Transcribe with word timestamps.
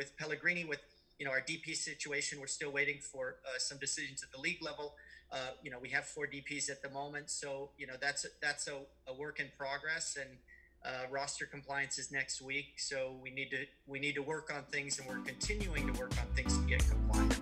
with 0.00 0.16
Pellegrini, 0.16 0.64
with 0.64 0.80
you 1.18 1.26
know 1.26 1.30
our 1.30 1.42
DP 1.42 1.76
situation, 1.76 2.40
we're 2.40 2.46
still 2.46 2.72
waiting 2.72 2.98
for 3.00 3.36
uh, 3.44 3.58
some 3.58 3.76
decisions 3.76 4.22
at 4.22 4.32
the 4.32 4.40
league 4.40 4.62
level. 4.62 4.94
Uh, 5.30 5.50
you 5.62 5.70
know, 5.70 5.78
we 5.78 5.90
have 5.90 6.06
four 6.06 6.26
DPs 6.26 6.70
at 6.70 6.80
the 6.82 6.88
moment, 6.88 7.28
so 7.28 7.68
you 7.76 7.86
know 7.86 7.92
that's 8.00 8.24
a, 8.24 8.28
that's 8.40 8.66
a, 8.66 8.76
a 9.06 9.14
work 9.14 9.40
in 9.40 9.48
progress, 9.58 10.16
and 10.18 10.30
uh, 10.86 11.06
roster 11.10 11.44
compliance 11.44 11.98
is 11.98 12.10
next 12.10 12.40
week. 12.40 12.78
So 12.78 13.12
we 13.22 13.30
need 13.30 13.50
to 13.50 13.66
we 13.86 13.98
need 14.00 14.14
to 14.14 14.22
work 14.22 14.50
on 14.56 14.62
things, 14.72 14.98
and 14.98 15.06
we're 15.06 15.22
continuing 15.22 15.92
to 15.92 16.00
work 16.00 16.14
on 16.18 16.34
things 16.34 16.56
to 16.56 16.64
get 16.64 16.82
compliant. 16.88 17.39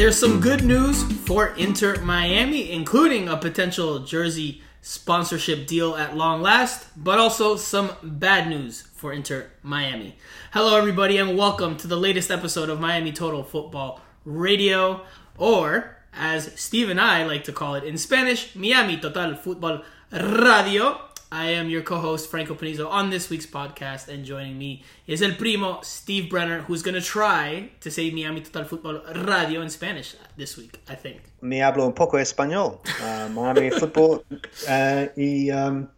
There's 0.00 0.18
some 0.18 0.40
good 0.40 0.64
news 0.64 1.02
for 1.26 1.48
Inter 1.58 2.00
Miami, 2.00 2.72
including 2.72 3.28
a 3.28 3.36
potential 3.36 3.98
jersey 3.98 4.62
sponsorship 4.80 5.66
deal 5.66 5.94
at 5.94 6.16
long 6.16 6.40
last, 6.40 6.86
but 6.96 7.18
also 7.18 7.56
some 7.56 7.90
bad 8.02 8.48
news 8.48 8.80
for 8.94 9.12
Inter 9.12 9.50
Miami. 9.62 10.16
Hello, 10.52 10.78
everybody, 10.78 11.18
and 11.18 11.36
welcome 11.36 11.76
to 11.76 11.86
the 11.86 11.98
latest 11.98 12.30
episode 12.30 12.70
of 12.70 12.80
Miami 12.80 13.12
Total 13.12 13.44
Football 13.44 14.00
Radio, 14.24 15.04
or 15.36 15.98
as 16.14 16.50
Steve 16.58 16.88
and 16.88 16.98
I 16.98 17.24
like 17.24 17.44
to 17.44 17.52
call 17.52 17.74
it 17.74 17.84
in 17.84 17.98
Spanish, 17.98 18.56
Miami 18.56 18.96
Total 18.96 19.34
Football 19.34 19.82
Radio. 20.10 21.09
I 21.32 21.50
am 21.50 21.70
your 21.70 21.82
co-host 21.82 22.28
Franco 22.28 22.54
Panizo 22.54 22.90
on 22.90 23.10
this 23.10 23.30
week's 23.30 23.46
podcast, 23.46 24.08
and 24.08 24.24
joining 24.24 24.58
me 24.58 24.82
is 25.06 25.22
El 25.22 25.36
Primo 25.36 25.80
Steve 25.80 26.28
Brenner, 26.28 26.62
who's 26.62 26.82
going 26.82 26.96
to 26.96 27.00
try 27.00 27.70
to 27.78 27.88
say 27.88 28.10
Miami 28.10 28.40
Total 28.40 28.64
Football 28.64 29.02
Radio 29.14 29.60
in 29.60 29.70
Spanish 29.70 30.16
this 30.36 30.56
week. 30.56 30.80
I 30.88 30.96
think. 30.96 31.20
Me 31.40 31.58
hablo 31.58 31.86
un 31.86 31.92
poco 31.92 32.16
español. 32.16 32.80
Uh, 33.00 33.28
Miami 33.28 33.70
Football 33.70 34.24
uh, 34.68 35.06
y 35.16 35.50
um, 35.50 35.88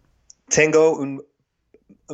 tengo 0.50 0.98
un 1.00 1.22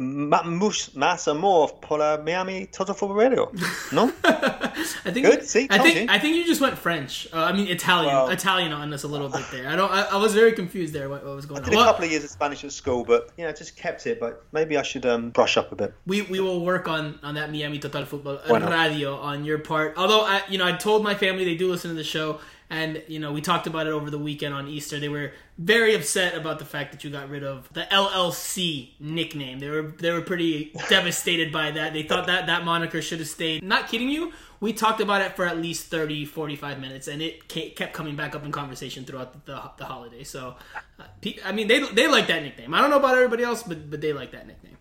más 0.00 1.28
amor 1.28 1.80
por 1.80 1.98
la 1.98 2.18
Miami 2.18 2.66
Total 2.66 2.94
Football 2.94 3.16
Radio. 3.16 3.52
No? 3.92 4.12
I 4.24 5.10
think 5.12 5.26
Good. 5.26 5.44
See, 5.44 5.66
I 5.70 5.78
think 5.78 5.96
you. 5.96 6.06
I 6.08 6.18
think 6.18 6.36
you 6.36 6.44
just 6.44 6.60
went 6.60 6.76
French. 6.78 7.26
Uh, 7.32 7.44
I 7.44 7.52
mean 7.52 7.68
Italian. 7.68 8.14
Well- 8.14 8.28
Italian 8.30 8.72
on 8.72 8.92
us 8.92 9.02
a 9.04 9.08
little 9.08 9.28
bit 9.28 9.44
there. 9.50 9.68
I 9.68 9.76
don't. 9.76 9.90
I, 9.90 10.02
I 10.02 10.16
was 10.16 10.34
very 10.34 10.52
confused 10.52 10.92
there. 10.92 11.08
What, 11.08 11.24
what 11.24 11.34
was 11.34 11.46
going 11.46 11.60
I 11.60 11.64
on? 11.64 11.70
did 11.70 11.74
a 11.74 11.76
Well, 11.76 11.86
couple 11.86 12.04
of 12.04 12.10
years 12.10 12.24
of 12.24 12.30
Spanish 12.30 12.64
at 12.64 12.72
school, 12.72 13.04
but 13.04 13.30
you 13.36 13.44
know, 13.44 13.52
just 13.52 13.76
kept 13.76 14.06
it. 14.06 14.20
But 14.20 14.44
maybe 14.52 14.76
I 14.76 14.82
should 14.82 15.04
um, 15.06 15.30
brush 15.30 15.56
up 15.56 15.72
a 15.72 15.76
bit. 15.76 15.94
we 16.06 16.22
we 16.22 16.40
will 16.40 16.64
work 16.64 16.88
on 16.88 17.18
on 17.22 17.34
that 17.34 17.50
Miami 17.50 17.78
Total 17.78 18.04
Football 18.04 18.38
Radio 18.48 19.16
on 19.16 19.44
your 19.44 19.58
part. 19.58 19.94
Although 19.96 20.22
I 20.22 20.42
you 20.48 20.58
know 20.58 20.66
I 20.66 20.72
told 20.72 21.02
my 21.02 21.14
family 21.14 21.44
they 21.44 21.56
do 21.56 21.70
listen 21.70 21.90
to 21.90 21.96
the 21.96 22.04
show 22.04 22.40
and 22.70 23.02
you 23.06 23.18
know 23.18 23.32
we 23.32 23.40
talked 23.40 23.66
about 23.66 23.86
it 23.86 23.90
over 23.90 24.10
the 24.10 24.18
weekend 24.18 24.54
on 24.54 24.68
Easter. 24.68 24.98
They 24.98 25.08
were 25.08 25.32
very 25.56 25.94
upset 25.94 26.34
about 26.34 26.58
the 26.58 26.64
fact 26.64 26.92
that 26.92 27.04
you 27.04 27.10
got 27.10 27.28
rid 27.28 27.44
of 27.44 27.72
the 27.72 27.82
LLC 27.82 28.90
nickname. 29.00 29.58
They 29.58 29.70
were 29.70 29.94
they 29.98 30.10
were 30.10 30.20
pretty 30.20 30.72
devastated 30.88 31.52
by 31.52 31.70
that. 31.72 31.92
They 31.92 32.02
thought 32.02 32.26
that 32.26 32.46
that 32.46 32.64
moniker 32.64 33.00
should 33.00 33.20
have 33.20 33.28
stayed. 33.28 33.62
Not 33.62 33.88
kidding 33.88 34.08
you. 34.08 34.32
We 34.60 34.72
talked 34.72 35.00
about 35.00 35.20
it 35.22 35.36
for 35.36 35.46
at 35.46 35.58
least 35.58 35.86
30 35.86 36.24
45 36.24 36.80
minutes 36.80 37.08
and 37.08 37.22
it 37.22 37.48
kept 37.48 37.92
coming 37.92 38.16
back 38.16 38.34
up 38.34 38.44
in 38.44 38.50
conversation 38.50 39.04
throughout 39.04 39.32
the, 39.32 39.52
the, 39.52 39.70
the 39.78 39.84
holiday. 39.84 40.24
So 40.24 40.56
uh, 40.98 41.04
I 41.44 41.52
mean 41.52 41.68
they 41.68 41.80
they 41.92 42.08
like 42.08 42.26
that 42.26 42.42
nickname. 42.42 42.74
I 42.74 42.80
don't 42.80 42.90
know 42.90 42.98
about 42.98 43.14
everybody 43.14 43.44
else 43.44 43.62
but 43.62 43.90
but 43.90 44.00
they 44.00 44.12
like 44.12 44.32
that 44.32 44.46
nickname. 44.46 44.76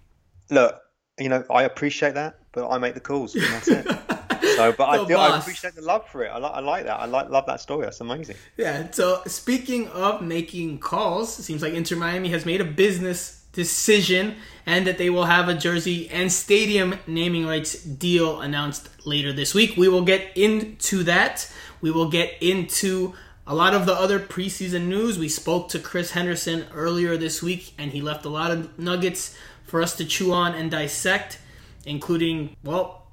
Look, 0.50 0.80
you 1.20 1.30
know, 1.30 1.44
I 1.50 1.64
appreciate 1.64 2.14
that, 2.14 2.40
but 2.52 2.70
I 2.70 2.78
make 2.78 2.94
the 2.94 3.00
calls, 3.00 3.36
and 3.36 3.44
that's 3.44 3.68
it. 3.68 3.86
So, 4.42 4.72
but 4.72 4.90
I 4.90 5.06
do. 5.06 5.16
I 5.16 5.38
appreciate 5.38 5.76
the 5.76 5.82
love 5.82 6.08
for 6.10 6.24
it. 6.24 6.30
I 6.30 6.38
like. 6.38 6.54
I 6.54 6.60
like 6.60 6.84
that. 6.86 7.00
I 7.00 7.06
like 7.06 7.30
love 7.30 7.46
that 7.48 7.62
story. 7.62 7.86
That's 7.86 8.02
amazing. 8.02 8.36
Yeah. 8.58 8.92
So 8.92 9.22
speaking 9.28 9.88
of 9.90 10.22
making 10.22 10.80
calls, 10.80 11.40
it 11.40 11.44
seems 11.44 11.62
like 11.62 11.74
Inter 11.74 11.96
Miami 11.96 12.30
has 12.30 12.46
made 12.46 12.62
a 12.62 12.66
business 12.66 13.38
decision 13.58 14.36
and 14.68 14.86
that 14.86 15.00
they 15.00 15.10
will 15.10 15.26
have 15.26 15.50
a 15.50 15.54
jersey 15.56 16.08
and 16.10 16.32
stadium 16.32 16.94
naming 17.08 17.48
rights 17.48 17.82
deal 17.84 18.40
announced 18.40 18.88
later 19.04 19.34
this 19.34 19.56
week. 19.56 19.76
We 19.76 19.88
will 19.88 20.04
get 20.04 20.38
into 20.38 21.04
that. 21.06 21.52
We 21.82 21.90
will 21.90 22.10
get 22.10 22.36
into 22.40 23.16
a 23.48 23.56
lot 23.56 23.74
of 23.74 23.88
the 23.88 23.94
other 23.94 24.20
preseason 24.20 24.88
news. 24.88 25.18
We 25.18 25.28
spoke 25.28 25.70
to 25.70 25.80
Chris 25.80 26.12
Henderson 26.12 26.68
earlier 26.72 27.18
this 27.18 27.42
week 27.42 27.74
and 27.80 27.92
he 27.92 28.02
left 28.02 28.26
a 28.26 28.30
lot 28.30 28.52
of 28.52 28.78
nuggets 28.78 29.36
for 29.64 29.82
us 29.82 29.96
to 29.96 30.06
chew 30.06 30.34
on 30.34 30.54
and 30.54 30.70
dissect, 30.70 31.40
including, 31.84 32.56
well, 32.64 33.07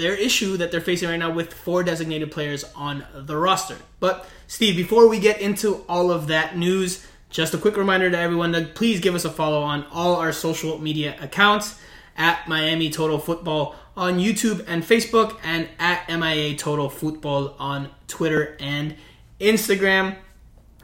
their 0.00 0.14
issue 0.14 0.56
that 0.56 0.72
they're 0.72 0.80
facing 0.80 1.08
right 1.08 1.18
now 1.18 1.30
with 1.30 1.52
four 1.52 1.82
designated 1.82 2.32
players 2.32 2.64
on 2.74 3.04
the 3.14 3.36
roster. 3.36 3.76
But 4.00 4.26
Steve, 4.46 4.76
before 4.76 5.08
we 5.08 5.20
get 5.20 5.40
into 5.40 5.84
all 5.88 6.10
of 6.10 6.26
that 6.26 6.56
news, 6.56 7.06
just 7.28 7.54
a 7.54 7.58
quick 7.58 7.76
reminder 7.76 8.10
to 8.10 8.18
everyone 8.18 8.52
to 8.52 8.64
please 8.64 8.98
give 8.98 9.14
us 9.14 9.24
a 9.24 9.30
follow 9.30 9.62
on 9.62 9.86
all 9.92 10.16
our 10.16 10.32
social 10.32 10.78
media 10.78 11.16
accounts 11.20 11.78
at 12.16 12.48
Miami 12.48 12.90
Total 12.90 13.18
Football 13.18 13.76
on 13.96 14.18
YouTube 14.18 14.64
and 14.66 14.82
Facebook 14.82 15.38
and 15.44 15.68
at 15.78 16.08
MIA 16.08 16.56
Total 16.56 16.88
Football 16.88 17.54
on 17.58 17.88
Twitter 18.08 18.56
and 18.58 18.96
Instagram. 19.40 20.16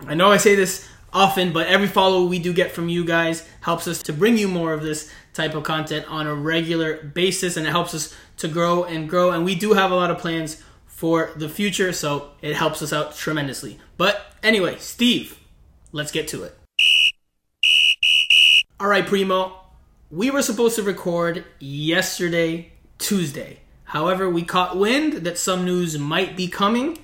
I 0.06 0.15
know 0.15 0.31
I 0.31 0.37
say 0.37 0.54
this 0.54 0.88
often, 1.12 1.53
but 1.53 1.66
every 1.66 1.88
follow 1.88 2.27
we 2.27 2.38
do 2.38 2.53
get 2.53 2.71
from 2.71 2.88
you 2.88 3.04
guys 3.04 3.48
helps 3.62 3.88
us 3.88 4.03
to 4.04 4.12
bring 4.12 4.37
you 4.37 4.48
more 4.48 4.72
of 4.72 4.83
this 4.83 5.10
type 5.37 5.55
of 5.55 5.63
content 5.63 6.07
on 6.09 6.27
a 6.27 6.35
regular 6.35 6.97
basis, 7.03 7.57
and 7.57 7.67
it 7.67 7.71
helps 7.71 7.95
us 7.95 8.15
to 8.39 8.49
grow 8.49 8.85
and 8.85 9.09
grow. 9.09 9.31
And 9.31 9.45
we 9.45 9.55
do 9.55 9.75
have 9.75 9.91
a 9.91 9.95
lot 9.95 10.11
of 10.11 10.19
plans 10.19 10.63
for 10.87 11.31
the 11.37 11.49
future, 11.49 11.93
so 11.93 12.31
it 12.41 12.57
helps 12.57 12.81
us 12.83 12.93
out 12.93 13.15
tremendously. 13.15 13.79
But 13.99 14.35
anyway, 14.43 14.77
Steve, 14.79 15.39
let's 15.93 16.11
get 16.11 16.27
to 16.29 16.43
it. 16.45 16.59
All 18.81 18.89
right, 18.89 19.07
Primo, 19.07 19.61
we 20.11 20.31
were 20.31 20.43
supposed 20.43 20.77
to 20.77 20.83
record 20.83 21.45
yesterday, 21.59 22.73
Tuesday. 22.99 23.61
However, 23.85 24.29
we 24.29 24.43
caught 24.43 24.77
wind 24.77 25.25
that 25.25 25.39
some 25.39 25.65
news 25.65 25.99
might 25.99 26.37
be 26.37 26.49
coming. 26.49 26.99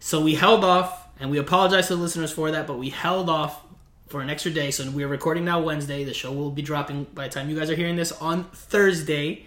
So 0.00 0.20
we 0.20 0.34
held 0.34 0.64
off, 0.64 1.08
and 1.20 1.30
we 1.30 1.38
apologize 1.38 1.88
to 1.88 1.96
the 1.96 2.02
listeners 2.02 2.32
for 2.32 2.50
that, 2.50 2.66
but 2.66 2.78
we 2.78 2.90
held 2.90 3.28
off 3.28 3.62
for 4.06 4.20
an 4.20 4.30
extra 4.30 4.50
day. 4.50 4.70
So 4.70 4.88
we're 4.90 5.08
recording 5.08 5.44
now 5.44 5.60
Wednesday. 5.60 6.04
The 6.04 6.14
show 6.14 6.32
will 6.32 6.50
be 6.50 6.62
dropping 6.62 7.04
by 7.14 7.28
the 7.28 7.34
time 7.34 7.50
you 7.50 7.58
guys 7.58 7.70
are 7.70 7.74
hearing 7.74 7.96
this 7.96 8.12
on 8.12 8.44
Thursday. 8.44 9.46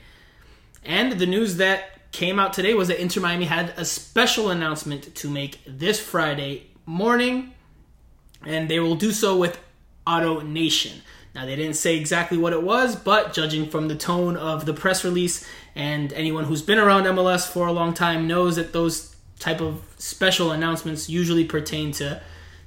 And 0.83 1.13
the 1.13 1.25
news 1.25 1.57
that 1.57 2.11
came 2.11 2.39
out 2.39 2.53
today 2.53 2.73
was 2.73 2.87
that 2.87 3.01
Inter 3.01 3.21
Miami 3.21 3.45
had 3.45 3.73
a 3.77 3.85
special 3.85 4.49
announcement 4.49 5.15
to 5.15 5.29
make 5.29 5.59
this 5.65 5.99
Friday 5.99 6.67
morning, 6.85 7.53
and 8.45 8.69
they 8.69 8.79
will 8.79 8.95
do 8.95 9.11
so 9.11 9.37
with 9.37 9.59
AutoNation. 10.07 11.01
Now, 11.35 11.45
they 11.45 11.55
didn't 11.55 11.75
say 11.75 11.95
exactly 11.95 12.37
what 12.37 12.53
it 12.53 12.63
was, 12.63 12.95
but 12.95 13.33
judging 13.33 13.69
from 13.69 13.87
the 13.87 13.95
tone 13.95 14.35
of 14.35 14.65
the 14.65 14.73
press 14.73 15.03
release, 15.03 15.47
and 15.75 16.11
anyone 16.13 16.45
who's 16.45 16.63
been 16.63 16.79
around 16.79 17.03
MLS 17.03 17.47
for 17.47 17.67
a 17.67 17.71
long 17.71 17.93
time 17.93 18.27
knows 18.27 18.55
that 18.55 18.73
those 18.73 19.15
type 19.37 19.61
of 19.61 19.81
special 19.97 20.51
announcements 20.51 21.09
usually 21.09 21.45
pertain 21.45 21.91
to 21.93 22.21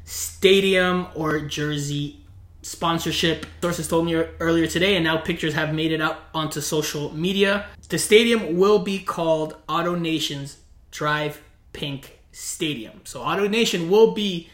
stadium 0.05 1.07
or 1.15 1.41
jersey 1.41 2.21
sponsorship. 2.63 3.47
Sources 3.61 3.89
told 3.89 4.07
me 4.07 4.15
earlier 4.15 4.67
today, 4.67 4.97
and 4.97 5.05
now 5.05 5.17
pictures 5.19 5.55
have 5.55 5.75
made 5.75 5.93
it 5.93 6.01
out 6.01 6.19
onto 6.33 6.61
social 6.61 7.15
media. 7.15 7.67
The 7.89 7.99
stadium 7.99 8.57
will 8.57 8.79
be 8.79 8.99
called 9.01 9.57
AutoNation's 9.69 10.59
Drive 10.91 11.43
Pink 11.73 12.21
Stadium. 12.31 13.01
So 13.05 13.21
AutoNation 13.21 13.89
will 13.89 14.13
be 14.13 14.49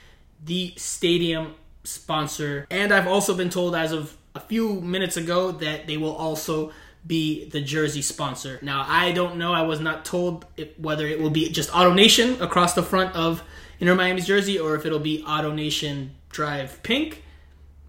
the 0.45 0.73
stadium 0.77 1.55
sponsor. 1.85 2.67
And 2.71 2.93
I've 2.93 3.07
also 3.07 3.35
been 3.35 3.51
told 3.51 3.75
as 3.75 3.93
of 3.93 4.17
a 4.35 4.41
few 4.41 4.81
minutes 4.81 5.17
ago 5.17 5.53
that 5.53 5.87
they 5.87 5.97
will 5.97 6.15
also 6.15 6.73
be 7.07 7.49
the 7.49 7.61
jersey 7.61 8.03
sponsor. 8.03 8.59
Now, 8.63 8.85
I 8.87 9.13
don't 9.13 9.37
know. 9.37 9.53
I 9.53 9.63
was 9.63 9.81
not 9.81 10.05
told 10.05 10.45
whether 10.77 11.07
it 11.07 11.21
will 11.21 11.31
be 11.31 11.49
just 11.51 11.71
AutoNation 11.71 12.41
across 12.41 12.75
the 12.75 12.83
front 12.83 13.15
of 13.15 13.43
Inter 13.81 13.95
Miami's 13.95 14.27
jersey 14.27 14.59
or 14.59 14.75
if 14.75 14.85
it'll 14.85 14.99
be 14.99 15.23
AutoNation 15.23 16.11
Drive 16.31 16.83
Pink. 16.83 17.23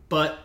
But 0.07 0.39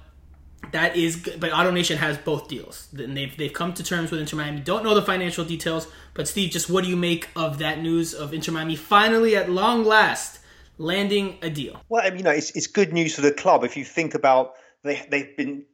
that 0.72 0.96
is. 0.96 1.16
But 1.16 1.50
AutoNation 1.50 1.96
has 1.96 2.18
both 2.18 2.48
deals. 2.48 2.88
And 2.96 3.16
they've, 3.16 3.34
they've 3.36 3.52
come 3.52 3.74
to 3.74 3.82
terms 3.82 4.10
with 4.10 4.20
Inter 4.20 4.36
Miami. 4.36 4.60
Don't 4.60 4.84
know 4.84 4.94
the 4.94 5.02
financial 5.02 5.44
details. 5.44 5.86
But 6.14 6.28
Steve, 6.28 6.50
just 6.50 6.70
what 6.70 6.84
do 6.84 6.90
you 6.90 6.96
make 6.96 7.28
of 7.36 7.58
that 7.58 7.80
news 7.80 8.14
of 8.14 8.32
Inter 8.32 8.52
Miami 8.52 8.76
finally, 8.76 9.36
at 9.36 9.50
long 9.50 9.84
last, 9.84 10.40
landing 10.78 11.38
a 11.42 11.50
deal? 11.50 11.80
Well, 11.88 12.02
I 12.04 12.10
mean, 12.10 12.18
you 12.18 12.24
know, 12.24 12.30
it's, 12.30 12.50
it's 12.56 12.66
good 12.66 12.92
news 12.92 13.14
for 13.14 13.22
the 13.22 13.32
club 13.32 13.64
if 13.64 13.76
you 13.76 13.84
think 13.84 14.14
about 14.14 14.54
they 14.84 15.04
they've 15.10 15.36
been 15.36 15.64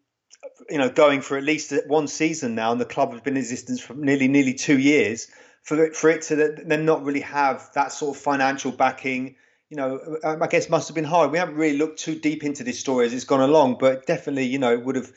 you 0.70 0.78
know 0.78 0.88
going 0.88 1.20
for 1.20 1.36
at 1.36 1.44
least 1.44 1.74
one 1.86 2.06
season 2.08 2.54
now, 2.54 2.72
and 2.72 2.80
the 2.80 2.86
club 2.86 3.12
has 3.12 3.20
been 3.20 3.34
in 3.34 3.40
existence 3.40 3.80
for 3.80 3.94
nearly 3.94 4.28
nearly 4.28 4.54
two 4.54 4.78
years. 4.78 5.26
For 5.62 5.92
for 5.92 6.08
it 6.08 6.22
to 6.22 6.36
then 6.64 6.86
not 6.86 7.04
really 7.04 7.20
have 7.20 7.68
that 7.74 7.92
sort 7.92 8.16
of 8.16 8.22
financial 8.22 8.72
backing, 8.72 9.36
you 9.70 9.76
know, 9.76 10.18
I 10.24 10.48
guess 10.48 10.68
must 10.68 10.88
have 10.88 10.96
been 10.96 11.04
hard. 11.04 11.30
We 11.30 11.38
haven't 11.38 11.54
really 11.54 11.78
looked 11.78 12.00
too 12.00 12.16
deep 12.18 12.42
into 12.42 12.64
this 12.64 12.80
story 12.80 13.06
as 13.06 13.14
it's 13.14 13.24
gone 13.24 13.40
along, 13.40 13.76
but 13.78 14.04
definitely, 14.04 14.46
you 14.46 14.58
know, 14.58 14.76
would 14.78 14.96
have 14.96 15.12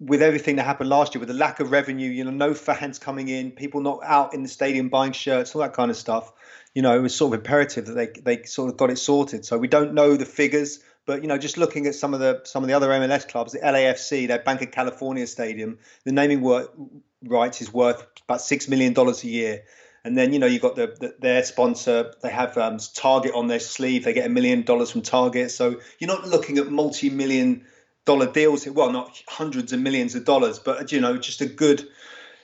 with 0.00 0.20
everything 0.20 0.56
that 0.56 0.64
happened 0.64 0.90
last 0.90 1.14
year, 1.14 1.20
with 1.20 1.28
the 1.28 1.34
lack 1.34 1.60
of 1.60 1.70
revenue, 1.70 2.10
you 2.10 2.24
know, 2.24 2.32
no 2.32 2.52
fans 2.52 2.98
coming 2.98 3.28
in, 3.28 3.52
people 3.52 3.80
not 3.80 4.00
out 4.04 4.34
in 4.34 4.42
the 4.42 4.48
stadium 4.48 4.88
buying 4.88 5.12
shirts, 5.12 5.54
all 5.54 5.62
that 5.62 5.72
kind 5.72 5.90
of 5.90 5.96
stuff. 5.96 6.32
You 6.74 6.82
know, 6.82 6.96
it 6.96 7.00
was 7.00 7.14
sort 7.14 7.32
of 7.32 7.40
imperative 7.40 7.86
that 7.86 7.94
they 7.94 8.36
they 8.36 8.42
sort 8.44 8.70
of 8.70 8.76
got 8.76 8.90
it 8.90 8.98
sorted. 8.98 9.44
So 9.44 9.58
we 9.58 9.68
don't 9.68 9.94
know 9.94 10.16
the 10.16 10.26
figures, 10.26 10.80
but 11.06 11.22
you 11.22 11.28
know, 11.28 11.38
just 11.38 11.56
looking 11.56 11.86
at 11.86 11.94
some 11.94 12.14
of 12.14 12.20
the 12.20 12.42
some 12.44 12.64
of 12.64 12.68
the 12.68 12.74
other 12.74 12.88
MLS 12.88 13.28
clubs, 13.28 13.52
the 13.52 13.60
LAFC, 13.60 14.26
their 14.26 14.40
Bank 14.40 14.60
of 14.62 14.72
California 14.72 15.26
stadium, 15.28 15.78
the 16.04 16.10
naming 16.10 16.40
wor- 16.40 16.68
rights 17.22 17.62
is 17.62 17.72
worth 17.72 18.04
about 18.28 18.40
six 18.40 18.68
million 18.68 18.92
dollars 18.92 19.22
a 19.22 19.28
year. 19.28 19.62
And 20.04 20.18
then 20.18 20.32
you 20.32 20.38
know 20.38 20.46
you've 20.46 20.62
got 20.62 20.76
the, 20.76 20.94
the, 21.00 21.14
their 21.18 21.42
sponsor. 21.44 22.12
They 22.22 22.30
have 22.30 22.58
um, 22.58 22.78
Target 22.94 23.32
on 23.34 23.46
their 23.46 23.60
sleeve. 23.60 24.04
They 24.04 24.12
get 24.12 24.26
a 24.26 24.30
million 24.30 24.62
dollars 24.62 24.90
from 24.90 25.02
Target. 25.02 25.50
So 25.50 25.80
you're 25.98 26.08
not 26.08 26.28
looking 26.28 26.58
at 26.58 26.70
multi-million 26.70 27.64
dollar 28.04 28.30
deals. 28.30 28.66
Well, 28.66 28.92
not 28.92 29.22
hundreds 29.28 29.72
of 29.72 29.80
millions 29.80 30.14
of 30.14 30.24
dollars, 30.24 30.58
but 30.58 30.92
you 30.92 31.00
know 31.00 31.16
just 31.16 31.40
a 31.40 31.46
good, 31.46 31.88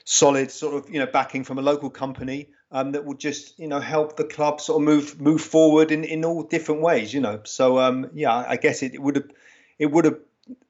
solid 0.05 0.49
sort 0.51 0.75
of 0.75 0.91
you 0.91 0.99
know 0.99 1.05
backing 1.05 1.43
from 1.43 1.59
a 1.59 1.61
local 1.61 1.91
company 1.91 2.49
um, 2.71 2.93
that 2.93 3.05
will 3.05 3.15
just 3.15 3.59
you 3.59 3.67
know 3.67 3.79
help 3.79 4.17
the 4.17 4.23
club 4.23 4.59
sort 4.59 4.81
of 4.81 4.85
move 4.85 5.21
move 5.21 5.41
forward 5.41 5.91
in, 5.91 6.03
in 6.03 6.25
all 6.25 6.43
different 6.43 6.81
ways. 6.81 7.13
You 7.13 7.21
know, 7.21 7.41
so 7.43 7.77
um, 7.79 8.09
yeah, 8.13 8.33
I 8.33 8.57
guess 8.57 8.81
it 8.81 8.99
would 8.99 9.17
have 9.17 9.29
it 9.77 9.91
would 9.91 10.05
have 10.05 10.19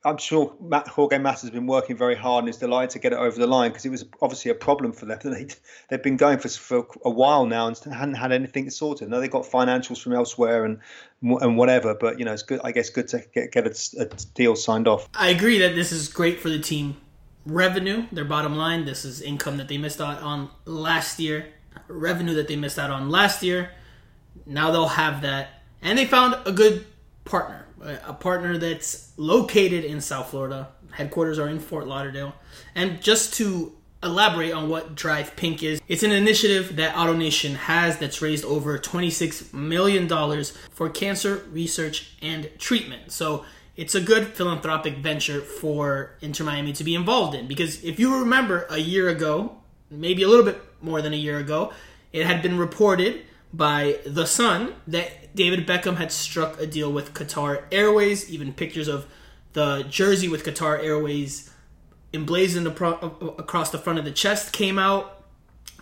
I'm 0.03 0.17
sure 0.17 0.53
Matt, 0.59 0.87
Jorge 0.87 1.17
Mas 1.17 1.41
has 1.41 1.51
been 1.51 1.67
working 1.67 1.95
very 1.95 2.15
hard 2.15 2.43
and 2.43 2.49
is 2.49 2.57
delighted 2.57 2.89
to 2.91 2.99
get 2.99 3.13
it 3.13 3.19
over 3.19 3.37
the 3.37 3.47
line 3.47 3.71
because 3.71 3.85
it 3.85 3.89
was 3.89 4.03
obviously 4.21 4.51
a 4.51 4.55
problem 4.55 4.91
for 4.91 5.05
them. 5.05 5.19
They, 5.23 5.47
they've 5.89 6.03
been 6.03 6.17
going 6.17 6.39
for, 6.39 6.49
for 6.49 6.87
a 7.05 7.09
while 7.09 7.45
now 7.45 7.67
and 7.67 7.77
hadn't 7.77 8.15
had 8.15 8.31
anything 8.31 8.69
sorted. 8.69 9.09
Now 9.09 9.19
they've 9.19 9.31
got 9.31 9.43
financials 9.43 10.01
from 10.01 10.13
elsewhere 10.13 10.65
and 10.65 10.79
and 11.21 11.55
whatever, 11.55 11.93
but 11.93 12.19
you 12.19 12.25
know 12.25 12.33
it's 12.33 12.43
good. 12.43 12.59
I 12.63 12.71
guess 12.71 12.89
good 12.89 13.07
to 13.09 13.23
get 13.33 13.51
get 13.51 13.67
a, 13.67 14.01
a 14.01 14.05
deal 14.33 14.55
signed 14.55 14.87
off. 14.87 15.07
I 15.13 15.29
agree 15.29 15.59
that 15.59 15.75
this 15.75 15.91
is 15.91 16.07
great 16.07 16.39
for 16.39 16.49
the 16.49 16.59
team 16.59 16.97
revenue, 17.45 18.07
their 18.11 18.25
bottom 18.25 18.55
line. 18.55 18.85
This 18.85 19.05
is 19.05 19.21
income 19.21 19.57
that 19.57 19.67
they 19.67 19.77
missed 19.77 20.01
out 20.01 20.21
on 20.21 20.49
last 20.65 21.19
year, 21.19 21.47
revenue 21.87 22.33
that 22.33 22.47
they 22.47 22.55
missed 22.55 22.79
out 22.79 22.89
on 22.89 23.09
last 23.09 23.43
year. 23.43 23.71
Now 24.45 24.71
they'll 24.71 24.87
have 24.87 25.21
that, 25.21 25.61
and 25.81 25.97
they 25.97 26.05
found 26.05 26.35
a 26.45 26.51
good 26.51 26.85
partner 27.31 27.65
a 27.81 28.13
partner 28.13 28.57
that's 28.57 29.11
located 29.17 29.83
in 29.83 30.01
South 30.01 30.29
Florida. 30.29 30.69
Headquarters 30.91 31.39
are 31.39 31.49
in 31.49 31.59
Fort 31.59 31.87
Lauderdale. 31.87 32.35
And 32.75 33.01
just 33.01 33.33
to 33.35 33.75
elaborate 34.03 34.51
on 34.51 34.69
what 34.69 34.95
Drive 34.95 35.35
Pink 35.35 35.63
is, 35.63 35.81
it's 35.87 36.03
an 36.03 36.11
initiative 36.11 36.75
that 36.75 36.95
AutoNation 36.95 37.55
has 37.55 37.97
that's 37.97 38.21
raised 38.21 38.45
over 38.45 38.77
$26 38.77 39.53
million 39.53 40.07
for 40.71 40.89
cancer 40.89 41.43
research 41.51 42.15
and 42.21 42.49
treatment. 42.57 43.11
So 43.11 43.45
it's 43.75 43.95
a 43.95 44.01
good 44.01 44.27
philanthropic 44.27 44.97
venture 44.97 45.41
for 45.41 46.17
Inter 46.21 46.43
Miami 46.43 46.73
to 46.73 46.83
be 46.83 46.95
involved 46.95 47.35
in 47.35 47.47
because 47.47 47.83
if 47.83 47.99
you 47.99 48.19
remember 48.19 48.67
a 48.69 48.77
year 48.77 49.09
ago, 49.09 49.57
maybe 49.89 50.23
a 50.23 50.27
little 50.27 50.45
bit 50.45 50.61
more 50.81 51.01
than 51.01 51.13
a 51.13 51.17
year 51.17 51.39
ago, 51.39 51.71
it 52.11 52.25
had 52.25 52.41
been 52.41 52.57
reported 52.57 53.21
by 53.53 53.99
The 54.05 54.25
Sun 54.25 54.73
that 54.87 55.35
David 55.35 55.67
Beckham 55.67 55.97
had 55.97 56.11
struck 56.11 56.59
a 56.59 56.65
deal 56.65 56.91
with 56.91 57.13
Qatar 57.13 57.63
Airways. 57.71 58.29
Even 58.29 58.53
pictures 58.53 58.87
of 58.87 59.07
the 59.53 59.85
jersey 59.89 60.27
with 60.27 60.43
Qatar 60.43 60.83
Airways 60.83 61.53
emblazoned 62.13 62.67
across 62.67 63.69
the 63.69 63.77
front 63.77 63.99
of 63.99 64.05
the 64.05 64.11
chest 64.11 64.53
came 64.53 64.77
out. 64.77 65.23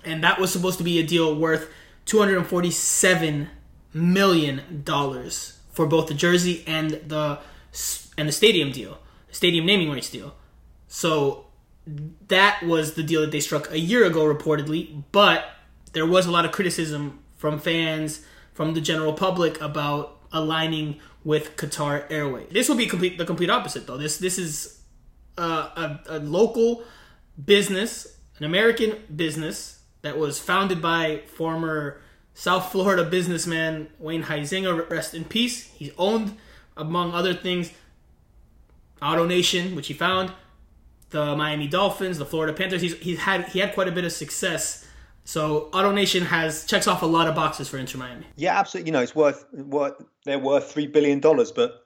And 0.03 0.23
that 0.23 0.39
was 0.39 0.51
supposed 0.51 0.77
to 0.77 0.83
be 0.83 0.99
a 0.99 1.03
deal 1.03 1.35
worth 1.35 1.69
$247 2.05 3.47
million 3.93 4.83
for 5.71 5.85
both 5.85 6.07
the 6.07 6.13
jersey 6.13 6.63
and 6.67 6.91
the 6.91 7.39
and 8.17 8.27
the 8.27 8.33
stadium 8.33 8.71
deal, 8.71 8.97
stadium 9.31 9.65
naming 9.65 9.89
rights 9.91 10.09
deal. 10.09 10.35
So 10.87 11.45
that 12.27 12.63
was 12.63 12.95
the 12.95 13.03
deal 13.03 13.21
that 13.21 13.31
they 13.31 13.39
struck 13.39 13.71
a 13.71 13.79
year 13.79 14.05
ago, 14.05 14.25
reportedly. 14.25 15.03
But 15.11 15.45
there 15.93 16.05
was 16.05 16.25
a 16.25 16.31
lot 16.31 16.45
of 16.45 16.51
criticism 16.51 17.19
from 17.39 17.57
fans, 17.57 18.23
from 18.53 18.73
the 18.73 18.81
general 18.81 19.13
public 19.13 19.59
about 19.61 20.17
aligning 20.31 20.99
with 21.23 21.55
Qatar 21.55 22.03
Airways. 22.11 22.49
This 22.51 22.67
will 22.67 22.75
be 22.75 22.85
complete 22.85 23.17
the 23.17 23.25
complete 23.25 23.49
opposite 23.49 23.87
though. 23.87 23.97
This 23.97 24.17
this 24.17 24.37
is 24.37 24.81
a, 25.37 25.41
a, 25.41 25.99
a 26.09 26.19
local 26.19 26.83
business, 27.43 28.17
an 28.37 28.43
American 28.43 28.97
business 29.15 29.79
that 30.01 30.17
was 30.17 30.37
founded 30.37 30.81
by 30.81 31.21
former 31.27 32.01
South 32.33 32.71
Florida 32.71 33.05
businessman 33.05 33.87
Wayne 33.99 34.23
Huizenga, 34.23 34.89
rest 34.89 35.13
in 35.13 35.23
peace. 35.23 35.63
He 35.63 35.93
owned, 35.97 36.37
among 36.75 37.13
other 37.13 37.33
things, 37.33 37.71
AutoNation, 39.01 39.75
which 39.75 39.87
he 39.87 39.93
found, 39.93 40.33
the 41.11 41.37
Miami 41.37 41.67
Dolphins, 41.67 42.17
the 42.17 42.25
Florida 42.25 42.51
Panthers. 42.51 42.81
He's, 42.81 42.97
he's 42.97 43.19
had 43.19 43.45
he 43.47 43.59
had 43.59 43.73
quite 43.73 43.87
a 43.87 43.91
bit 43.93 44.03
of 44.03 44.11
success 44.11 44.85
so 45.29 45.69
AutoNation 45.73 46.23
has 46.23 46.65
checks 46.65 46.87
off 46.87 47.03
a 47.03 47.05
lot 47.05 47.27
of 47.27 47.35
boxes 47.35 47.69
for 47.69 47.77
Inter 47.77 47.99
Miami. 47.99 48.25
Yeah, 48.35 48.57
absolutely. 48.57 48.89
You 48.89 48.93
know, 48.93 49.01
it's 49.01 49.13
worth 49.13 49.45
worth 49.53 49.93
they're 50.25 50.39
worth 50.39 50.71
three 50.71 50.87
billion 50.87 51.19
dollars, 51.19 51.51
but 51.51 51.85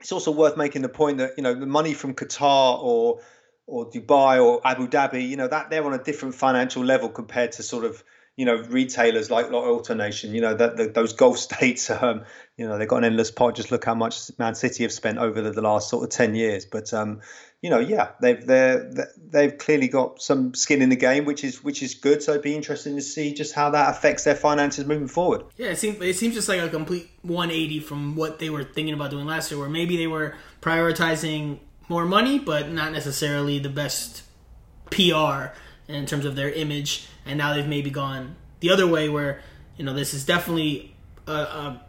it's 0.00 0.12
also 0.12 0.30
worth 0.30 0.58
making 0.58 0.82
the 0.82 0.90
point 0.90 1.16
that 1.16 1.30
you 1.38 1.42
know 1.42 1.54
the 1.54 1.64
money 1.64 1.94
from 1.94 2.12
Qatar 2.12 2.78
or 2.82 3.20
or 3.66 3.88
Dubai 3.90 4.44
or 4.44 4.60
Abu 4.66 4.86
Dhabi, 4.86 5.26
you 5.26 5.38
know 5.38 5.48
that 5.48 5.70
they're 5.70 5.82
on 5.82 5.94
a 5.94 6.04
different 6.04 6.34
financial 6.34 6.84
level 6.84 7.08
compared 7.08 7.52
to 7.52 7.62
sort 7.62 7.86
of 7.86 8.04
you 8.36 8.44
know 8.44 8.56
retailers 8.56 9.30
like, 9.30 9.50
like 9.50 9.62
AutoNation. 9.62 10.32
You 10.32 10.40
know 10.40 10.54
that 10.54 10.94
those 10.94 11.12
Gulf 11.12 11.38
states, 11.50 11.90
um, 11.90 12.24
you 12.56 12.66
know 12.66 12.78
they've 12.78 12.88
got 12.88 12.98
an 12.98 13.04
endless 13.04 13.30
pot. 13.30 13.54
Just 13.54 13.70
look 13.70 13.84
how 13.84 13.94
much 13.94 14.30
Man 14.38 14.54
City 14.54 14.82
have 14.84 14.92
spent 14.92 15.18
over 15.18 15.40
the, 15.40 15.50
the 15.50 15.62
last 15.62 15.88
sort 15.88 16.04
of 16.04 16.10
ten 16.10 16.34
years. 16.34 16.66
But 16.66 16.92
um, 16.92 17.20
you 17.62 17.70
know, 17.70 17.78
yeah, 17.78 18.10
they've 18.20 18.44
they 18.44 18.82
they've 19.16 19.56
clearly 19.56 19.88
got 19.88 20.20
some 20.20 20.52
skin 20.54 20.82
in 20.82 20.90
the 20.90 20.96
game, 20.96 21.24
which 21.24 21.44
is 21.44 21.64
which 21.64 21.82
is 21.82 21.94
good. 21.94 22.22
So 22.22 22.32
it'd 22.32 22.42
be 22.42 22.54
interesting 22.54 22.96
to 22.96 23.02
see 23.02 23.32
just 23.32 23.54
how 23.54 23.70
that 23.70 23.90
affects 23.90 24.24
their 24.24 24.34
finances 24.34 24.84
moving 24.84 25.08
forward. 25.08 25.44
Yeah, 25.56 25.68
it 25.68 25.78
seems 25.78 26.00
it 26.02 26.16
seems 26.16 26.34
just 26.34 26.48
like 26.48 26.60
a 26.60 26.68
complete 26.68 27.08
180 27.22 27.80
from 27.80 28.16
what 28.16 28.38
they 28.38 28.50
were 28.50 28.64
thinking 28.64 28.94
about 28.94 29.10
doing 29.10 29.26
last 29.26 29.50
year, 29.50 29.58
where 29.58 29.70
maybe 29.70 29.96
they 29.96 30.06
were 30.06 30.34
prioritizing 30.60 31.58
more 31.88 32.04
money, 32.04 32.38
but 32.38 32.70
not 32.70 32.92
necessarily 32.92 33.58
the 33.58 33.68
best 33.68 34.22
PR 34.90 35.56
in 35.88 36.06
terms 36.06 36.24
of 36.24 36.34
their 36.36 36.50
image, 36.50 37.08
and 37.24 37.38
now 37.38 37.54
they've 37.54 37.66
maybe 37.66 37.90
gone 37.90 38.36
the 38.60 38.70
other 38.70 38.86
way, 38.86 39.08
where 39.08 39.42
you 39.76 39.84
know 39.84 39.94
this 39.94 40.14
is 40.14 40.24
definitely 40.24 40.94
a, 41.26 41.32
a, 41.32 41.82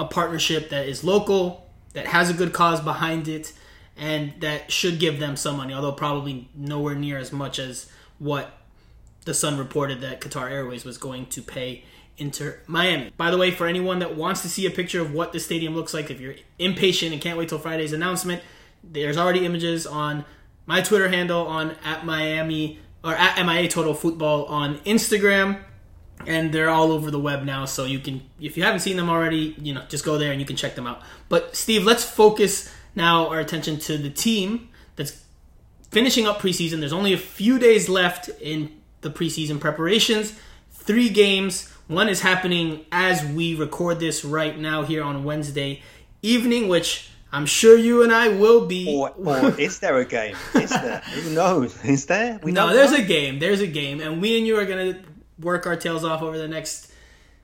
a 0.00 0.04
partnership 0.04 0.70
that 0.70 0.86
is 0.86 1.04
local, 1.04 1.66
that 1.92 2.06
has 2.06 2.30
a 2.30 2.34
good 2.34 2.52
cause 2.52 2.80
behind 2.80 3.28
it 3.28 3.52
and 3.96 4.32
that 4.40 4.72
should 4.72 4.98
give 4.98 5.20
them 5.20 5.36
some 5.36 5.58
money, 5.58 5.74
although 5.74 5.92
probably 5.92 6.48
nowhere 6.54 6.94
near 6.94 7.18
as 7.18 7.32
much 7.32 7.58
as 7.58 7.90
what 8.18 8.52
the 9.26 9.34
Sun 9.34 9.58
reported 9.58 10.00
that 10.00 10.20
Qatar 10.22 10.50
Airways 10.50 10.84
was 10.84 10.96
going 10.96 11.26
to 11.26 11.42
pay 11.42 11.84
Inter 12.16 12.60
Miami. 12.66 13.12
By 13.16 13.30
the 13.30 13.36
way, 13.36 13.50
for 13.50 13.66
anyone 13.66 13.98
that 13.98 14.16
wants 14.16 14.40
to 14.42 14.48
see 14.48 14.64
a 14.66 14.70
picture 14.70 15.02
of 15.02 15.12
what 15.12 15.32
the 15.32 15.38
stadium 15.38 15.74
looks 15.74 15.92
like, 15.92 16.10
if 16.10 16.18
you're 16.18 16.36
impatient 16.58 17.12
and 17.12 17.20
can't 17.20 17.38
wait 17.38 17.50
till 17.50 17.58
Friday's 17.58 17.92
announcement, 17.92 18.42
there's 18.82 19.18
already 19.18 19.44
images 19.44 19.86
on 19.86 20.24
my 20.64 20.80
Twitter 20.80 21.10
handle 21.10 21.46
on 21.46 21.76
at 21.84 22.06
Miami 22.06 22.78
or 23.02 23.14
at 23.14 23.44
MIA 23.44 23.68
Total 23.68 23.94
Football 23.94 24.44
on 24.46 24.78
Instagram. 24.80 25.60
And 26.26 26.52
they're 26.52 26.68
all 26.68 26.92
over 26.92 27.10
the 27.10 27.18
web 27.18 27.44
now, 27.44 27.64
so 27.64 27.86
you 27.86 27.98
can, 27.98 28.20
if 28.38 28.58
you 28.58 28.62
haven't 28.62 28.80
seen 28.80 28.98
them 28.98 29.08
already, 29.08 29.56
you 29.58 29.72
know, 29.72 29.82
just 29.88 30.04
go 30.04 30.18
there 30.18 30.32
and 30.32 30.40
you 30.40 30.46
can 30.46 30.54
check 30.54 30.74
them 30.74 30.86
out. 30.86 31.00
But 31.30 31.56
Steve, 31.56 31.84
let's 31.84 32.04
focus 32.04 32.70
now 32.94 33.28
our 33.28 33.40
attention 33.40 33.78
to 33.80 33.96
the 33.96 34.10
team 34.10 34.68
that's 34.96 35.24
finishing 35.90 36.26
up 36.26 36.38
preseason. 36.38 36.80
There's 36.80 36.92
only 36.92 37.14
a 37.14 37.18
few 37.18 37.58
days 37.58 37.88
left 37.88 38.28
in 38.40 38.70
the 39.00 39.10
preseason 39.10 39.58
preparations. 39.60 40.34
Three 40.70 41.08
games. 41.08 41.68
One 41.86 42.08
is 42.08 42.20
happening 42.20 42.84
as 42.92 43.24
we 43.24 43.54
record 43.54 43.98
this 43.98 44.24
right 44.24 44.58
now 44.58 44.82
here 44.82 45.02
on 45.02 45.24
Wednesday 45.24 45.82
evening, 46.22 46.68
which 46.68 47.10
I'm 47.32 47.46
sure 47.46 47.76
you 47.76 48.02
and 48.02 48.12
I 48.12 48.28
will 48.28 48.66
be. 48.66 48.92
Or, 48.92 49.10
or 49.10 49.58
is 49.60 49.78
there 49.78 49.98
a 49.98 50.04
game? 50.04 50.36
Is 50.54 50.70
there? 50.70 50.98
Who 50.98 51.30
knows? 51.30 51.84
Is 51.84 52.06
there? 52.06 52.40
We 52.42 52.52
no, 52.52 52.72
there's 52.72 52.92
know. 52.92 52.98
a 52.98 53.02
game. 53.02 53.38
There's 53.38 53.60
a 53.60 53.66
game, 53.66 54.00
and 54.00 54.20
we 54.20 54.36
and 54.36 54.46
you 54.46 54.56
are 54.58 54.66
gonna 54.66 55.00
work 55.38 55.66
our 55.66 55.76
tails 55.76 56.04
off 56.04 56.22
over 56.22 56.36
the 56.38 56.48
next 56.48 56.92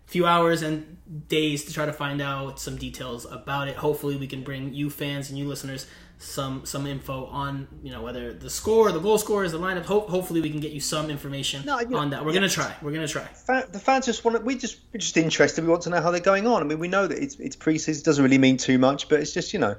few 0.07 0.27
hours 0.27 0.63
and 0.63 0.97
days 1.29 1.65
to 1.65 1.73
try 1.73 1.87
to 1.87 1.93
find 1.93 2.21
out 2.21 2.59
some 2.59 2.77
details 2.77 3.27
about 3.31 3.69
it. 3.69 3.77
Hopefully, 3.77 4.17
we 4.17 4.27
can 4.27 4.43
bring 4.43 4.75
you 4.75 4.91
fans 4.91 5.31
and 5.31 5.39
you 5.39 5.47
listeners 5.47 5.87
some 6.19 6.65
some 6.65 6.87
info 6.87 7.27
on 7.27 7.69
you 7.83 7.93
know 7.93 8.01
whether 8.03 8.33
the 8.33 8.49
score, 8.49 8.91
the 8.91 8.99
goal 8.99 9.19
scorers, 9.19 9.53
the 9.53 9.59
lineup. 9.59 9.85
Ho- 9.85 10.01
hopefully, 10.01 10.41
we 10.41 10.51
can 10.51 10.61
get 10.61 10.73
you 10.73 10.81
some 10.81 11.11
information 11.11 11.65
no, 11.65 11.79
you 11.81 11.89
know, 11.89 11.99
on 11.99 12.11
that. 12.11 12.25
We're 12.25 12.33
yeah, 12.33 12.41
gonna 12.41 12.49
try. 12.49 12.75
We're 12.81 12.93
gonna 12.93 13.09
try. 13.09 13.29
the 13.47 13.79
fans 13.79 14.07
just 14.07 14.25
want. 14.25 14.43
We 14.45 14.57
just 14.57 14.81
we're 14.93 14.99
just 14.99 15.17
interested. 15.17 15.65
We 15.65 15.71
want 15.71 15.83
to 15.83 15.91
know 15.91 16.01
how 16.01 16.11
they're 16.11 16.21
going 16.21 16.47
on. 16.47 16.63
I 16.63 16.65
mean, 16.65 16.79
we 16.79 16.89
know 16.89 17.07
that 17.07 17.19
it's 17.19 17.37
it's 17.37 17.57
preseason. 17.57 17.99
It 17.99 18.05
doesn't 18.05 18.23
really 18.23 18.39
mean 18.39 18.57
too 18.57 18.79
much, 18.79 19.09
but 19.09 19.21
it's 19.21 19.33
just 19.33 19.53
you 19.53 19.59
know. 19.59 19.77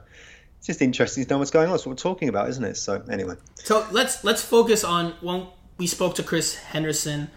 It's 0.57 0.65
just 0.65 0.81
interesting 0.81 1.23
to 1.23 1.29
know 1.29 1.37
what's 1.37 1.51
going 1.51 1.67
on. 1.67 1.73
That's 1.73 1.85
what 1.85 1.91
we're 1.91 1.97
talking 1.97 2.29
about, 2.29 2.49
isn't 2.49 2.63
it? 2.63 2.77
So 2.77 3.03
anyway. 3.11 3.35
So 3.55 3.85
let's 3.91 4.23
let's 4.23 4.41
focus 4.41 4.83
on 4.83 5.13
when 5.21 5.47
we 5.77 5.85
spoke 5.85 6.15
to 6.15 6.23
Chris 6.23 6.55
Henderson 6.55 7.29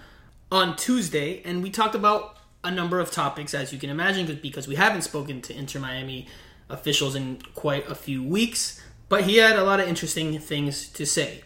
on 0.50 0.76
Tuesday, 0.76 1.42
and 1.44 1.62
we 1.62 1.70
talked 1.70 1.94
about 1.94 2.38
a 2.64 2.70
number 2.70 2.98
of 2.98 3.10
topics, 3.10 3.54
as 3.54 3.72
you 3.72 3.78
can 3.78 3.90
imagine, 3.90 4.38
because 4.42 4.66
we 4.66 4.74
haven't 4.74 5.02
spoken 5.02 5.40
to 5.42 5.56
Inter 5.56 5.80
Miami 5.80 6.26
officials 6.68 7.14
in 7.14 7.38
quite 7.54 7.88
a 7.88 7.94
few 7.94 8.22
weeks. 8.22 8.80
But 9.10 9.24
he 9.24 9.36
had 9.36 9.56
a 9.56 9.64
lot 9.64 9.80
of 9.80 9.86
interesting 9.88 10.38
things 10.38 10.88
to 10.88 11.04
say. 11.04 11.42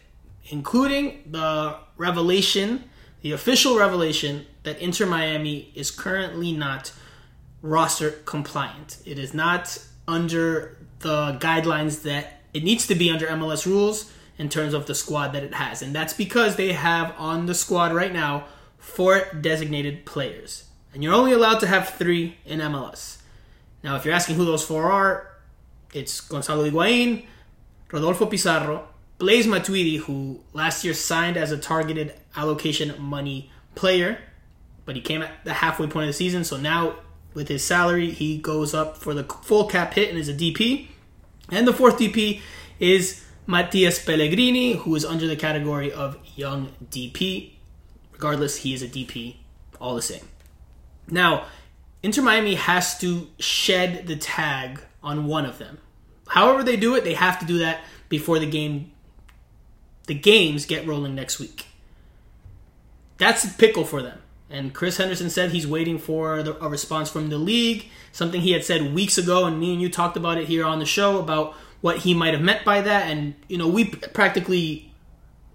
including 0.49 1.23
the 1.31 1.75
revelation, 1.97 2.83
the 3.21 3.31
official 3.31 3.77
revelation 3.77 4.45
that 4.63 4.79
Inter 4.79 5.05
Miami 5.05 5.71
is 5.75 5.91
currently 5.91 6.51
not 6.51 6.91
roster 7.61 8.11
compliant. 8.11 8.97
It 9.05 9.17
is 9.17 9.33
not 9.33 9.79
under 10.07 10.77
the 10.99 11.37
guidelines 11.39 12.03
that 12.03 12.41
it 12.53 12.63
needs 12.63 12.87
to 12.87 12.95
be 12.95 13.09
under 13.09 13.27
MLS 13.27 13.65
rules 13.65 14.11
in 14.37 14.49
terms 14.49 14.73
of 14.73 14.85
the 14.85 14.95
squad 14.95 15.29
that 15.29 15.43
it 15.43 15.53
has. 15.53 15.81
And 15.81 15.95
that's 15.95 16.13
because 16.13 16.55
they 16.55 16.73
have 16.73 17.13
on 17.17 17.47
the 17.47 17.55
squad 17.55 17.93
right 17.93 18.13
now 18.13 18.45
four 18.77 19.25
designated 19.41 20.05
players. 20.05 20.65
And 20.93 21.03
you're 21.03 21.13
only 21.13 21.31
allowed 21.31 21.59
to 21.59 21.67
have 21.67 21.89
three 21.89 22.37
in 22.45 22.59
MLS. 22.59 23.17
Now, 23.83 23.95
if 23.95 24.05
you're 24.05 24.13
asking 24.13 24.35
who 24.35 24.45
those 24.45 24.63
four 24.63 24.91
are, 24.91 25.31
it's 25.93 26.21
Gonzalo 26.21 26.69
Higuain, 26.69 27.25
Rodolfo 27.91 28.25
Pizarro, 28.25 28.87
Blaise 29.17 29.47
Matuidi, 29.47 29.99
who 29.99 30.41
last 30.53 30.83
year 30.83 30.93
signed 30.93 31.37
as 31.37 31.51
a 31.51 31.57
targeted 31.57 32.13
allocation 32.35 32.93
money 32.99 33.51
player, 33.75 34.19
but 34.85 34.95
he 34.95 35.01
came 35.01 35.21
at 35.21 35.43
the 35.45 35.53
halfway 35.53 35.87
point 35.87 36.03
of 36.03 36.09
the 36.09 36.13
season, 36.13 36.43
so 36.43 36.57
now 36.57 36.95
with 37.35 37.49
his 37.49 37.63
salary, 37.63 38.11
he 38.11 38.37
goes 38.37 38.73
up 38.73 38.97
for 38.97 39.13
the 39.13 39.23
full 39.23 39.65
cap 39.65 39.93
hit 39.93 40.09
and 40.09 40.17
is 40.17 40.29
a 40.29 40.33
DP. 40.33 40.87
And 41.51 41.67
the 41.67 41.73
fourth 41.73 41.99
DP 41.99 42.41
is 42.79 43.23
Matias 43.45 44.03
Pellegrini, 44.03 44.73
who 44.73 44.95
is 44.95 45.05
under 45.05 45.27
the 45.27 45.35
category 45.35 45.91
of 45.91 46.17
young 46.35 46.71
DP. 46.89 47.51
Regardless, 48.13 48.57
he 48.57 48.73
is 48.73 48.81
a 48.81 48.87
DP, 48.87 49.35
all 49.79 49.95
the 49.95 50.01
same. 50.01 50.27
Now, 51.11 51.45
Inter 52.01 52.21
Miami 52.21 52.55
has 52.55 52.97
to 52.99 53.27
shed 53.37 54.07
the 54.07 54.15
tag 54.15 54.81
on 55.03 55.25
one 55.25 55.45
of 55.45 55.57
them. 55.59 55.77
However 56.27 56.63
they 56.63 56.77
do 56.77 56.95
it, 56.95 57.03
they 57.03 57.13
have 57.13 57.39
to 57.39 57.45
do 57.45 57.59
that 57.59 57.81
before 58.09 58.39
the 58.39 58.45
game 58.45 58.91
the 60.07 60.13
games 60.13 60.65
get 60.65 60.87
rolling 60.87 61.15
next 61.15 61.39
week. 61.39 61.65
That's 63.17 63.43
a 63.43 63.49
pickle 63.49 63.85
for 63.85 64.01
them. 64.01 64.19
And 64.49 64.73
Chris 64.73 64.97
Henderson 64.97 65.29
said 65.29 65.51
he's 65.51 65.65
waiting 65.65 65.97
for 65.97 66.43
the, 66.43 66.63
a 66.63 66.69
response 66.69 67.09
from 67.09 67.29
the 67.29 67.37
league, 67.37 67.87
something 68.11 68.41
he 68.41 68.51
had 68.51 68.63
said 68.63 68.93
weeks 68.93 69.17
ago, 69.17 69.45
and 69.45 69.59
me 69.59 69.73
and 69.73 69.81
you 69.81 69.89
talked 69.89 70.17
about 70.17 70.37
it 70.37 70.47
here 70.47 70.63
on 70.63 70.79
the 70.79 70.85
show 70.85 71.19
about 71.19 71.55
what 71.81 71.99
he 71.99 72.13
might 72.13 72.33
have 72.33 72.43
meant 72.43 72.63
by 72.63 72.81
that. 72.81 73.09
And, 73.09 73.33
you 73.47 73.57
know, 73.57 73.67
we 73.67 73.85
practically 73.85 74.93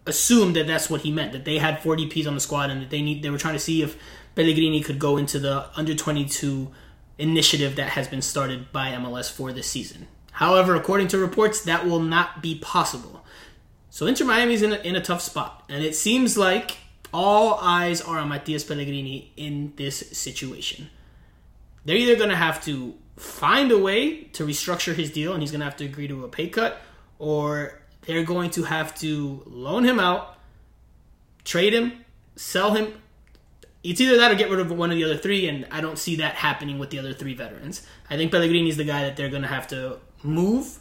assumed 0.07 0.57
that 0.57 0.67
that's 0.67 0.91
what 0.91 1.03
he 1.03 1.13
meant, 1.13 1.33
that 1.33 1.45
they 1.45 1.59
had 1.59 1.81
four 1.81 1.97
DPs 1.97 2.27
on 2.27 2.35
the 2.35 2.41
squad 2.41 2.71
and 2.71 2.83
that 2.83 2.91
they 2.91 3.03
need 3.03 3.23
they 3.23 3.31
were 3.31 3.39
trying 3.39 3.55
to 3.55 3.61
see 3.61 3.83
if 3.83 3.97
Pellegrini 4.35 4.81
could 4.81 4.99
go 4.99 5.17
into 5.17 5.39
the 5.39 5.67
under 5.77 5.95
22 5.95 6.71
initiative 7.19 7.77
that 7.77 7.91
has 7.91 8.09
been 8.09 8.23
started 8.23 8.73
by 8.73 8.91
MLS 8.93 9.31
for 9.31 9.53
this 9.53 9.69
season. 9.69 10.09
However, 10.41 10.75
according 10.75 11.09
to 11.09 11.19
reports, 11.19 11.61
that 11.65 11.87
will 11.87 12.01
not 12.01 12.41
be 12.41 12.55
possible. 12.55 13.23
So 13.91 14.07
Inter 14.07 14.25
Miami's 14.25 14.63
in 14.63 14.73
a, 14.73 14.77
in 14.77 14.97
a 14.97 15.03
tough 15.03 15.21
spot, 15.21 15.65
and 15.69 15.85
it 15.85 15.95
seems 15.95 16.39
like 16.39 16.79
all 17.13 17.59
eyes 17.61 18.01
are 18.01 18.19
on 18.19 18.31
Matias 18.31 18.65
Pellegrini 18.65 19.33
in 19.37 19.75
this 19.77 19.99
situation. 20.17 20.89
They're 21.85 21.95
either 21.95 22.17
going 22.17 22.31
to 22.31 22.37
have 22.37 22.65
to 22.65 22.95
find 23.19 23.71
a 23.71 23.77
way 23.77 24.23
to 24.33 24.47
restructure 24.47 24.95
his 24.95 25.11
deal, 25.11 25.35
and 25.35 25.43
he's 25.43 25.51
going 25.51 25.61
to 25.61 25.67
have 25.67 25.77
to 25.77 25.85
agree 25.85 26.09
to 26.09 26.25
a 26.25 26.29
pay 26.29 26.49
cut, 26.49 26.81
or 27.19 27.79
they're 28.07 28.25
going 28.25 28.49
to 28.53 28.63
have 28.63 28.95
to 29.01 29.43
loan 29.45 29.85
him 29.85 30.01
out, 30.01 30.39
trade 31.45 31.75
him, 31.75 32.03
sell 32.37 32.73
him. 32.73 32.95
It's 33.85 34.01
either 34.01 34.17
that 34.17 34.33
or 34.33 34.37
get 34.37 34.49
rid 34.49 34.61
of 34.61 34.71
one 34.73 34.91
of 34.91 34.97
the 34.97 35.05
other 35.05 35.19
three, 35.19 35.49
and 35.49 35.67
I 35.71 35.83
don't 35.83 35.99
see 35.99 36.17
that 36.17 36.37
happening 36.37 36.79
with 36.79 36.89
the 36.89 36.99
other 36.99 37.13
three 37.13 37.35
veterans. 37.35 37.87
I 38.09 38.17
think 38.17 38.33
Pellegrini's 38.33 38.79
the 38.79 38.85
guy 38.85 39.03
that 39.03 39.19
they're 39.19 39.29
going 39.29 39.43
to 39.43 39.49
have 39.49 39.69
to 39.69 39.99
move 40.23 40.79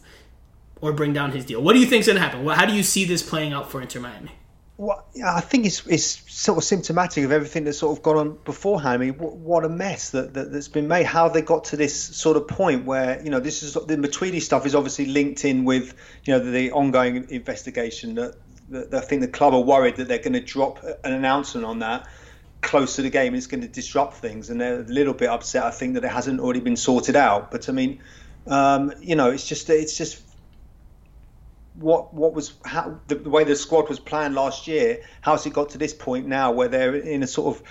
or 0.82 0.94
bring 0.94 1.14
down 1.14 1.32
his 1.32 1.46
deal. 1.46 1.62
What 1.62 1.74
do 1.74 1.80
you 1.80 1.86
think's 1.86 2.08
going 2.08 2.18
to 2.18 2.22
happen? 2.22 2.46
How 2.48 2.66
do 2.66 2.74
you 2.74 2.84
see 2.84 3.06
this 3.06 3.22
playing 3.22 3.54
out 3.54 3.70
for 3.72 3.82
Inter 3.82 4.00
Miami? 4.00 4.32
Well, 4.78 5.06
I 5.26 5.42
think 5.42 5.66
it's 5.66 5.86
it's 5.88 6.06
sort 6.34 6.58
of 6.58 6.64
symptomatic 6.64 7.26
of 7.26 7.34
everything 7.34 7.66
that's 7.66 7.80
sort 7.80 7.98
of 7.98 8.02
gone 8.02 8.16
on 8.16 8.38
beforehand. 8.46 8.94
I 8.94 9.06
mean, 9.08 9.18
what, 9.18 9.36
what 9.36 9.66
a 9.66 9.70
mess 9.70 10.12
that, 10.12 10.36
that 10.36 10.54
has 10.54 10.70
been 10.70 10.88
made. 10.88 11.06
How 11.06 11.28
they 11.28 11.42
got 11.42 11.66
to 11.66 11.76
this 11.76 12.02
sort 12.02 12.38
of 12.38 12.48
point 12.48 12.86
where 12.86 13.22
you 13.22 13.30
know 13.30 13.42
this 13.42 13.62
is 13.62 13.74
the 13.74 13.98
Matuidi 13.98 14.42
stuff 14.42 14.66
is 14.66 14.76
obviously 14.76 15.08
linked 15.08 15.44
in 15.44 15.66
with 15.66 15.96
you 16.24 16.32
know 16.32 16.40
the, 16.40 16.52
the 16.52 16.72
ongoing 16.72 17.30
investigation. 17.30 18.16
That, 18.16 18.36
that, 18.70 18.94
I 18.94 19.02
think 19.02 19.20
the 19.22 19.28
club 19.28 19.54
are 19.54 19.60
worried 19.60 19.98
that 19.98 20.08
they're 20.08 20.18
going 20.18 20.32
to 20.32 20.40
drop 20.40 20.82
an 21.04 21.12
announcement 21.12 21.66
on 21.66 21.80
that 21.80 22.08
close 22.62 22.96
to 22.96 23.02
the 23.02 23.10
game. 23.10 23.34
And 23.34 23.36
it's 23.36 23.48
going 23.48 23.62
to 23.62 23.68
disrupt 23.68 24.14
things, 24.14 24.50
and 24.50 24.62
they're 24.62 24.80
a 24.80 24.84
little 24.84 25.14
bit 25.14 25.28
upset. 25.28 25.66
I 25.66 25.72
think 25.72 25.96
that 25.96 26.06
it 26.06 26.12
hasn't 26.12 26.40
already 26.40 26.62
been 26.62 26.78
sorted 26.78 27.18
out. 27.18 27.52
But 27.52 27.68
I 27.68 27.74
mean, 27.74 28.00
um, 28.50 28.94
you 29.02 29.16
know, 29.16 29.30
it's 29.30 29.48
just 29.48 29.70
it's 29.70 29.98
just 29.98 30.22
what 31.76 32.14
what 32.14 32.34
was 32.34 32.54
how 32.66 33.00
the, 33.08 33.16
the, 33.16 33.30
way 33.30 33.44
the 33.44 33.56
squad 33.56 33.88
was 33.88 34.00
planned 34.00 34.36
last 34.36 34.68
year. 34.68 35.02
How's 35.22 35.46
it 35.46 35.54
got 35.54 35.70
to 35.70 35.78
this 35.78 35.94
point 35.94 36.28
now 36.28 36.52
where 36.52 36.68
they're 36.68 36.96
in 36.96 37.24
a 37.24 37.28
sort 37.28 37.56
of 37.56 37.64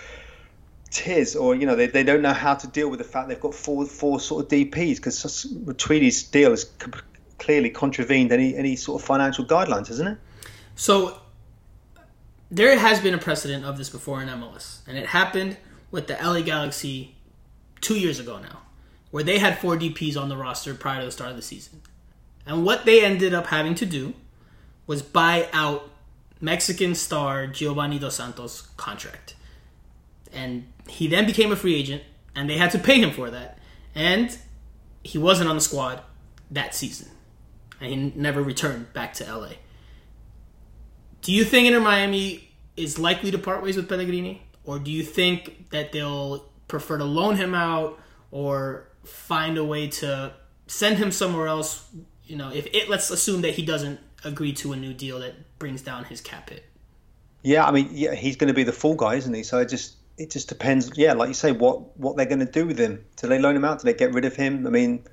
tiz, 0.91 1.37
or 1.37 1.55
you 1.55 1.67
know 1.67 1.77
they, 1.77 1.89
they 1.89 2.03
don't 2.03 2.23
know 2.23 2.33
how 2.33 2.55
to 2.55 2.67
deal 2.67 2.89
with 2.89 2.99
the 2.99 3.05
fact 3.05 3.29
they've 3.29 3.41
got 3.41 3.55
four 3.55 3.85
four 3.87 4.21
sort 4.21 4.45
of 4.45 4.51
DPS 4.51 4.97
because 4.97 5.47
Tweedy's 5.77 6.23
deal 6.23 6.51
has 6.51 6.65
clearly 7.39 7.71
contravened 7.71 8.33
any 8.33 8.55
any 8.57 8.77
sort 8.77 9.03
of 9.03 9.07
financial 9.07 9.45
guidelines, 9.45 9.89
hasn't 9.89 10.09
it? 10.11 10.19
So 10.77 11.19
there 12.51 12.79
has 12.79 13.01
been 13.01 13.15
a 13.15 13.19
precedent 13.19 13.65
of 13.65 13.77
this 13.79 13.91
before 13.91 14.23
in 14.23 14.29
MLS, 14.29 14.81
and 14.87 14.97
it 14.97 15.07
happened 15.07 15.57
with 15.91 16.07
the 16.07 16.15
LA 16.15 16.41
Galaxy 16.41 17.17
two 17.81 17.99
years 17.99 18.19
ago 18.19 18.39
now, 18.39 18.61
where 19.11 19.25
they 19.25 19.39
had 19.39 19.59
four 19.59 19.77
DPS 19.77 20.21
on 20.21 20.29
the 20.29 20.37
roster 20.37 20.75
prior 20.75 21.01
to 21.01 21.07
the 21.07 21.13
start 21.13 21.31
of 21.31 21.37
the 21.37 21.43
season. 21.43 21.81
And 22.47 22.65
what 22.65 22.85
they 22.85 23.05
ended 23.05 23.35
up 23.35 23.47
having 23.47 23.75
to 23.77 23.87
do 23.87 24.15
was 24.87 25.03
buy 25.03 25.49
out 25.53 25.91
Mexican 26.41 26.95
star 26.95 27.47
Giovanni 27.47 27.99
Dos 27.99 28.17
Santos' 28.17 28.63
contract. 28.77 29.35
And 30.33 30.67
he 30.89 31.07
then 31.07 31.27
became 31.27 31.53
a 31.53 31.57
free 31.57 31.75
agent, 31.75 32.03
and 32.35 32.49
they 32.49 32.59
had 32.59 32.71
to 32.73 32.79
pay 32.79 33.01
him 33.01 33.11
for 33.11 33.31
that. 33.31 33.59
And 33.95 34.37
he 35.03 35.19
wasn't 35.19 35.49
on 35.49 35.57
the 35.57 35.61
squad 35.61 36.03
that 36.51 36.75
season. 36.75 37.09
And 37.81 37.91
he 37.91 38.13
never 38.15 38.43
returned 38.43 38.93
back 38.93 39.15
to 39.15 39.25
LA. 39.25 39.53
Do 41.23 41.33
you 41.33 41.45
think 41.45 41.67
Inter 41.67 41.81
Miami 41.81 42.51
is 42.77 42.99
likely 42.99 43.31
to 43.31 43.39
part 43.39 43.63
ways 43.63 43.77
with 43.77 43.89
Pellegrini? 43.89 44.43
Or 44.65 44.79
do 44.79 44.91
you 44.91 45.03
think 45.03 45.71
that 45.71 45.93
they'll 45.93 46.45
prefer 46.69 46.99
to 46.99 47.05
loan 47.05 47.37
him 47.37 47.55
out 47.55 47.99
or 48.31 48.88
find 49.09 49.59
a 49.59 49.65
way 49.65 49.89
to 49.89 50.33
send 50.67 50.99
him 50.99 51.11
somewhere 51.11 51.49
else 51.49 51.89
you 52.29 52.37
know, 52.37 52.51
if 52.51 52.67
it 52.67 52.89
let's 52.89 53.11
assume 53.11 53.41
that 53.41 53.55
he 53.55 53.65
doesn't 53.65 53.99
agree 54.25 54.53
to 54.53 54.73
a 54.73 54.77
new 54.77 54.93
deal 54.93 55.19
that 55.21 55.59
brings 55.59 55.83
down 55.83 56.05
his 56.05 56.21
cap 56.21 56.51
hit. 56.51 56.65
Yeah, 57.43 57.67
I 57.67 57.71
mean, 57.71 57.89
yeah, 57.93 58.15
he's 58.15 58.37
going 58.37 58.49
to 58.49 58.55
be 58.55 58.65
the 58.65 58.73
full 58.73 58.95
guy, 58.95 59.15
isn't 59.15 59.33
he? 59.33 59.43
So 59.43 59.59
it 59.59 59.69
just 59.69 59.97
it 60.19 60.31
just 60.31 60.49
depends. 60.49 60.91
Yeah, 60.97 61.15
like 61.15 61.29
you 61.29 61.35
say, 61.35 61.53
what 61.53 61.97
what 61.99 62.17
they're 62.17 62.27
going 62.27 62.41
to 62.41 62.45
do 62.45 62.67
with 62.67 62.79
him? 62.79 63.05
Do 63.17 63.29
they 63.29 63.39
loan 63.39 63.57
him 63.57 63.65
out? 63.65 63.81
Do 63.81 63.85
they 63.85 63.95
get 63.95 64.13
rid 64.13 64.27
of 64.27 64.37
him? 64.37 64.67
I 64.67 64.71
mean, 64.71 65.05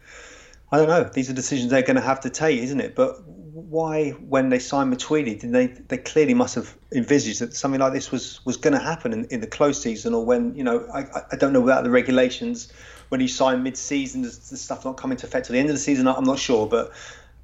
I 0.72 0.78
don't 0.78 0.90
know. 0.90 1.06
These 1.06 1.30
are 1.30 1.34
decisions 1.34 1.72
they're 1.72 1.84
going 1.84 1.96
to 1.96 2.02
have 2.02 2.20
to 2.22 2.30
take, 2.30 2.60
isn't 2.60 2.82
it? 2.82 2.96
But 2.96 3.24
why, 3.26 4.12
when 4.12 4.50
they 4.50 4.60
signed 4.60 4.94
Matuidi, 4.94 5.40
did 5.40 5.54
they? 5.54 5.68
They 5.68 5.98
clearly 5.98 6.34
must 6.34 6.56
have 6.56 6.76
envisaged 6.92 7.40
that 7.40 7.54
something 7.54 7.80
like 7.80 7.94
this 7.94 8.12
was 8.12 8.44
was 8.46 8.58
going 8.58 8.74
to 8.74 8.84
happen 8.84 9.14
in, 9.14 9.26
in 9.26 9.40
the 9.40 9.48
close 9.48 9.82
season, 9.82 10.14
or 10.14 10.26
when 10.26 10.54
you 10.56 10.66
know, 10.66 10.86
I 10.94 11.06
I 11.32 11.38
don't 11.38 11.54
know 11.54 11.64
about 11.64 11.86
the 11.86 11.92
regulations 11.92 12.74
when 13.10 13.22
he 13.22 13.28
signed 13.28 13.64
mid-season, 13.64 14.24
does 14.24 14.50
the 14.50 14.58
stuff 14.58 14.86
not 14.86 14.98
come 14.98 15.12
into 15.12 15.26
effect 15.26 15.48
at 15.48 15.54
the 15.54 15.60
end 15.60 15.70
of 15.70 15.76
the 15.76 15.80
season? 15.80 16.08
I'm 16.08 16.24
not 16.24 16.40
sure, 16.40 16.68
but 16.68 16.92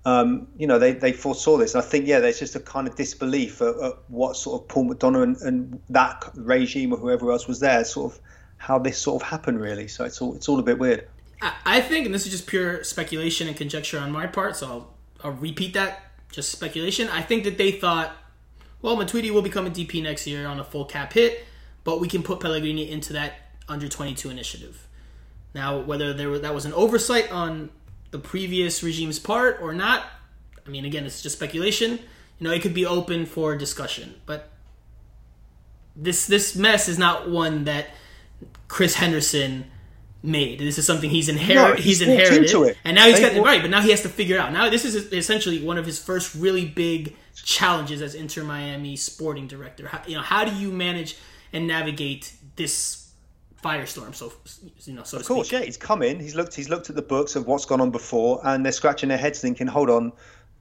um, 0.05 0.47
you 0.57 0.65
know 0.65 0.79
they, 0.79 0.93
they 0.93 1.13
foresaw 1.13 1.57
this. 1.57 1.75
And 1.75 1.83
I 1.83 1.87
think 1.87 2.07
yeah, 2.07 2.19
there's 2.19 2.39
just 2.39 2.55
a 2.55 2.59
kind 2.59 2.87
of 2.87 2.95
disbelief 2.95 3.61
at, 3.61 3.75
at 3.77 3.93
what 4.07 4.35
sort 4.35 4.61
of 4.61 4.67
Paul 4.67 4.89
McDonough 4.89 5.23
and, 5.23 5.37
and, 5.41 5.81
that 5.89 6.29
regime 6.35 6.93
or 6.93 6.97
whoever 6.97 7.31
else 7.31 7.47
was 7.47 7.59
there, 7.59 7.83
sort 7.83 8.13
of 8.13 8.19
how 8.57 8.79
this 8.79 8.97
sort 8.97 9.21
of 9.21 9.27
happened 9.27 9.59
really. 9.59 9.87
So 9.87 10.05
it's 10.05 10.21
all 10.21 10.35
it's 10.35 10.49
all 10.49 10.59
a 10.59 10.63
bit 10.63 10.79
weird. 10.79 11.07
I 11.65 11.81
think, 11.81 12.05
and 12.05 12.13
this 12.13 12.25
is 12.25 12.31
just 12.31 12.45
pure 12.45 12.83
speculation 12.83 13.47
and 13.47 13.57
conjecture 13.57 13.97
on 13.97 14.11
my 14.11 14.27
part, 14.27 14.57
so 14.57 14.67
I'll, 14.67 14.93
I'll 15.23 15.31
repeat 15.31 15.73
that. 15.73 16.03
Just 16.31 16.51
speculation. 16.51 17.09
I 17.09 17.23
think 17.23 17.43
that 17.45 17.57
they 17.57 17.71
thought, 17.71 18.15
well, 18.81 18.95
Matuidi 18.95 19.31
will 19.31 19.41
become 19.41 19.65
a 19.65 19.71
DP 19.71 20.03
next 20.03 20.27
year 20.27 20.45
on 20.45 20.59
a 20.59 20.63
full 20.63 20.85
cap 20.85 21.13
hit, 21.13 21.45
but 21.83 21.99
we 21.99 22.07
can 22.07 22.21
put 22.21 22.39
Pellegrini 22.39 22.89
into 22.89 23.11
that 23.13 23.33
under 23.67 23.87
22 23.87 24.29
initiative. 24.29 24.87
Now, 25.53 25.79
whether 25.79 26.13
there 26.13 26.37
that 26.39 26.53
was 26.53 26.65
an 26.65 26.73
oversight 26.73 27.31
on 27.31 27.69
the 28.11 28.19
previous 28.19 28.83
regime's 28.83 29.19
part 29.19 29.59
or 29.61 29.73
not, 29.73 30.05
I 30.65 30.69
mean, 30.69 30.85
again, 30.85 31.05
it's 31.05 31.21
just 31.21 31.35
speculation. 31.35 31.91
You 32.39 32.47
know, 32.47 32.51
it 32.51 32.61
could 32.61 32.73
be 32.73 32.85
open 32.85 33.25
for 33.25 33.55
discussion, 33.55 34.15
but 34.25 34.49
this 35.95 36.25
this 36.25 36.55
mess 36.55 36.87
is 36.87 36.97
not 36.97 37.29
one 37.29 37.65
that 37.65 37.87
Chris 38.67 38.95
Henderson 38.95 39.65
made. 40.23 40.59
This 40.59 40.77
is 40.77 40.85
something 40.85 41.09
he's 41.09 41.29
inherited. 41.29 41.69
No, 41.69 41.75
he's, 41.75 41.99
he's 41.99 42.01
inherited, 42.01 42.77
and 42.85 42.95
now 42.95 43.07
he's 43.07 43.19
got 43.19 43.35
right. 43.43 43.61
But 43.61 43.69
now 43.69 43.81
he 43.81 43.91
has 43.91 44.01
to 44.03 44.09
figure 44.09 44.39
out. 44.39 44.53
Now 44.53 44.69
this 44.69 44.85
is 44.85 45.11
essentially 45.11 45.61
one 45.61 45.77
of 45.77 45.85
his 45.85 45.99
first 45.99 46.33
really 46.35 46.65
big 46.65 47.15
challenges 47.35 48.01
as 48.01 48.15
Inter 48.15 48.43
Miami 48.43 48.95
sporting 48.95 49.47
director. 49.47 49.87
How, 49.87 50.01
you 50.07 50.15
know, 50.15 50.21
how 50.21 50.45
do 50.45 50.55
you 50.55 50.71
manage 50.71 51.17
and 51.53 51.67
navigate 51.67 52.33
this 52.55 53.10
firestorm. 53.63 54.13
So 54.15 54.33
you 54.85 54.93
know, 54.93 55.03
so 55.03 55.17
of 55.17 55.25
course, 55.25 55.47
speak. 55.47 55.59
yeah, 55.59 55.65
he's 55.65 55.77
come 55.77 56.01
in. 56.01 56.19
He's 56.19 56.35
looked. 56.35 56.55
He's 56.55 56.69
looked 56.69 56.89
at 56.89 56.95
the 56.95 57.01
books 57.01 57.35
of 57.35 57.47
what's 57.47 57.65
gone 57.65 57.81
on 57.81 57.91
before, 57.91 58.41
and 58.43 58.65
they're 58.65 58.71
scratching 58.71 59.09
their 59.09 59.17
heads, 59.17 59.39
thinking, 59.39 59.67
"Hold 59.67 59.89
on, 59.89 60.13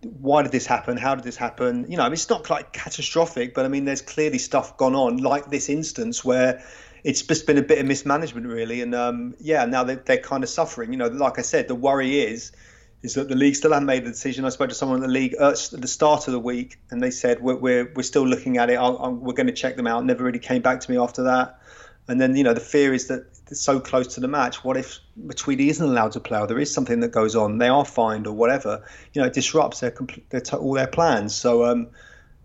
why 0.02 0.42
did 0.42 0.52
this 0.52 0.66
happen? 0.66 0.96
How 0.96 1.14
did 1.14 1.24
this 1.24 1.36
happen? 1.36 1.86
You 1.90 1.96
know, 1.96 2.04
I 2.04 2.06
mean, 2.06 2.14
it's 2.14 2.28
not 2.28 2.48
like 2.48 2.72
catastrophic, 2.72 3.54
but 3.54 3.64
I 3.64 3.68
mean, 3.68 3.84
there's 3.84 4.02
clearly 4.02 4.38
stuff 4.38 4.76
gone 4.76 4.94
on, 4.94 5.18
like 5.18 5.50
this 5.50 5.68
instance 5.68 6.24
where 6.24 6.64
it's 7.04 7.22
just 7.22 7.46
been 7.46 7.58
a 7.58 7.62
bit 7.62 7.78
of 7.78 7.86
mismanagement, 7.86 8.46
really. 8.46 8.80
And 8.80 8.94
um, 8.94 9.34
yeah, 9.38 9.64
now 9.66 9.84
they're, 9.84 9.96
they're 9.96 10.18
kind 10.18 10.42
of 10.42 10.50
suffering. 10.50 10.92
You 10.92 10.98
know, 10.98 11.08
like 11.08 11.38
I 11.38 11.42
said, 11.42 11.68
the 11.68 11.74
worry 11.74 12.20
is 12.20 12.52
is 13.02 13.14
that 13.14 13.28
the 13.28 13.34
league 13.34 13.56
still 13.56 13.72
haven't 13.72 13.86
made 13.86 14.04
the 14.04 14.10
decision. 14.10 14.44
I 14.44 14.50
spoke 14.50 14.68
to 14.68 14.74
someone 14.74 14.96
in 14.98 15.02
the 15.02 15.08
league 15.08 15.34
at 15.34 15.70
the 15.72 15.88
start 15.88 16.28
of 16.28 16.32
the 16.32 16.40
week, 16.40 16.78
and 16.90 17.02
they 17.02 17.10
said 17.10 17.40
we're 17.40 17.56
we're, 17.56 17.92
we're 17.94 18.02
still 18.02 18.26
looking 18.26 18.58
at 18.58 18.70
it. 18.70 18.74
i 18.74 18.86
i 18.86 19.08
we're 19.08 19.34
going 19.34 19.46
to 19.46 19.52
check 19.52 19.76
them 19.76 19.86
out. 19.86 20.04
Never 20.04 20.24
really 20.24 20.38
came 20.38 20.62
back 20.62 20.80
to 20.80 20.90
me 20.90 20.98
after 20.98 21.24
that. 21.24 21.60
And 22.10 22.20
then 22.20 22.34
you 22.34 22.42
know 22.42 22.54
the 22.54 22.58
fear 22.58 22.92
is 22.92 23.06
that 23.06 23.24
it's 23.46 23.60
so 23.60 23.78
close 23.78 24.08
to 24.14 24.20
the 24.20 24.26
match. 24.26 24.64
What 24.64 24.76
if 24.76 24.98
Matuidi 25.16 25.68
isn't 25.68 25.84
allowed 25.84 26.10
to 26.12 26.20
play, 26.20 26.40
or 26.40 26.48
there 26.48 26.58
is 26.58 26.74
something 26.74 26.98
that 27.00 27.12
goes 27.12 27.36
on? 27.36 27.58
They 27.58 27.68
are 27.68 27.84
fined 27.84 28.26
or 28.26 28.34
whatever. 28.34 28.84
You 29.12 29.22
know, 29.22 29.28
it 29.28 29.32
disrupts 29.32 29.78
their, 29.78 29.94
their 30.30 30.42
all 30.58 30.72
their 30.72 30.88
plans. 30.88 31.36
So 31.36 31.64
um, 31.64 31.86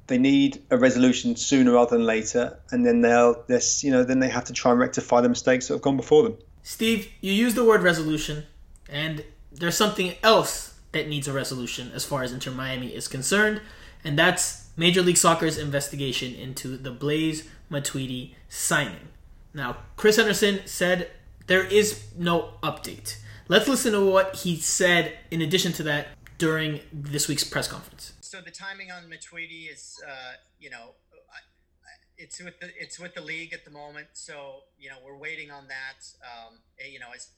they 0.06 0.20
need 0.20 0.62
a 0.70 0.78
resolution 0.78 1.36
sooner 1.36 1.72
rather 1.72 1.98
than 1.98 2.06
later, 2.06 2.60
and 2.70 2.86
then 2.86 3.02
they'll 3.02 3.44
you 3.82 3.90
know 3.90 4.04
then 4.04 4.20
they 4.20 4.30
have 4.30 4.46
to 4.46 4.54
try 4.54 4.70
and 4.70 4.80
rectify 4.80 5.22
the 5.22 5.30
mistakes 5.30 5.68
that 5.68 5.74
have 5.74 5.82
gone 5.82 5.98
before 5.98 6.22
them. 6.22 6.38
Steve, 6.62 7.12
you 7.20 7.34
use 7.34 7.56
the 7.56 7.66
word 7.66 7.82
resolution, 7.82 8.44
and 8.88 9.24
there's 9.52 9.76
something 9.76 10.14
else 10.22 10.76
that 10.92 11.10
needs 11.10 11.28
a 11.28 11.34
resolution 11.34 11.92
as 11.96 12.06
far 12.06 12.22
as 12.22 12.32
Inter 12.32 12.52
Miami 12.52 12.94
is 12.94 13.08
concerned, 13.08 13.62
and 14.04 14.20
that's 14.20 14.70
Major 14.78 15.02
League 15.02 15.18
Soccer's 15.18 15.58
investigation 15.58 16.36
into 16.36 16.78
the 16.78 16.92
Blaise 16.92 17.50
Matuidi 17.72 18.36
signing. 18.48 19.10
Now, 19.56 19.78
Chris 19.96 20.18
Henderson 20.18 20.60
said 20.66 21.12
there 21.48 21.64
is 21.64 22.04
no 22.18 22.56
update. 22.62 23.18
Let's 23.48 23.70
listen 23.70 23.94
to 23.94 24.06
what 24.06 24.36
he 24.36 24.58
said 24.58 25.18
in 25.32 25.42
addition 25.42 25.72
to 25.74 25.84
that 25.84 26.10
during 26.38 26.82
this 26.92 27.30
week's 27.30 27.46
press 27.46 27.66
conference. 27.66 28.12
So 28.20 28.42
the 28.42 28.52
timing 28.52 28.92
on 28.92 29.04
Matuidi 29.04 29.72
is, 29.72 30.02
uh, 30.06 30.34
you 30.60 30.70
know, 30.70 30.96
it's 32.18 32.42
with 32.42 32.60
the 32.60 32.70
it's 32.80 33.00
with 33.00 33.14
the 33.14 33.22
league 33.22 33.54
at 33.54 33.66
the 33.66 33.72
moment. 33.72 34.08
So 34.14 34.64
you 34.80 34.90
know 34.90 34.96
we're 35.06 35.18
waiting 35.18 35.52
on 35.52 35.68
that. 35.68 36.06
Um, 36.24 36.56
eh, 36.80 36.88
you 36.92 37.00
know, 37.00 37.08
as 37.16 37.30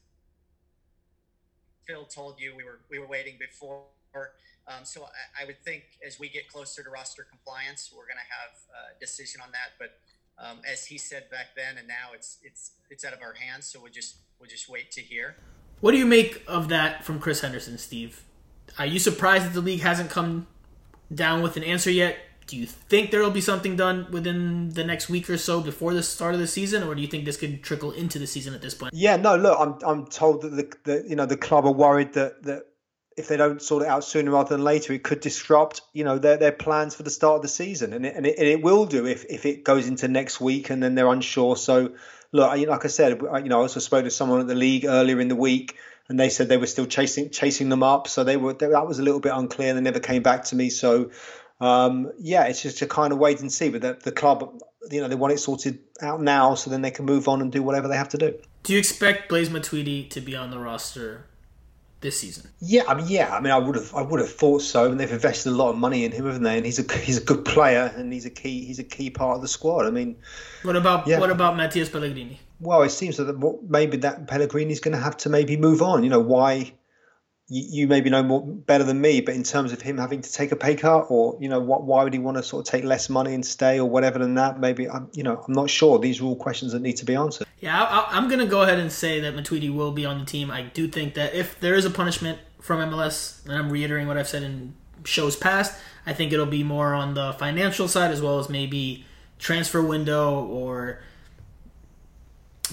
Phil 1.87 2.05
told 2.05 2.39
you, 2.39 2.53
we 2.55 2.63
were 2.63 2.79
we 2.89 2.99
were 2.99 3.07
waiting 3.07 3.37
before. 3.39 3.85
Um, 4.67 4.83
so 4.83 5.03
I, 5.03 5.43
I, 5.43 5.45
would 5.45 5.63
think 5.63 5.83
as 6.05 6.19
we 6.19 6.27
get 6.27 6.49
closer 6.49 6.83
to 6.83 6.89
roster 6.89 7.23
compliance, 7.23 7.89
we're 7.95 8.03
going 8.03 8.19
to 8.19 8.31
have 8.35 8.51
a 8.95 8.99
decision 8.99 9.39
on 9.41 9.51
that. 9.51 9.79
But 9.79 9.97
um, 10.39 10.59
as 10.69 10.85
he 10.85 10.97
said 10.97 11.29
back 11.29 11.47
then, 11.55 11.77
and 11.77 11.87
now 11.87 12.13
it's 12.13 12.37
it's 12.43 12.71
it's 12.89 13.03
out 13.05 13.13
of 13.13 13.21
our 13.21 13.33
hands. 13.33 13.65
So 13.65 13.79
we'll 13.81 13.91
just 13.91 14.17
we'll 14.39 14.49
just 14.49 14.69
wait 14.69 14.91
to 14.91 15.01
hear. 15.01 15.35
What 15.79 15.91
do 15.91 15.97
you 15.97 16.05
make 16.05 16.43
of 16.47 16.69
that 16.69 17.03
from 17.05 17.19
Chris 17.19 17.41
Henderson, 17.41 17.77
Steve? 17.77 18.23
Are 18.79 18.85
you 18.85 18.99
surprised 18.99 19.45
that 19.45 19.53
the 19.53 19.61
league 19.61 19.81
hasn't 19.81 20.09
come 20.09 20.47
down 21.13 21.41
with 21.41 21.57
an 21.57 21.63
answer 21.63 21.91
yet? 21.91 22.17
Do 22.47 22.55
you 22.55 22.65
think 22.65 23.11
there 23.11 23.21
will 23.21 23.29
be 23.29 23.41
something 23.41 23.75
done 23.75 24.07
within 24.09 24.69
the 24.69 24.83
next 24.83 25.09
week 25.09 25.29
or 25.29 25.37
so 25.37 25.59
before 25.59 25.93
the 25.93 26.01
start 26.01 26.33
of 26.33 26.39
the 26.39 26.47
season, 26.47 26.83
or 26.83 26.95
do 26.95 27.01
you 27.01 27.07
think 27.07 27.25
this 27.25 27.35
could 27.35 27.61
trickle 27.61 27.91
into 27.91 28.19
the 28.19 28.27
season 28.27 28.53
at 28.53 28.61
this 28.61 28.73
point? 28.73 28.93
Yeah, 28.93 29.17
no. 29.17 29.35
Look, 29.35 29.57
I'm 29.59 29.77
I'm 29.85 30.05
told 30.07 30.41
that 30.43 30.49
the, 30.49 30.73
the 30.83 31.09
you 31.09 31.15
know 31.15 31.25
the 31.25 31.37
club 31.37 31.65
are 31.65 31.73
worried 31.73 32.13
that 32.13 32.43
that 32.43 32.63
if 33.17 33.27
they 33.27 33.35
don't 33.35 33.61
sort 33.61 33.81
it 33.81 33.89
out 33.89 34.03
sooner 34.03 34.31
rather 34.31 34.55
than 34.55 34.63
later, 34.63 34.93
it 34.93 35.03
could 35.03 35.19
disrupt, 35.19 35.81
you 35.91 36.03
know, 36.03 36.19
their, 36.19 36.37
their 36.37 36.51
plans 36.51 36.93
for 36.93 37.01
the 37.01 37.09
start 37.09 37.37
of 37.37 37.41
the 37.41 37.47
season, 37.47 37.91
and 37.91 38.05
it, 38.05 38.15
and 38.15 38.27
it, 38.27 38.37
and 38.37 38.47
it 38.47 38.61
will 38.61 38.85
do 38.85 39.07
if, 39.07 39.25
if 39.25 39.45
it 39.45 39.63
goes 39.63 39.87
into 39.87 40.07
next 40.07 40.39
week 40.39 40.69
and 40.69 40.81
then 40.81 40.93
they're 40.93 41.11
unsure. 41.11 41.57
So, 41.57 41.93
look, 42.31 42.55
like 42.67 42.85
I 42.85 42.87
said, 42.87 43.19
you 43.19 43.49
know, 43.49 43.57
I 43.57 43.61
also 43.61 43.79
spoke 43.79 44.03
to 44.03 44.11
someone 44.11 44.39
at 44.39 44.47
the 44.47 44.55
league 44.55 44.85
earlier 44.85 45.19
in 45.19 45.29
the 45.29 45.35
week, 45.35 45.75
and 46.09 46.19
they 46.19 46.29
said 46.29 46.47
they 46.47 46.57
were 46.57 46.67
still 46.67 46.85
chasing 46.85 47.31
chasing 47.31 47.69
them 47.69 47.83
up. 47.83 48.07
So 48.07 48.23
they 48.23 48.37
were 48.37 48.53
that 48.53 48.87
was 48.87 48.99
a 48.99 49.03
little 49.03 49.19
bit 49.19 49.33
unclear. 49.33 49.69
And 49.69 49.77
They 49.77 49.81
never 49.81 49.99
came 49.99 50.23
back 50.23 50.45
to 50.45 50.55
me. 50.55 50.69
So, 50.69 51.11
um, 51.59 52.11
yeah, 52.19 52.45
it's 52.45 52.61
just 52.61 52.77
to 52.77 52.87
kind 52.87 53.11
of 53.11 53.19
wait 53.19 53.41
and 53.41 53.51
see. 53.51 53.69
But 53.69 53.81
the, 53.81 53.97
the 54.01 54.11
club, 54.11 54.61
you 54.89 55.01
know, 55.01 55.07
they 55.07 55.15
want 55.15 55.33
it 55.33 55.39
sorted 55.39 55.79
out 56.01 56.21
now, 56.21 56.55
so 56.55 56.69
then 56.69 56.81
they 56.81 56.91
can 56.91 57.05
move 57.05 57.27
on 57.27 57.41
and 57.41 57.51
do 57.51 57.61
whatever 57.63 57.87
they 57.87 57.97
have 57.97 58.09
to 58.09 58.17
do. 58.17 58.35
Do 58.63 58.73
you 58.73 58.79
expect 58.79 59.27
Blaise 59.27 59.49
Matuidi 59.49 60.09
to 60.11 60.21
be 60.21 60.35
on 60.35 60.51
the 60.51 60.59
roster 60.59 61.25
this 62.01 62.19
season. 62.19 62.49
Yeah, 62.59 62.83
I 62.87 62.93
mean, 62.93 63.07
yeah, 63.07 63.35
I 63.35 63.39
mean, 63.39 63.51
I 63.51 63.57
would 63.57 63.75
have, 63.75 63.93
I 63.93 64.01
would 64.01 64.19
have 64.19 64.31
thought 64.31 64.61
so. 64.61 64.91
And 64.91 64.99
they've 64.99 65.11
invested 65.11 65.49
a 65.49 65.55
lot 65.55 65.69
of 65.69 65.77
money 65.77 66.05
in 66.05 66.11
him, 66.11 66.25
haven't 66.25 66.43
they? 66.43 66.57
And 66.57 66.65
he's 66.65 66.79
a, 66.79 66.97
he's 66.97 67.17
a 67.17 67.23
good 67.23 67.43
player, 67.45 67.91
and 67.95 68.13
he's 68.13 68.25
a 68.25 68.29
key, 68.29 68.65
he's 68.65 68.79
a 68.79 68.83
key 68.83 69.09
part 69.09 69.35
of 69.35 69.41
the 69.41 69.47
squad. 69.47 69.85
I 69.85 69.89
mean, 69.89 70.15
what 70.63 70.75
about, 70.75 71.07
yeah. 71.07 71.19
what 71.19 71.31
about 71.31 71.55
Matias 71.55 71.89
Pellegrini? 71.89 72.39
Well, 72.59 72.81
it 72.83 72.89
seems 72.89 73.17
that 73.17 73.59
maybe 73.67 73.97
that 73.97 74.27
Pellegrini's 74.27 74.79
going 74.79 74.95
to 74.95 75.03
have 75.03 75.17
to 75.17 75.29
maybe 75.29 75.57
move 75.57 75.81
on. 75.81 76.03
You 76.03 76.09
know, 76.09 76.19
why? 76.19 76.73
You, 77.49 77.63
you 77.69 77.87
maybe 77.87 78.09
know 78.09 78.23
more 78.23 78.45
better 78.45 78.83
than 78.83 78.99
me, 78.99 79.21
but 79.21 79.35
in 79.35 79.43
terms 79.43 79.71
of 79.71 79.81
him 79.81 79.97
having 79.97 80.21
to 80.21 80.31
take 80.31 80.51
a 80.51 80.55
pay 80.55 80.75
cut, 80.75 81.07
or 81.09 81.37
you 81.39 81.49
know, 81.49 81.59
what? 81.59 81.83
Why 81.83 82.03
would 82.03 82.13
he 82.13 82.19
want 82.19 82.37
to 82.37 82.43
sort 82.43 82.67
of 82.67 82.71
take 82.71 82.83
less 82.83 83.09
money 83.09 83.33
and 83.33 83.45
stay, 83.45 83.79
or 83.79 83.89
whatever 83.89 84.19
than 84.19 84.35
that? 84.35 84.59
Maybe 84.59 84.89
I'm, 84.89 85.09
you 85.13 85.23
know, 85.23 85.43
I'm 85.47 85.53
not 85.53 85.69
sure. 85.69 85.99
These 85.99 86.21
are 86.21 86.25
all 86.25 86.35
questions 86.35 86.73
that 86.73 86.81
need 86.81 86.97
to 86.97 87.05
be 87.05 87.15
answered. 87.15 87.47
Yeah, 87.59 87.81
I, 87.81 88.17
am 88.17 88.27
going 88.27 88.39
to 88.39 88.45
go 88.45 88.61
ahead 88.61 88.79
and 88.79 88.91
say 88.91 89.19
that 89.21 89.35
Matuidi 89.35 89.73
will 89.73 89.91
be 89.91 90.05
on 90.05 90.19
the 90.19 90.25
team. 90.25 90.51
I 90.51 90.63
do 90.63 90.87
think 90.87 91.15
that 91.15 91.33
if 91.33 91.59
there 91.59 91.73
is 91.73 91.85
a 91.85 91.89
punishment 91.89 92.39
from 92.61 92.79
MLS, 92.91 93.43
and 93.45 93.53
I'm 93.55 93.71
reiterating 93.71 94.07
what 94.07 94.17
I've 94.17 94.27
said 94.27 94.43
in 94.43 94.75
shows 95.05 95.35
past, 95.35 95.79
I 96.05 96.13
think 96.13 96.31
it'll 96.31 96.45
be 96.45 96.63
more 96.63 96.93
on 96.93 97.13
the 97.13 97.33
financial 97.33 97.87
side 97.87 98.11
as 98.11 98.21
well 98.21 98.39
as 98.39 98.49
maybe 98.49 99.05
transfer 99.39 99.81
window 99.81 100.45
or 100.45 101.01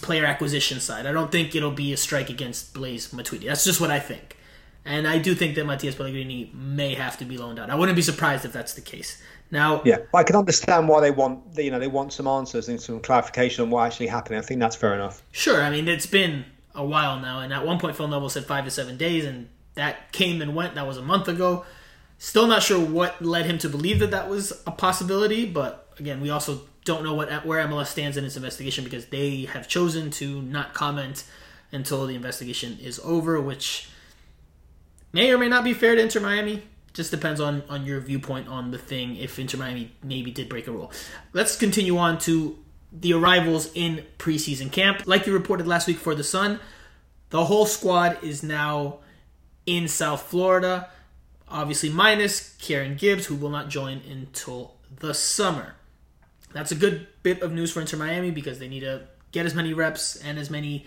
player 0.03 0.25
acquisition 0.25 0.81
side. 0.81 1.07
I 1.07 1.13
don't 1.13 1.31
think 1.31 1.55
it'll 1.55 1.71
be 1.71 1.93
a 1.93 1.97
strike 1.97 2.29
against 2.29 2.75
Blaise 2.75 3.09
Matuidi. 3.09 3.47
That's 3.47 3.65
just 3.65 3.81
what 3.81 3.91
I 3.91 4.01
think. 4.01 4.37
And 4.87 5.09
I 5.09 5.19
do 5.19 5.35
think 5.35 5.55
that 5.55 5.65
Matias 5.65 5.95
Pellegrini 5.95 6.51
may 6.53 6.95
have 6.95 7.17
to 7.19 7.25
be 7.25 7.39
loaned 7.39 7.59
out. 7.59 7.71
I 7.71 7.75
wouldn't 7.75 7.97
be 7.97 8.03
surprised 8.03 8.45
if 8.45 8.53
that's 8.53 8.75
the 8.75 8.83
case. 8.83 9.23
Now, 9.51 9.83
yeah, 9.85 9.99
I 10.13 10.25
can 10.25 10.37
understand 10.37 10.89
why 10.89 11.01
they 11.01 11.11
want 11.11 11.41
you 11.57 11.71
know 11.71 11.79
they 11.79 11.89
want 11.89 12.13
some 12.13 12.27
answers 12.27 12.69
and 12.69 12.81
some 12.81 13.01
clarification 13.01 13.65
on 13.65 13.71
what 13.71 13.87
actually 13.87 14.09
happened. 14.09 14.39
I 14.39 14.43
think 14.43 14.61
that's 14.61 14.77
fair 14.77 14.95
enough. 14.95 15.23
Sure, 15.33 15.63
I 15.63 15.71
mean 15.71 15.89
it's 15.89 16.07
been 16.07 16.45
a 16.75 16.85
while 16.85 17.21
now, 17.21 17.41
and 17.41 17.53
at 17.53 17.65
one 17.65 17.79
point 17.79 17.97
Phil 17.97 18.09
Neville 18.09 18.29
said 18.29 18.45
five 18.45 18.65
to 18.65 18.71
seven 18.71 18.97
days, 18.97 19.25
and 19.25 19.49
that 19.75 20.13
came 20.13 20.43
and 20.43 20.55
went. 20.55 20.75
That 20.75 20.87
was 20.87 20.97
a 20.97 21.03
month 21.03 21.29
ago. 21.29 21.65
Still 22.19 22.47
not 22.47 22.63
sure 22.63 22.85
what 22.85 23.23
led 23.23 23.47
him 23.47 23.59
to 23.59 23.69
believe 23.69 23.99
that 24.01 24.11
that 24.11 24.29
was 24.29 24.53
a 24.67 24.71
possibility, 24.71 25.47
but 25.47 25.93
again, 25.99 26.21
we 26.21 26.31
also 26.31 26.63
don't 26.85 27.03
know 27.03 27.15
what 27.15 27.47
where 27.47 27.67
MLS 27.67 27.87
stands 27.87 28.17
in 28.17 28.25
its 28.25 28.37
investigation 28.37 28.85
because 28.85 29.07
they 29.07 29.43
have 29.53 29.69
chosen 29.69 30.11
to 30.11 30.43
not 30.43 30.75
comment 30.75 31.25
until 31.73 32.07
the 32.07 32.15
investigation 32.15 32.79
is 32.81 33.01
over, 33.05 33.41
which 33.41 33.89
may 35.15 35.31
or 35.31 35.39
may 35.39 35.49
not 35.49 35.65
be 35.65 35.73
fair 35.73 35.95
to 35.95 36.03
Inter 36.03 36.21
Miami. 36.21 36.63
Just 36.93 37.11
depends 37.11 37.41
on 37.41 37.63
on 37.71 37.87
your 37.87 38.01
viewpoint 38.01 38.49
on 38.49 38.71
the 38.71 38.79
thing. 38.79 39.17
If 39.17 39.39
Inter 39.39 39.57
Miami 39.57 39.93
maybe 40.03 40.31
did 40.31 40.49
break 40.51 40.67
a 40.67 40.73
rule, 40.73 40.93
let's 41.33 41.57
continue 41.57 41.97
on 41.97 42.19
to 42.21 42.59
the 42.93 43.15
arrivals 43.15 43.71
in 43.75 44.05
preseason 44.19 44.71
camp. 44.71 45.03
Like 45.07 45.27
you 45.27 45.33
reported 45.33 45.67
last 45.67 45.89
week 45.89 45.97
for 45.97 46.15
the 46.15 46.23
Sun, 46.23 46.61
the 47.31 47.47
whole 47.47 47.67
squad 47.67 48.23
is 48.23 48.43
now 48.43 48.99
in 49.67 49.89
South 49.89 50.23
Florida. 50.23 50.91
Obviously, 51.49 51.89
minus 51.89 52.55
Kieran 52.59 52.97
Gibbs, 52.97 53.27
who 53.27 53.35
will 53.35 53.51
not 53.51 53.69
join 53.69 54.01
until 54.11 54.75
the 55.01 55.15
summer. 55.15 55.75
That's 56.53 56.71
a 56.71 56.77
good 56.77 57.09
bit 57.23 57.43
of 57.43 57.53
news 57.53 57.73
for 57.73 57.81
Inter 57.81 57.97
Miami 57.97 58.31
because 58.31 58.59
they 58.61 58.69
need 58.69 58.81
to 58.81 59.09
get 59.33 59.47
as 59.47 59.55
many 59.55 59.75
reps 59.75 60.15
and 60.17 60.39
as 60.39 60.49
many 60.51 60.87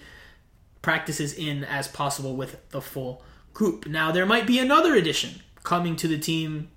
practices 0.81 1.33
in 1.33 1.65
as 1.65 1.89
possible 1.89 2.37
with 2.37 2.69
the 2.69 2.81
full 2.81 3.21
group. 3.57 3.87
Now, 3.87 4.11
there 4.11 4.27
might 4.27 4.45
be 4.45 4.59
another 4.59 4.93
addition 4.93 5.41
coming 5.63 5.95
to 5.95 6.07
the 6.07 6.19
team. 6.19 6.69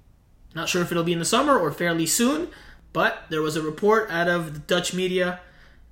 Not 0.55 0.71
sure 0.71 0.81
if 0.81 0.90
it'll 0.90 1.05
be 1.05 1.12
in 1.12 1.19
the 1.19 1.27
summer 1.27 1.59
or 1.59 1.71
fairly 1.71 2.07
soon, 2.07 2.49
but 2.95 3.25
there 3.29 3.43
was 3.43 3.55
a 3.55 3.61
report 3.61 4.11
out 4.11 4.29
of 4.29 4.55
the 4.55 4.61
Dutch 4.61 4.95
media 4.95 5.40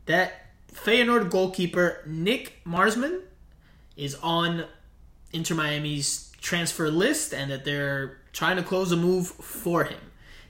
that 0.07 0.47
Feyenoord 0.73 1.29
goalkeeper 1.29 2.03
Nick 2.07 2.63
Marsman 2.65 3.21
is 3.99 4.15
on 4.23 4.65
Inter 5.31 5.55
Miami's 5.55 6.33
transfer 6.41 6.91
list 6.91 7.35
and 7.35 7.51
that 7.51 7.67
they're 7.67 8.23
trying 8.33 8.57
to 8.57 8.63
close 8.63 8.91
a 8.91 8.97
move 8.97 9.27
for 9.27 9.85
him. 9.85 10.01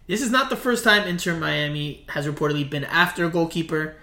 This 0.07 0.23
is 0.23 0.31
not 0.31 0.51
the 0.51 0.57
first 0.57 0.85
time 0.85 1.09
Inter 1.09 1.37
Miami 1.37 2.07
has 2.11 2.29
reportedly 2.29 2.71
been 2.71 2.85
after 2.85 3.25
a 3.25 3.29
goalkeeper, 3.29 3.97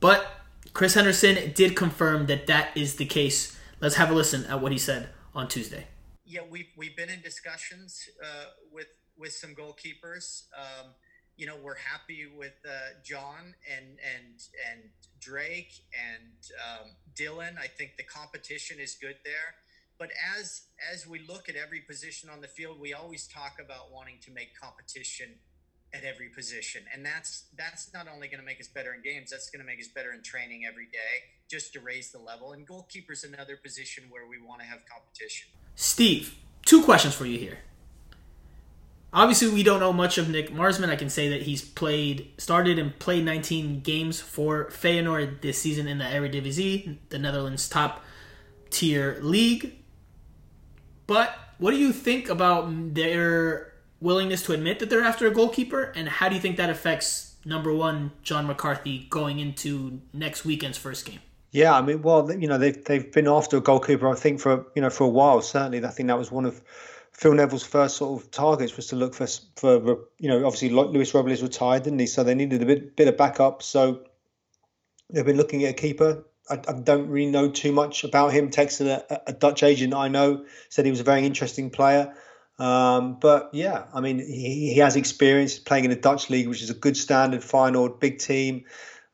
but 0.00 0.26
Chris 0.72 0.94
Henderson 0.94 1.52
did 1.52 1.76
confirm 1.76 2.26
that 2.26 2.48
that 2.48 2.76
is 2.76 2.96
the 2.96 3.06
case. 3.06 3.56
Let's 3.80 3.94
have 3.94 4.10
a 4.10 4.14
listen 4.14 4.44
at 4.46 4.60
what 4.60 4.72
he 4.72 4.78
said 4.78 5.10
on 5.38 5.48
Tuesday 5.48 5.86
yeah, 6.28 6.42
we've 6.48 6.68
we've 6.76 6.94
been 6.94 7.08
in 7.08 7.22
discussions 7.22 8.06
uh, 8.22 8.50
with 8.70 8.88
with 9.18 9.32
some 9.32 9.54
goalkeepers. 9.54 10.42
Um, 10.56 10.92
you 11.36 11.46
know, 11.46 11.56
we're 11.62 11.76
happy 11.76 12.26
with 12.36 12.52
uh, 12.66 13.00
John 13.02 13.54
and 13.74 13.86
and 14.14 14.42
and 14.70 14.90
Drake 15.20 15.72
and 15.92 16.34
um, 16.68 16.90
Dylan. 17.14 17.58
I 17.58 17.66
think 17.66 17.96
the 17.96 18.04
competition 18.04 18.78
is 18.78 18.96
good 19.00 19.16
there. 19.24 19.54
But 19.98 20.10
as 20.38 20.66
as 20.92 21.06
we 21.06 21.20
look 21.26 21.48
at 21.48 21.56
every 21.56 21.80
position 21.80 22.28
on 22.28 22.42
the 22.42 22.48
field, 22.48 22.78
we 22.78 22.92
always 22.92 23.26
talk 23.26 23.56
about 23.58 23.90
wanting 23.90 24.18
to 24.26 24.30
make 24.30 24.48
competition 24.60 25.30
at 25.94 26.04
every 26.04 26.28
position, 26.28 26.82
and 26.92 27.04
that's 27.04 27.44
that's 27.56 27.92
not 27.94 28.06
only 28.12 28.28
going 28.28 28.40
to 28.40 28.44
make 28.46 28.60
us 28.60 28.68
better 28.68 28.92
in 28.94 29.02
games. 29.02 29.30
That's 29.30 29.48
going 29.50 29.60
to 29.60 29.66
make 29.66 29.80
us 29.80 29.88
better 29.88 30.12
in 30.12 30.22
training 30.22 30.64
every 30.68 30.86
day, 30.86 31.24
just 31.48 31.72
to 31.72 31.80
raise 31.80 32.10
the 32.12 32.18
level. 32.18 32.52
And 32.52 32.66
goalkeeper's 32.66 33.24
another 33.24 33.56
position 33.56 34.04
where 34.10 34.26
we 34.28 34.40
want 34.40 34.60
to 34.60 34.66
have 34.66 34.80
competition. 34.92 35.48
Steve, 35.74 36.36
two 36.64 36.82
questions 36.82 37.14
for 37.14 37.24
you 37.26 37.38
here. 37.38 37.58
obviously 39.12 39.48
we 39.48 39.62
don't 39.62 39.80
know 39.80 39.92
much 39.92 40.18
of 40.18 40.28
Nick 40.28 40.52
Marsman. 40.52 40.90
I 40.90 40.96
can 40.96 41.08
say 41.08 41.30
that 41.30 41.42
he's 41.42 41.62
played, 41.62 42.30
started 42.38 42.78
and 42.78 42.98
played 42.98 43.24
19 43.24 43.80
games 43.80 44.20
for 44.20 44.66
Feyenoord 44.66 45.40
this 45.40 45.60
season 45.60 45.88
in 45.88 45.98
the 45.98 46.04
Eredivisie, 46.04 46.98
the 47.08 47.18
Netherlands' 47.18 47.68
top 47.68 48.04
tier 48.70 49.18
league. 49.22 49.76
But 51.06 51.34
what 51.56 51.70
do 51.70 51.78
you 51.78 51.92
think 51.92 52.28
about 52.28 52.94
their 52.94 53.72
willingness 54.00 54.42
to 54.44 54.52
admit 54.52 54.78
that 54.78 54.90
they're 54.90 55.04
after 55.04 55.26
a 55.26 55.30
goalkeeper, 55.30 55.92
and 55.96 56.08
how 56.08 56.28
do 56.28 56.34
you 56.34 56.40
think 56.40 56.56
that 56.56 56.70
affects 56.70 57.36
number 57.44 57.74
one 57.74 58.12
John 58.22 58.46
McCarthy 58.46 59.06
going 59.10 59.38
into 59.38 60.00
next 60.12 60.44
weekend's 60.44 60.78
first 60.78 61.04
game? 61.04 61.20
Yeah, 61.50 61.74
I 61.74 61.80
mean, 61.80 62.02
well, 62.02 62.30
you 62.30 62.46
know, 62.46 62.58
they've 62.58 62.84
they've 62.84 63.10
been 63.10 63.26
after 63.26 63.56
a 63.56 63.60
goalkeeper, 63.60 64.08
I 64.08 64.14
think, 64.14 64.40
for 64.40 64.66
you 64.74 64.82
know 64.82 64.90
for 64.90 65.04
a 65.04 65.08
while. 65.08 65.40
Certainly, 65.40 65.84
I 65.84 65.88
think 65.88 66.08
that 66.08 66.18
was 66.18 66.30
one 66.30 66.44
of 66.44 66.62
Phil 67.12 67.32
Neville's 67.32 67.64
first 67.64 67.96
sort 67.96 68.22
of 68.22 68.30
targets 68.30 68.76
was 68.76 68.86
to 68.88 68.96
look 68.96 69.14
for 69.14 69.26
for 69.56 69.98
you 70.18 70.28
know 70.28 70.46
obviously 70.46 70.68
Luis 70.70 71.14
Robles 71.14 71.42
retired, 71.42 71.84
didn't 71.84 71.98
he? 71.98 72.06
So 72.06 72.22
they 72.22 72.34
needed 72.34 72.62
a 72.62 72.66
bit 72.66 72.96
bit 72.96 73.08
of 73.08 73.16
backup. 73.16 73.62
So 73.62 74.04
they've 75.10 75.24
been 75.24 75.36
looking 75.36 75.64
at 75.64 75.70
a 75.70 75.74
keeper. 75.74 76.24
I, 76.50 76.60
I 76.68 76.72
don't 76.74 77.08
really 77.08 77.30
know 77.30 77.50
too 77.50 77.72
much 77.72 78.04
about 78.04 78.32
him. 78.32 78.50
Texted 78.50 78.86
a, 78.86 79.22
a, 79.26 79.32
Dutch 79.32 79.62
agent 79.62 79.94
I 79.94 80.08
know 80.08 80.44
said 80.68 80.84
he 80.84 80.90
was 80.90 81.00
a 81.00 81.04
very 81.04 81.24
interesting 81.24 81.70
player. 81.70 82.14
Um, 82.58 83.18
but 83.20 83.50
yeah, 83.52 83.84
I 83.94 84.00
mean 84.00 84.18
he, 84.18 84.72
he 84.74 84.78
has 84.78 84.96
experience 84.96 85.58
playing 85.58 85.84
in 85.84 85.90
the 85.90 85.96
Dutch 85.96 86.28
league, 86.28 86.48
which 86.48 86.62
is 86.62 86.70
a 86.70 86.74
good 86.74 86.96
standard, 86.96 87.44
final, 87.44 87.88
big 87.88 88.18
team. 88.18 88.64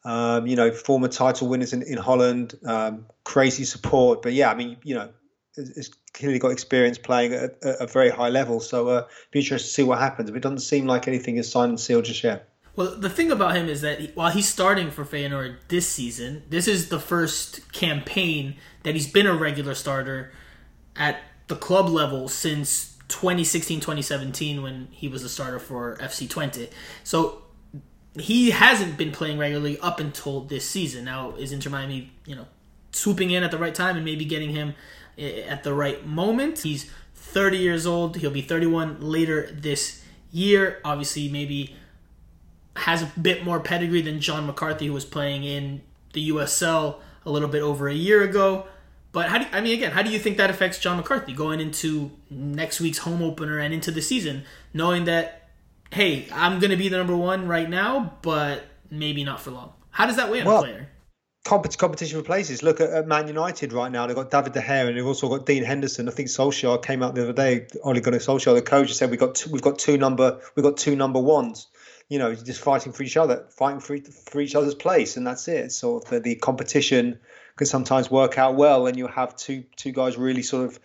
Um, 0.07 0.47
you 0.47 0.55
know, 0.55 0.71
former 0.71 1.09
title 1.09 1.49
winners 1.49 1.73
in, 1.73 1.83
in 1.83 1.97
Holland, 1.97 2.55
um, 2.67 3.07
crazy 3.25 3.65
support. 3.65 4.21
But 4.21 4.35
yeah, 4.35 4.51
I 4.51 4.55
mean, 4.55 4.77
you 4.83 4.95
know, 4.95 5.09
has 5.57 5.91
clearly 6.13 6.39
got 6.39 6.51
experience 6.51 6.99
playing 6.99 7.33
at 7.33 7.57
a, 7.63 7.85
a 7.85 7.87
very 7.87 8.11
high 8.11 8.29
level. 8.29 8.61
So 8.61 8.89
uh, 8.89 9.07
be 9.31 9.41
interested 9.41 9.69
to 9.69 9.75
see 9.75 9.83
what 9.83 9.99
happens. 9.99 10.31
But 10.31 10.37
it 10.37 10.43
doesn't 10.43 10.61
seem 10.61 10.87
like 10.87 11.09
anything 11.09 11.37
is 11.37 11.51
signed 11.51 11.71
and 11.71 11.81
sealed 11.81 12.05
just 12.05 12.23
yet. 12.23 12.49
Well, 12.77 12.97
the 12.97 13.11
thing 13.11 13.31
about 13.31 13.55
him 13.55 13.69
is 13.69 13.83
that 13.83 14.01
he, 14.01 14.07
while 14.15 14.31
he's 14.31 14.49
starting 14.49 14.91
for 14.91 15.05
Feyenoord 15.05 15.59
this 15.69 15.89
season, 15.89 16.43
this 16.51 16.67
is 16.67 16.89
the 16.89 16.99
first 16.99 17.73
campaign 17.73 18.57
that 18.83 18.95
he's 18.95 19.07
been 19.07 19.27
a 19.27 19.35
regular 19.35 19.75
starter 19.75 20.33
at 20.97 21.21
the 21.47 21.57
club 21.57 21.89
level 21.89 22.29
since 22.29 22.94
2016-2017 23.15 24.63
when 24.63 24.89
he 24.91 25.09
was 25.09 25.23
a 25.23 25.29
starter 25.29 25.59
for 25.59 25.97
FC 25.97 26.29
Twente. 26.29 26.71
So 27.05 27.43
he 28.19 28.51
hasn't 28.51 28.97
been 28.97 29.13
playing 29.13 29.39
regularly 29.39 29.79
up 29.81 30.01
until 30.01 30.41
this 30.41 30.69
season. 30.69 31.05
Now 31.05 31.35
is 31.37 31.53
Inter 31.53 31.71
Miami, 31.71 32.13
you 32.27 32.37
know, 32.37 32.47
swooping 32.93 33.31
in 33.31 33.43
at 33.43 33.51
the 33.51 33.59
right 33.59 33.75
time 33.75 33.97
and 33.97 34.05
maybe 34.05 34.25
getting 34.25 34.51
him 34.51 34.75
eh, 35.19 35.43
at 35.43 35.65
the 35.65 35.73
right 35.73 36.07
moment. 36.07 36.61
He's 36.61 36.91
30 37.15 37.59
years 37.59 37.87
old. 37.87 38.17
He'll 38.17 38.31
be 38.31 38.43
31 38.43 39.01
later 39.01 39.49
this 39.53 40.05
year. 40.31 40.81
Obviously, 40.85 41.29
maybe 41.29 41.77
has 42.77 43.03
a 43.03 43.13
bit 43.21 43.45
more 43.45 43.61
pedigree 43.61 44.03
than 44.03 44.21
John 44.21 44.47
McCarthy, 44.47 44.87
who 44.87 44.93
was 44.93 45.05
playing 45.05 45.45
in 45.45 45.83
the 46.13 46.31
USL 46.31 47.01
a 47.25 47.31
little 47.31 47.49
bit 47.49 47.63
over 47.63 47.89
a 47.89 47.95
year 47.95 48.23
ago. 48.23 48.67
But 49.15 49.29
how 49.29 49.39
do 49.39 49.45
you, 49.45 49.51
I 49.53 49.61
mean 49.61 49.75
again? 49.75 49.93
How 49.93 50.03
do 50.03 50.11
you 50.11 50.19
think 50.19 50.37
that 50.39 50.51
affects 50.51 50.79
John 50.79 50.97
McCarthy 50.97 51.33
going 51.33 51.61
into 51.61 52.11
next 52.29 52.81
week's 52.81 52.99
home 52.99 53.23
opener 53.23 53.59
and 53.59 53.73
into 53.73 53.93
the 53.93 54.03
season, 54.03 54.43
knowing 54.75 55.05
that 55.05 55.49
hey, 55.93 56.27
I'm 56.33 56.59
going 56.59 56.73
to 56.73 56.77
be 56.77 56.89
the 56.89 56.97
number 56.99 57.17
one 57.17 57.47
right 57.47 57.71
now, 57.71 58.15
but 58.23 58.65
maybe 58.91 59.23
not 59.23 59.41
for 59.41 59.53
long? 59.53 59.73
How 59.91 60.07
does 60.07 60.17
that 60.17 60.31
weigh 60.31 60.41
on 60.41 60.47
well, 60.47 60.59
a 60.59 60.63
player? 60.63 60.89
competition 61.45 62.19
for 62.19 62.25
places. 62.25 62.63
Look 62.63 62.81
at, 62.81 62.91
at, 62.91 63.07
Man 63.07 63.29
United 63.29 63.73
right 63.73 63.93
now. 63.93 64.07
They've 64.07 64.17
got 64.17 64.31
David 64.31 64.55
De 64.55 64.61
Gea 64.61 64.89
and 64.89 64.97
they've 64.97 65.07
also 65.07 65.29
got 65.29 65.47
Dean 65.47 65.63
Henderson. 65.63 66.09
I 66.09 66.11
think 66.11 66.29
Solskjaer 66.29 66.83
came 66.83 67.03
out 67.03 67.15
the 67.15 67.23
other 67.23 67.33
day. 67.33 67.69
Ole 67.85 68.01
Gunnar 68.01 68.19
Solskjaer, 68.19 68.55
the 68.55 68.63
coach, 68.63 68.93
said 68.93 69.11
we 69.11 69.17
got 69.17 69.37
two, 69.37 69.51
we've 69.51 69.63
got 69.63 69.79
two 69.79 69.97
number 69.97 70.41
we've 70.57 70.65
got 70.65 70.77
two 70.77 70.97
number 70.97 71.21
ones. 71.21 71.69
You 72.09 72.19
know, 72.19 72.35
just 72.35 72.61
fighting 72.61 72.93
for 72.93 73.03
each 73.03 73.17
other, 73.17 73.47
fighting 73.51 73.81
for, 73.81 73.97
for 73.99 74.41
each 74.41 74.55
other's 74.55 74.75
place, 74.75 75.17
and 75.17 75.27
that's 75.27 75.47
it. 75.49 75.71
So 75.73 76.01
the, 76.01 76.19
the 76.19 76.35
competition 76.35 77.21
can 77.57 77.67
sometimes 77.67 78.11
work 78.11 78.39
out 78.39 78.57
well, 78.57 78.87
and 78.87 78.97
you 78.97 79.07
have 79.07 79.37
two 79.37 79.65
two 79.77 79.93
guys 79.93 80.17
really 80.17 80.43
sort 80.43 80.67
of 80.67 80.81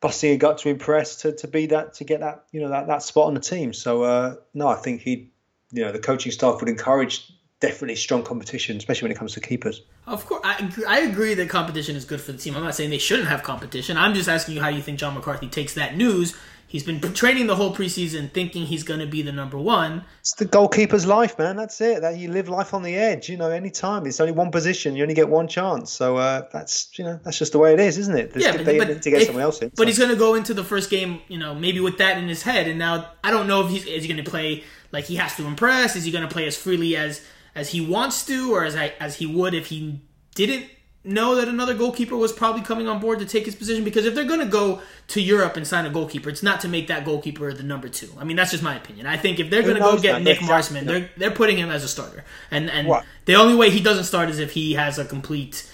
busting 0.00 0.32
a 0.32 0.36
gut 0.36 0.58
to 0.58 0.68
impress 0.68 1.16
to, 1.16 1.32
to 1.32 1.46
be 1.46 1.66
that 1.66 1.94
to 1.94 2.04
get 2.04 2.20
that 2.20 2.44
you 2.52 2.60
know 2.60 2.70
that, 2.70 2.86
that 2.86 3.02
spot 3.02 3.26
on 3.26 3.34
the 3.34 3.40
team. 3.40 3.72
So 3.72 4.02
uh, 4.02 4.36
no, 4.54 4.68
I 4.68 4.76
think 4.76 5.02
he, 5.02 5.30
you 5.72 5.84
know, 5.84 5.92
the 5.92 5.98
coaching 5.98 6.32
staff 6.32 6.60
would 6.60 6.68
encourage 6.68 7.32
definitely 7.60 7.96
strong 7.96 8.22
competition, 8.22 8.78
especially 8.78 9.06
when 9.06 9.12
it 9.12 9.18
comes 9.18 9.34
to 9.34 9.40
keepers. 9.40 9.82
Of 10.06 10.26
course, 10.26 10.40
I 10.44 10.68
I 10.88 11.00
agree 11.00 11.34
that 11.34 11.48
competition 11.48 11.96
is 11.96 12.04
good 12.04 12.20
for 12.20 12.32
the 12.32 12.38
team. 12.38 12.56
I'm 12.56 12.64
not 12.64 12.74
saying 12.74 12.90
they 12.90 12.98
shouldn't 12.98 13.28
have 13.28 13.42
competition. 13.42 13.96
I'm 13.96 14.14
just 14.14 14.28
asking 14.28 14.54
you 14.54 14.62
how 14.62 14.68
you 14.68 14.82
think 14.82 14.98
John 14.98 15.14
McCarthy 15.14 15.48
takes 15.48 15.74
that 15.74 15.96
news. 15.96 16.34
He's 16.70 16.84
been 16.84 17.00
training 17.00 17.48
the 17.48 17.56
whole 17.56 17.74
preseason, 17.74 18.30
thinking 18.30 18.64
he's 18.64 18.84
going 18.84 19.00
to 19.00 19.06
be 19.06 19.22
the 19.22 19.32
number 19.32 19.58
one. 19.58 20.04
It's 20.20 20.34
the 20.34 20.44
goalkeeper's 20.44 21.04
life, 21.04 21.36
man. 21.36 21.56
That's 21.56 21.80
it. 21.80 22.00
That 22.02 22.16
you 22.16 22.30
live 22.30 22.48
life 22.48 22.72
on 22.74 22.84
the 22.84 22.94
edge. 22.94 23.28
You 23.28 23.36
know, 23.36 23.50
any 23.50 23.70
time 23.70 24.06
it's 24.06 24.20
only 24.20 24.32
one 24.32 24.52
position, 24.52 24.94
you 24.94 25.02
only 25.02 25.16
get 25.16 25.28
one 25.28 25.48
chance. 25.48 25.90
So 25.90 26.18
uh, 26.18 26.46
that's 26.52 26.96
you 26.96 27.04
know 27.04 27.18
that's 27.24 27.40
just 27.40 27.50
the 27.50 27.58
way 27.58 27.72
it 27.72 27.80
is, 27.80 27.98
isn't 27.98 28.16
it? 28.16 28.32
There's 28.32 28.44
yeah, 28.44 28.56
but, 28.56 28.78
but 28.78 29.02
to 29.02 29.10
get 29.10 29.22
if, 29.22 29.26
someone 29.26 29.42
else 29.42 29.60
in. 29.60 29.70
But 29.70 29.78
so. 29.78 29.86
he's 29.86 29.98
going 29.98 30.12
to 30.12 30.16
go 30.16 30.34
into 30.34 30.54
the 30.54 30.62
first 30.62 30.90
game, 30.90 31.20
you 31.26 31.38
know, 31.38 31.56
maybe 31.56 31.80
with 31.80 31.98
that 31.98 32.18
in 32.18 32.28
his 32.28 32.44
head. 32.44 32.68
And 32.68 32.78
now 32.78 33.14
I 33.24 33.32
don't 33.32 33.48
know 33.48 33.66
if 33.66 33.72
he's 33.72 33.84
is 33.86 34.04
he 34.04 34.08
going 34.08 34.24
to 34.24 34.30
play 34.30 34.62
like 34.92 35.06
he 35.06 35.16
has 35.16 35.34
to 35.38 35.46
impress. 35.46 35.96
Is 35.96 36.04
he 36.04 36.12
going 36.12 36.22
to 36.22 36.32
play 36.32 36.46
as 36.46 36.56
freely 36.56 36.94
as 36.94 37.20
as 37.56 37.70
he 37.70 37.80
wants 37.80 38.24
to, 38.26 38.54
or 38.54 38.64
as 38.64 38.76
I, 38.76 38.94
as 39.00 39.16
he 39.16 39.26
would 39.26 39.54
if 39.54 39.66
he 39.66 40.02
didn't 40.36 40.66
know 41.02 41.34
that 41.36 41.48
another 41.48 41.74
goalkeeper 41.74 42.16
was 42.16 42.32
probably 42.32 42.62
coming 42.62 42.86
on 42.86 43.00
board 43.00 43.18
to 43.20 43.24
take 43.24 43.46
his 43.46 43.54
position. 43.54 43.84
Because 43.84 44.04
if 44.04 44.14
they're 44.14 44.24
going 44.24 44.40
to 44.40 44.46
go 44.46 44.82
to 45.08 45.20
Europe 45.20 45.56
and 45.56 45.66
sign 45.66 45.86
a 45.86 45.90
goalkeeper, 45.90 46.28
it's 46.28 46.42
not 46.42 46.60
to 46.60 46.68
make 46.68 46.88
that 46.88 47.04
goalkeeper 47.04 47.52
the 47.52 47.62
number 47.62 47.88
two. 47.88 48.10
I 48.18 48.24
mean, 48.24 48.36
that's 48.36 48.50
just 48.50 48.62
my 48.62 48.76
opinion. 48.76 49.06
I 49.06 49.16
think 49.16 49.40
if 49.40 49.50
they're 49.50 49.62
going 49.62 49.74
to 49.74 49.80
go 49.80 49.98
get 49.98 50.22
Nick 50.22 50.42
Marsman, 50.42 50.86
they're 50.86 51.10
they're 51.16 51.30
putting 51.30 51.56
him 51.56 51.70
as 51.70 51.84
a 51.84 51.88
starter, 51.88 52.24
and 52.50 52.70
and 52.70 52.88
what? 52.88 53.04
the 53.24 53.34
only 53.34 53.54
way 53.54 53.70
he 53.70 53.80
doesn't 53.80 54.04
start 54.04 54.28
is 54.28 54.38
if 54.38 54.52
he 54.52 54.74
has 54.74 54.98
a 54.98 55.04
complete. 55.04 55.70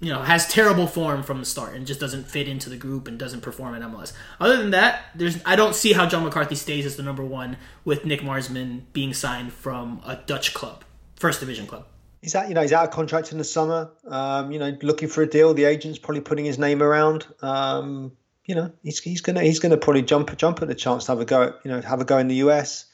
You 0.00 0.10
know, 0.10 0.20
has 0.20 0.46
terrible 0.48 0.86
form 0.86 1.22
from 1.22 1.38
the 1.38 1.46
start 1.46 1.74
and 1.74 1.86
just 1.86 1.98
doesn't 1.98 2.24
fit 2.24 2.46
into 2.46 2.68
the 2.68 2.76
group 2.76 3.08
and 3.08 3.18
doesn't 3.18 3.40
perform 3.40 3.74
at 3.74 3.80
MLS. 3.80 4.12
Other 4.38 4.58
than 4.58 4.72
that, 4.72 5.04
there's 5.14 5.40
I 5.46 5.56
don't 5.56 5.74
see 5.74 5.94
how 5.94 6.04
John 6.04 6.24
McCarthy 6.24 6.56
stays 6.56 6.84
as 6.84 6.96
the 6.96 7.02
number 7.02 7.24
one 7.24 7.56
with 7.86 8.04
Nick 8.04 8.22
Marsman 8.22 8.86
being 8.92 9.14
signed 9.14 9.54
from 9.54 10.02
a 10.04 10.16
Dutch 10.16 10.52
club 10.52 10.84
first 11.16 11.40
division 11.40 11.66
club. 11.66 11.86
He's 12.24 12.32
that 12.32 12.48
you 12.48 12.54
know 12.54 12.62
he's 12.62 12.72
out 12.72 12.84
of 12.84 12.90
contract 12.90 13.32
in 13.32 13.38
the 13.38 13.44
summer. 13.44 13.90
Um, 14.08 14.50
you 14.50 14.58
know, 14.58 14.74
looking 14.80 15.08
for 15.08 15.22
a 15.22 15.28
deal. 15.28 15.52
The 15.52 15.64
agent's 15.64 15.98
probably 15.98 16.22
putting 16.22 16.46
his 16.46 16.58
name 16.58 16.82
around. 16.82 17.26
Um, 17.42 18.12
you 18.46 18.54
know, 18.54 18.72
he's, 18.82 18.98
he's 18.98 19.20
gonna 19.20 19.42
he's 19.42 19.58
gonna 19.58 19.76
probably 19.76 20.00
jump 20.00 20.34
jump 20.38 20.62
at 20.62 20.68
the 20.68 20.74
chance 20.74 21.04
to 21.04 21.12
have 21.12 21.20
a 21.20 21.26
go. 21.26 21.42
At, 21.42 21.56
you 21.64 21.70
know, 21.70 21.82
have 21.82 22.00
a 22.00 22.04
go 22.06 22.16
in 22.16 22.28
the 22.28 22.36
US. 22.36 22.86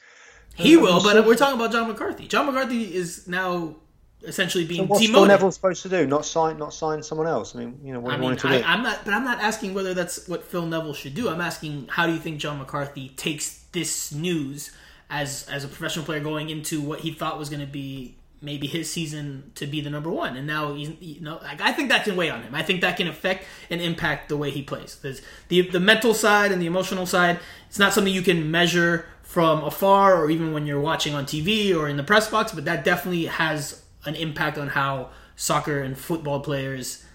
He 0.55 0.75
um, 0.75 0.83
will, 0.83 1.01
but 1.01 1.25
we're 1.25 1.35
talking 1.35 1.55
about 1.55 1.71
John 1.71 1.87
McCarthy. 1.87 2.27
John 2.27 2.45
McCarthy 2.45 2.93
is 2.93 3.25
now 3.25 3.77
essentially 4.23 4.65
being 4.65 4.81
so 4.81 4.87
what's 4.87 5.01
demoted. 5.01 5.15
Phil 5.15 5.25
Neville 5.27 5.51
supposed 5.53 5.81
to 5.83 5.89
do? 5.89 6.05
Not 6.05 6.25
sign, 6.25 6.57
not 6.57 6.73
sign 6.73 7.01
someone 7.01 7.27
else. 7.27 7.55
I 7.55 7.59
mean, 7.59 7.79
you 7.81 7.93
know, 7.93 8.01
what 8.01 8.13
I 8.13 8.17
mean, 8.17 8.35
to 8.35 8.47
I, 8.49 8.57
do? 8.57 8.63
I'm 8.65 8.83
not, 8.83 9.05
but 9.05 9.13
I'm 9.13 9.23
not 9.23 9.39
asking 9.39 9.73
whether 9.73 9.93
that's 9.93 10.27
what 10.27 10.43
Phil 10.43 10.65
Neville 10.65 10.93
should 10.93 11.15
do. 11.15 11.29
I'm 11.29 11.39
asking 11.39 11.87
how 11.89 12.05
do 12.05 12.11
you 12.11 12.19
think 12.19 12.41
John 12.41 12.57
McCarthy 12.57 13.09
takes 13.15 13.63
this 13.71 14.11
news 14.11 14.71
as 15.09 15.47
as 15.49 15.63
a 15.63 15.69
professional 15.69 16.03
player 16.03 16.19
going 16.19 16.49
into 16.49 16.81
what 16.81 16.99
he 16.99 17.13
thought 17.13 17.39
was 17.39 17.49
going 17.49 17.61
to 17.61 17.71
be 17.71 18.17
maybe 18.41 18.67
his 18.67 18.91
season 18.91 19.51
to 19.55 19.67
be 19.67 19.81
the 19.81 19.89
number 19.89 20.09
one. 20.09 20.35
And 20.35 20.47
now 20.47 20.73
he's, 20.73 20.89
you 20.99 21.21
know, 21.21 21.39
I 21.43 21.71
think 21.71 21.89
that 21.89 22.03
can 22.03 22.15
weigh 22.15 22.29
on 22.29 22.41
him. 22.41 22.55
I 22.55 22.63
think 22.63 22.81
that 22.81 22.97
can 22.97 23.07
affect 23.07 23.45
and 23.69 23.79
impact 23.79 24.29
the 24.29 24.37
way 24.37 24.49
he 24.49 24.63
plays. 24.63 24.97
There's 25.01 25.21
the 25.47 25.61
the 25.61 25.79
mental 25.79 26.13
side 26.13 26.51
and 26.51 26.61
the 26.61 26.65
emotional 26.65 27.05
side. 27.05 27.39
It's 27.67 27.79
not 27.79 27.93
something 27.93 28.13
you 28.13 28.21
can 28.21 28.49
measure 28.49 29.05
from 29.21 29.63
afar 29.63 30.15
or 30.15 30.29
even 30.29 30.51
when 30.51 30.65
you're 30.65 30.81
watching 30.81 31.13
on 31.13 31.25
TV 31.25 31.75
or 31.75 31.87
in 31.87 31.95
the 31.95 32.03
press 32.03 32.29
box, 32.29 32.51
but 32.51 32.65
that 32.65 32.83
definitely 32.83 33.27
has 33.27 33.83
an 34.05 34.15
impact 34.15 34.57
on 34.57 34.67
how 34.67 35.09
soccer 35.35 35.79
and 35.79 35.97
football 35.97 36.41
players 36.41 37.05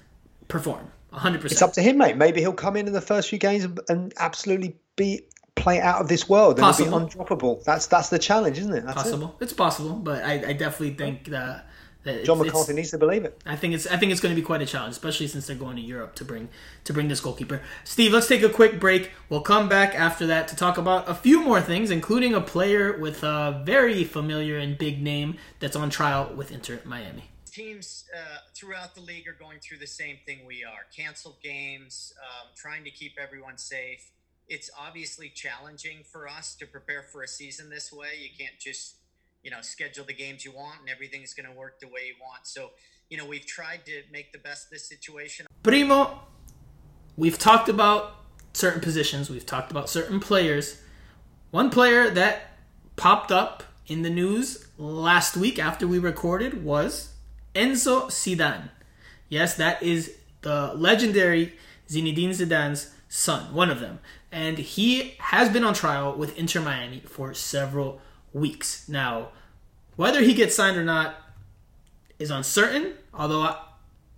perform. 0.49 0.91
100%. 1.13 1.45
It's 1.45 1.63
up 1.63 1.73
to 1.75 1.83
him, 1.83 1.99
mate. 1.99 2.17
Maybe 2.17 2.41
he'll 2.41 2.53
come 2.53 2.77
in 2.77 2.87
in 2.87 2.93
the 2.93 3.01
first 3.01 3.29
few 3.29 3.39
games 3.39 3.67
and 3.89 4.13
absolutely 4.19 4.77
be 4.97 5.23
play 5.57 5.81
out 5.81 6.01
of 6.01 6.09
this 6.09 6.29
world 6.29 6.61
and 6.61 6.77
be 6.77 6.85
undroppable. 6.85 7.65
That's 7.65 7.87
that's 7.87 8.09
the 8.09 8.19
challenge, 8.19 8.59
isn't 8.59 8.73
it? 8.73 8.85
That's 8.85 9.03
possible. 9.03 9.35
It. 9.41 9.45
It's 9.45 9.53
possible, 9.53 9.95
but 9.95 10.23
I, 10.23 10.51
I 10.51 10.53
definitely 10.53 10.95
think 10.95 11.25
that. 11.31 11.67
that 12.05 12.25
John 12.25 12.39
McCarthy 12.39 12.73
needs 12.73 12.93
to 12.93 12.99
believe 12.99 13.25
it. 13.25 13.43
I 13.45 13.57
think 13.57 13.75
it's 13.75 13.87
I 13.89 13.97
think 13.97 14.13
it's 14.13 14.21
going 14.21 14.33
to 14.33 14.41
be 14.41 14.47
quite 14.47 14.63
a 14.63 14.67
challenge, 14.67 14.93
especially 14.93 15.27
since 15.27 15.49
they're 15.49 15.57
going 15.57 15.75
to 15.75 15.83
Europe 15.83 16.15
to 16.17 16.25
bring 16.25 16.51
to 16.85 16.93
bring 16.93 17.09
this 17.09 17.19
goalkeeper. 17.19 17.63
Steve, 17.83 18.13
let's 18.13 18.29
take 18.29 18.45
a 18.45 18.49
quick 18.49 18.79
break. 18.79 19.11
We'll 19.29 19.41
come 19.41 19.69
back 19.69 19.97
after 19.97 20.27
that 20.29 20.47
to 20.49 20.57
talk 20.57 20.79
about 20.79 21.09
a 21.09 21.15
few 21.15 21.43
more 21.43 21.61
things, 21.61 21.91
including 21.91 22.33
a 22.33 22.41
player 22.41 22.97
with 22.97 23.25
a 23.25 23.61
very 23.67 24.05
familiar 24.05 24.57
and 24.59 24.79
big 24.79 25.03
name 25.03 25.37
that's 25.59 25.75
on 25.75 25.91
trial 25.91 26.33
with 26.37 26.53
Inter 26.53 26.81
Miami 26.85 27.25
teams 27.57 28.05
uh, 28.15 28.39
throughout 28.55 28.95
the 28.95 29.01
league 29.01 29.27
are 29.27 29.33
going 29.33 29.59
through 29.61 29.79
the 29.79 29.87
same 29.87 30.19
thing 30.27 30.41
we 30.47 30.63
are 30.63 30.85
canceled 30.95 31.37
games 31.43 32.13
um, 32.23 32.49
trying 32.55 32.85
to 32.85 32.91
keep 32.91 33.15
everyone 33.19 33.57
safe 33.57 34.11
it's 34.49 34.71
obviously 34.79 35.29
challenging 35.29 35.99
for 36.11 36.29
us 36.29 36.55
to 36.57 36.67
prepare 36.67 37.03
for 37.03 37.23
a 37.23 37.29
season 37.29 37.69
this 37.69 37.93
way. 37.93 38.11
You 38.21 38.29
can't 38.39 38.59
just, 38.61 38.97
you 39.43 39.51
know, 39.51 39.61
schedule 39.61 40.05
the 40.05 40.15
games 40.15 40.45
you 40.45 40.53
want 40.53 40.81
and 40.81 40.89
everything's 40.89 41.35
going 41.35 41.49
to 41.51 41.57
work 41.57 41.81
the 41.81 41.89
way 41.89 42.07
you 42.07 42.15
want. 42.21 42.47
So, 42.47 42.71
you 43.11 43.17
know, 43.17 43.27
we've 43.27 43.47
tried 43.47 43.85
to 43.87 44.03
make 44.13 44.33
the 44.33 44.39
best 44.39 44.67
of 44.67 44.71
this 44.71 44.89
situation. 44.89 45.47
Primo, 45.63 46.21
we've 47.17 47.39
talked 47.39 47.69
about 47.69 48.15
certain 48.53 48.81
positions, 48.81 49.29
we've 49.29 49.47
talked 49.47 49.71
about 49.71 49.89
certain 49.89 50.21
players. 50.21 50.81
One 51.51 51.71
player 51.71 52.11
that 52.11 52.59
popped 52.97 53.31
up 53.31 53.65
in 53.87 54.03
the 54.03 54.11
news 54.11 54.67
last 54.79 55.37
week 55.37 55.59
after 55.59 55.87
we 55.87 55.99
recorded 55.99 56.65
was 56.65 57.13
Enzo 57.55 58.07
Zidane. 58.07 58.71
Yes, 59.29 59.55
that 59.57 59.83
is 59.83 60.17
the 60.43 60.73
legendary 60.75 61.55
Zinedine 61.89 62.31
Zidane's 62.31 62.93
son, 63.09 63.55
one 63.55 63.71
of 63.71 63.81
them. 63.81 63.99
And 64.33 64.59
he 64.59 65.15
has 65.19 65.49
been 65.49 65.65
on 65.65 65.75
trial 65.75 66.15
with 66.17 66.37
Inter 66.37 66.61
Miami 66.61 67.01
for 67.01 67.33
several 67.35 68.01
weeks. 68.33 68.89
Now, 68.89 69.29
whether 69.97 70.21
he 70.21 70.35
gets 70.35 70.55
signed 70.55 70.77
or 70.77 70.85
not 70.85 71.15
is 72.19 72.31
uncertain, 72.31 72.95
although 73.15 73.43
I, 73.43 73.57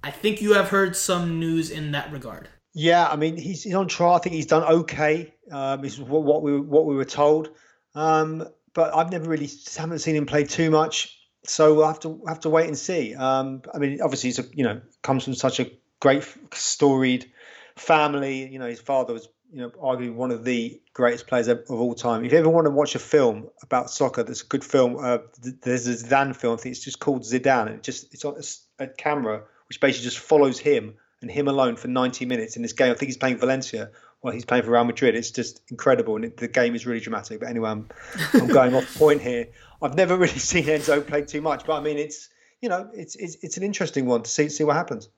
I 0.02 0.10
think 0.10 0.40
you 0.40 0.54
have 0.54 0.68
heard 0.68 0.96
some 0.96 1.38
news 1.38 1.70
in 1.70 1.92
that 1.92 2.10
regard. 2.12 2.48
Yeah, 2.74 3.08
I 3.08 3.16
mean 3.16 3.36
he's, 3.36 3.64
he's 3.64 3.74
on 3.74 3.88
trial. 3.88 4.14
I 4.14 4.18
think 4.18 4.34
he's 4.34 4.46
done 4.46 4.62
okay. 4.62 5.34
Um, 5.50 5.84
is 5.84 5.98
what, 6.00 6.42
we 6.42 6.60
what 6.60 6.84
we 6.84 6.94
were 6.94 7.04
told. 7.04 7.50
Um, 7.94 8.46
but 8.74 8.94
I've 8.94 9.10
never 9.10 9.28
really 9.28 9.50
haven't 9.76 9.98
seen 10.00 10.14
him 10.14 10.26
play 10.26 10.44
too 10.44 10.70
much. 10.70 11.18
So 11.44 11.74
we'll 11.74 11.86
have 11.86 12.00
to 12.00 12.22
have 12.28 12.40
to 12.40 12.50
wait 12.50 12.66
and 12.66 12.78
see. 12.78 13.14
Um, 13.14 13.62
I 13.74 13.78
mean, 13.78 14.00
obviously 14.02 14.28
he's 14.28 14.38
a, 14.38 14.44
you 14.52 14.64
know 14.64 14.80
comes 15.02 15.24
from 15.24 15.34
such 15.34 15.60
a 15.60 15.70
great 16.00 16.24
storied 16.52 17.30
family. 17.76 18.46
You 18.48 18.58
know, 18.58 18.66
his 18.66 18.80
father 18.80 19.14
was 19.14 19.28
you 19.52 19.60
know 19.60 19.70
arguably 19.70 20.12
one 20.12 20.30
of 20.30 20.44
the 20.44 20.80
greatest 20.92 21.26
players 21.26 21.48
of, 21.48 21.70
all 21.70 21.94
time. 21.94 22.24
If 22.24 22.32
you 22.32 22.38
ever 22.38 22.48
want 22.48 22.66
to 22.66 22.70
watch 22.70 22.94
a 22.94 22.98
film 22.98 23.48
about 23.62 23.90
soccer, 23.90 24.22
that's 24.22 24.42
a 24.42 24.46
good 24.46 24.64
film. 24.64 24.96
Uh, 24.98 25.18
there's 25.62 25.86
a 25.86 25.94
Zidane 25.94 26.36
film. 26.36 26.54
I 26.54 26.56
think 26.56 26.74
it's 26.74 26.84
just 26.84 27.00
called 27.00 27.22
Zidane. 27.22 27.68
It 27.68 27.82
just 27.82 28.12
it's 28.12 28.24
on 28.24 28.36
a, 28.36 28.84
a 28.84 28.86
camera 28.88 29.44
which 29.68 29.80
basically 29.80 30.04
just 30.04 30.18
follows 30.18 30.58
him 30.58 30.94
and 31.20 31.30
him 31.30 31.48
alone 31.48 31.76
for 31.76 31.88
90 31.88 32.24
minutes 32.26 32.56
in 32.56 32.62
this 32.62 32.72
game. 32.72 32.90
I 32.90 32.94
think 32.94 33.08
he's 33.08 33.16
playing 33.16 33.38
Valencia. 33.38 33.90
Well, 34.22 34.32
he's 34.32 34.44
playing 34.44 34.64
for 34.64 34.70
Real 34.70 34.84
Madrid. 34.84 35.14
It's 35.14 35.30
just 35.30 35.60
incredible, 35.70 36.16
and 36.16 36.24
it, 36.24 36.36
the 36.36 36.48
game 36.48 36.74
is 36.74 36.86
really 36.86 37.00
dramatic. 37.00 37.40
But 37.40 37.48
anyway, 37.48 37.70
I'm, 37.70 37.88
I'm 38.34 38.48
going 38.48 38.74
off 38.74 38.98
point 38.98 39.20
here. 39.20 39.48
I've 39.80 39.94
never 39.94 40.16
really 40.16 40.38
seen 40.38 40.64
Enzo 40.64 41.06
play 41.06 41.22
too 41.22 41.40
much, 41.40 41.64
but 41.64 41.74
I 41.74 41.80
mean, 41.80 41.98
it's 41.98 42.28
you 42.60 42.68
know, 42.68 42.90
it's 42.92 43.14
it's, 43.16 43.36
it's 43.42 43.56
an 43.56 43.62
interesting 43.62 44.06
one 44.06 44.22
to 44.22 44.30
see 44.30 44.48
see 44.48 44.64
what 44.64 44.76
happens. 44.76 45.08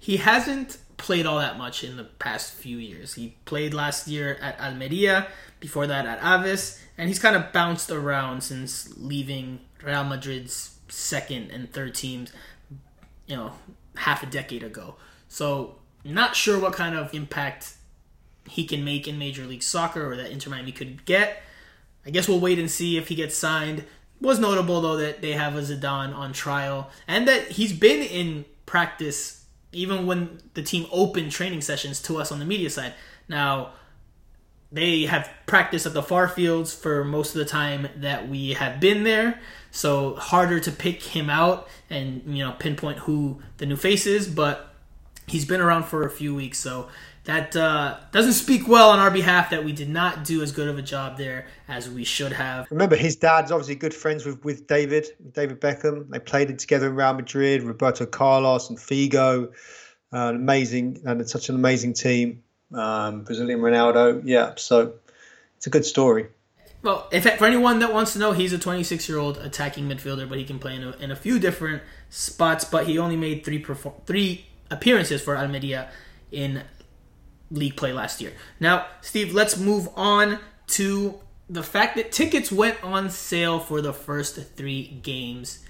He 0.00 0.16
hasn't 0.16 0.78
played 0.98 1.24
all 1.24 1.38
that 1.38 1.56
much 1.56 1.82
in 1.82 1.96
the 1.96 2.04
past 2.04 2.52
few 2.52 2.76
years. 2.76 3.14
He 3.14 3.36
played 3.46 3.72
last 3.72 4.06
year 4.06 4.36
at 4.42 4.60
Almeria, 4.60 5.28
before 5.60 5.86
that 5.86 6.06
at 6.06 6.22
Aves, 6.22 6.80
and 6.96 7.08
he's 7.08 7.18
kind 7.18 7.34
of 7.34 7.52
bounced 7.52 7.90
around 7.90 8.42
since 8.42 8.92
leaving 8.96 9.60
Real 9.82 10.04
Madrid's 10.04 10.78
second 10.88 11.50
and 11.50 11.72
third 11.72 11.94
teams, 11.94 12.32
you 13.26 13.36
know, 13.36 13.52
half 13.96 14.22
a 14.22 14.26
decade 14.26 14.62
ago. 14.62 14.96
So, 15.28 15.76
not 16.04 16.36
sure 16.36 16.58
what 16.58 16.72
kind 16.72 16.96
of 16.96 17.12
impact 17.14 17.74
he 18.48 18.64
can 18.64 18.84
make 18.84 19.06
in 19.06 19.18
Major 19.18 19.44
League 19.44 19.62
Soccer 19.62 20.10
or 20.10 20.16
that 20.16 20.30
Inter 20.30 20.50
Miami 20.50 20.72
could 20.72 21.04
get. 21.04 21.42
I 22.06 22.10
guess 22.10 22.28
we'll 22.28 22.40
wait 22.40 22.58
and 22.58 22.70
see 22.70 22.96
if 22.96 23.08
he 23.08 23.14
gets 23.14 23.36
signed. 23.36 23.84
Was 24.20 24.38
notable 24.38 24.80
though 24.80 24.96
that 24.96 25.20
they 25.20 25.32
have 25.32 25.54
a 25.54 25.60
Zidane 25.60 26.14
on 26.14 26.32
trial 26.32 26.90
and 27.06 27.28
that 27.28 27.48
he's 27.48 27.72
been 27.72 28.02
in 28.02 28.46
practice 28.66 29.37
even 29.72 30.06
when 30.06 30.40
the 30.54 30.62
team 30.62 30.86
opened 30.90 31.32
training 31.32 31.60
sessions 31.60 32.00
to 32.02 32.18
us 32.18 32.32
on 32.32 32.38
the 32.38 32.44
media 32.44 32.70
side. 32.70 32.94
Now, 33.28 33.72
they 34.70 35.02
have 35.04 35.30
practiced 35.46 35.86
at 35.86 35.94
the 35.94 36.02
far 36.02 36.28
fields 36.28 36.74
for 36.74 37.04
most 37.04 37.34
of 37.34 37.38
the 37.38 37.44
time 37.44 37.88
that 37.96 38.28
we 38.28 38.52
have 38.54 38.80
been 38.80 39.04
there, 39.04 39.40
so 39.70 40.14
harder 40.16 40.60
to 40.60 40.70
pick 40.70 41.02
him 41.02 41.30
out 41.30 41.68
and 41.88 42.22
you 42.26 42.44
know 42.44 42.52
pinpoint 42.52 42.98
who 43.00 43.40
the 43.58 43.66
new 43.66 43.76
face 43.76 44.06
is. 44.06 44.28
But 44.28 44.74
he's 45.26 45.44
been 45.44 45.60
around 45.60 45.84
for 45.84 46.04
a 46.04 46.10
few 46.10 46.34
weeks, 46.34 46.58
so 46.58 46.88
that 47.28 47.54
uh, 47.54 47.98
doesn't 48.10 48.32
speak 48.32 48.66
well 48.66 48.88
on 48.88 48.98
our 48.98 49.10
behalf 49.10 49.50
that 49.50 49.62
we 49.62 49.70
did 49.70 49.90
not 49.90 50.24
do 50.24 50.42
as 50.42 50.50
good 50.50 50.66
of 50.66 50.78
a 50.78 50.82
job 50.82 51.18
there 51.18 51.46
as 51.68 51.86
we 51.86 52.02
should 52.02 52.32
have. 52.32 52.66
Remember, 52.70 52.96
his 52.96 53.16
dad's 53.16 53.52
obviously 53.52 53.74
good 53.74 53.92
friends 53.92 54.24
with, 54.24 54.42
with 54.46 54.66
David, 54.66 55.08
David 55.32 55.60
Beckham. 55.60 56.08
They 56.08 56.20
played 56.20 56.48
it 56.48 56.58
together 56.58 56.86
in 56.86 56.94
Real 56.94 57.12
Madrid, 57.12 57.64
Roberto 57.64 58.06
Carlos 58.06 58.70
and 58.70 58.78
Figo. 58.78 59.52
Uh, 60.10 60.32
amazing, 60.34 61.02
and 61.04 61.20
it's 61.20 61.30
such 61.30 61.50
an 61.50 61.54
amazing 61.54 61.92
team. 61.92 62.42
Um, 62.72 63.24
Brazilian 63.24 63.60
Ronaldo, 63.60 64.22
yeah. 64.24 64.54
So 64.56 64.94
it's 65.58 65.66
a 65.66 65.70
good 65.70 65.84
story. 65.84 66.28
Well, 66.80 67.08
if 67.12 67.24
for 67.36 67.44
anyone 67.44 67.80
that 67.80 67.92
wants 67.92 68.14
to 68.14 68.20
know, 68.20 68.32
he's 68.32 68.54
a 68.54 68.58
26 68.58 69.06
year 69.06 69.18
old 69.18 69.36
attacking 69.36 69.86
midfielder, 69.86 70.26
but 70.26 70.38
he 70.38 70.44
can 70.46 70.58
play 70.58 70.76
in 70.76 70.82
a, 70.82 70.90
in 70.92 71.10
a 71.10 71.16
few 71.16 71.38
different 71.38 71.82
spots. 72.08 72.64
But 72.64 72.86
he 72.86 72.98
only 72.98 73.16
made 73.18 73.44
three 73.44 73.58
perform- 73.58 73.96
three 74.06 74.46
appearances 74.70 75.20
for 75.20 75.36
Almeria 75.36 75.90
in 76.32 76.62
league 77.50 77.76
play 77.76 77.92
last 77.92 78.20
year. 78.20 78.32
Now, 78.60 78.86
Steve, 79.00 79.34
let's 79.34 79.56
move 79.56 79.88
on 79.96 80.38
to 80.68 81.18
the 81.48 81.62
fact 81.62 81.96
that 81.96 82.12
tickets 82.12 82.52
went 82.52 82.82
on 82.84 83.10
sale 83.10 83.58
for 83.58 83.80
the 83.80 83.92
first 83.92 84.36
three 84.56 85.00
games 85.02 85.64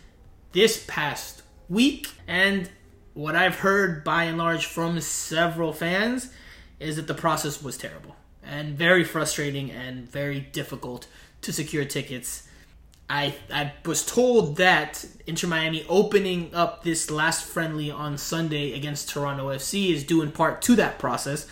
this 0.53 0.85
past 0.89 1.43
week, 1.69 2.09
and 2.27 2.69
what 3.15 3.37
I've 3.37 3.57
heard 3.57 4.03
by 4.03 4.25
and 4.25 4.39
large 4.39 4.67
from 4.67 5.01
several 5.01 5.73
fans 5.73 6.33
is 6.81 6.97
that 6.97 7.07
the 7.07 7.15
process 7.15 7.63
was 7.63 7.77
terrible 7.77 8.17
and 8.43 8.77
very 8.77 9.05
frustrating 9.05 9.71
and 9.71 10.09
very 10.09 10.41
difficult 10.41 11.07
to 11.43 11.53
secure 11.53 11.85
tickets. 11.85 12.48
I, 13.11 13.35
I 13.53 13.73
was 13.87 14.05
told 14.05 14.57
that 14.57 15.05
Inter 15.27 15.49
Miami 15.49 15.85
opening 15.89 16.55
up 16.55 16.83
this 16.85 17.11
last 17.11 17.45
friendly 17.45 17.91
on 17.91 18.19
Sunday 18.19 18.75
against 18.75 19.09
Toronto 19.09 19.49
FC 19.49 19.93
is 19.93 20.05
due 20.05 20.21
in 20.23 20.31
part 20.31 20.61
to 20.63 20.77
that 20.77 20.99
process 20.99 21.47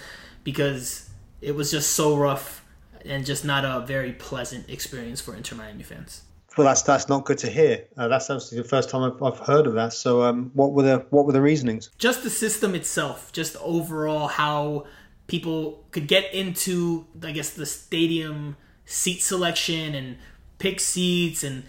because 0.44 1.08
it 1.40 1.54
was 1.54 1.70
just 1.70 1.92
so 1.92 2.16
rough 2.16 2.64
and 3.04 3.24
just 3.24 3.44
not 3.44 3.64
a 3.64 3.86
very 3.86 4.12
pleasant 4.12 4.68
experience 4.68 5.20
for 5.20 5.34
Inter 5.34 5.56
Miami 5.56 5.82
fans. 5.82 6.22
Well, 6.56 6.66
that's 6.66 6.82
that's 6.82 7.08
not 7.08 7.24
good 7.26 7.38
to 7.38 7.50
hear. 7.50 7.84
Uh, 7.98 8.08
that's 8.08 8.30
actually 8.30 8.58
the 8.58 8.68
first 8.68 8.88
time 8.88 9.02
I've, 9.02 9.22
I've 9.22 9.38
heard 9.38 9.66
of 9.66 9.74
that. 9.74 9.92
So, 9.92 10.22
um, 10.22 10.50
what 10.54 10.72
were 10.72 10.82
the 10.82 11.06
what 11.10 11.26
were 11.26 11.32
the 11.32 11.42
reasonings? 11.42 11.90
Just 11.98 12.22
the 12.22 12.30
system 12.30 12.74
itself, 12.74 13.30
just 13.32 13.56
overall 13.56 14.28
how 14.28 14.86
people 15.26 15.84
could 15.90 16.08
get 16.08 16.32
into, 16.32 17.06
I 17.22 17.32
guess, 17.32 17.50
the 17.50 17.66
stadium 17.66 18.56
seat 18.86 19.20
selection 19.20 19.94
and 19.94 20.16
pick 20.58 20.80
seats, 20.80 21.42
and 21.42 21.64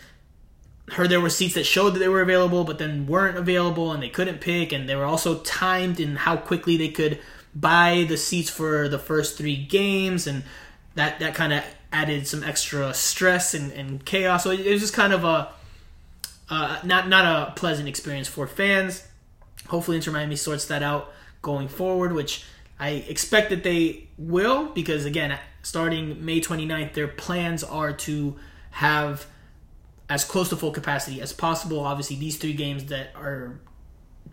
heard 0.92 1.10
there 1.10 1.22
were 1.22 1.30
seats 1.30 1.56
that 1.56 1.66
showed 1.66 1.92
that 1.92 2.00
they 2.00 2.08
were 2.08 2.22
available, 2.22 2.64
but 2.64 2.78
then 2.78 3.08
weren't 3.08 3.38
available, 3.38 3.92
and 3.92 4.02
they 4.02 4.10
couldn't 4.10 4.40
pick, 4.40 4.72
and 4.72 4.88
they 4.88 4.96
were 4.96 5.06
also 5.06 5.40
timed 5.40 6.00
in 6.00 6.16
how 6.16 6.38
quickly 6.38 6.78
they 6.78 6.90
could 6.90 7.20
buy 7.54 8.06
the 8.08 8.18
seats 8.18 8.50
for 8.50 8.88
the 8.88 9.00
first 9.00 9.38
three 9.38 9.58
games, 9.58 10.28
and 10.28 10.44
that 10.96 11.20
that 11.20 11.36
kind 11.36 11.54
of 11.54 11.64
added 11.92 12.28
some 12.28 12.44
extra 12.44 12.94
stress 12.94 13.54
and, 13.54 13.72
and 13.72 14.06
chaos. 14.06 14.44
So 14.44 14.52
it, 14.52 14.66
was 14.72 14.82
just 14.82 14.94
kind 14.94 15.14
of 15.14 15.24
a 15.24 15.50
uh, 16.50 16.80
not 16.84 17.08
not 17.08 17.26
a 17.26 17.52
pleasant 17.54 17.88
experience 17.88 18.28
for 18.28 18.48
fans. 18.48 19.08
Hopefully, 19.68 19.98
Inter 19.98 20.12
Miami 20.12 20.36
sorts 20.36 20.66
that 20.66 20.84
out 20.84 21.12
going 21.42 21.68
forward, 21.68 22.14
which 22.14 22.46
I 22.80 22.90
expect 22.90 23.50
that 23.50 23.64
they 23.64 24.08
will, 24.18 24.68
because 24.68 25.06
again, 25.06 25.38
starting 25.62 26.24
May 26.24 26.40
29th, 26.40 26.94
their 26.94 27.08
plans 27.08 27.64
are 27.64 27.92
to 27.92 28.38
have 28.78 29.26
as 30.08 30.24
close 30.24 30.50
to 30.50 30.56
full 30.56 30.72
capacity 30.72 31.20
as 31.20 31.34
possible. 31.34 31.80
Obviously, 31.80 32.16
these 32.16 32.38
three 32.38 32.54
games 32.54 32.86
that 32.86 33.10
are 33.16 33.60